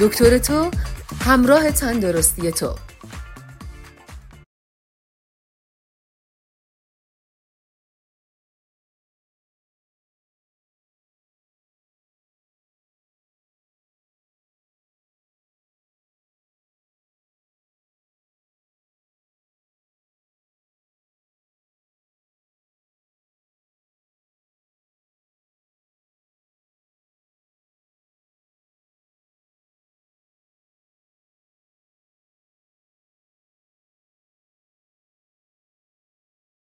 [0.00, 0.70] دکتر تو
[1.24, 2.74] همراه تندرستی تو.